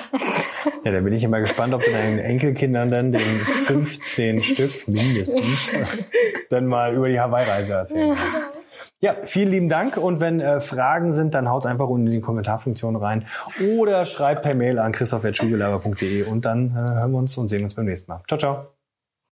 Ja, 0.84 0.92
da 0.92 1.00
bin 1.00 1.14
ich 1.14 1.24
immer 1.24 1.40
gespannt, 1.40 1.74
ob 1.74 1.82
du 1.84 1.92
deinen 1.92 2.20
Enkelkindern 2.20 2.92
dann 2.92 3.12
den 3.12 3.22
15 3.68 4.42
Stück 4.44 4.88
mindestens 4.88 5.70
dann 6.50 6.68
mal 6.68 6.94
über 6.94 7.08
die 7.08 7.20
Hawaii-Reise 7.20 7.74
erzählen 7.74 8.16
kannst. 8.16 8.48
Ja, 9.02 9.16
vielen 9.24 9.52
lieben 9.52 9.70
Dank 9.70 9.98
und 9.98 10.22
wenn 10.22 10.40
äh, 10.40 10.62
Fragen 10.62 11.14
sind, 11.14 11.34
dann 11.36 11.50
haut's 11.50 11.66
einfach 11.66 11.88
unten 11.88 12.08
in 12.08 12.14
die 12.14 12.22
Kommentarfunktion 12.22 12.96
rein 12.96 13.28
oder 13.78 14.06
schreibt 14.06 14.44
per 14.44 14.56
Mail 14.56 14.80
an 14.80 14.94
christoph.schulgelaber.de 14.94 16.24
und 16.24 16.46
dann 16.46 16.72
äh, 16.72 16.74
hören 16.74 17.12
wir 17.12 17.18
uns 17.18 17.38
und 17.38 17.50
sehen 17.50 17.64
uns 17.64 17.74
beim 17.74 17.86
nächsten 17.86 18.12
Mal. 18.12 18.22
Ciao, 18.28 18.40
ciao. 18.40 18.75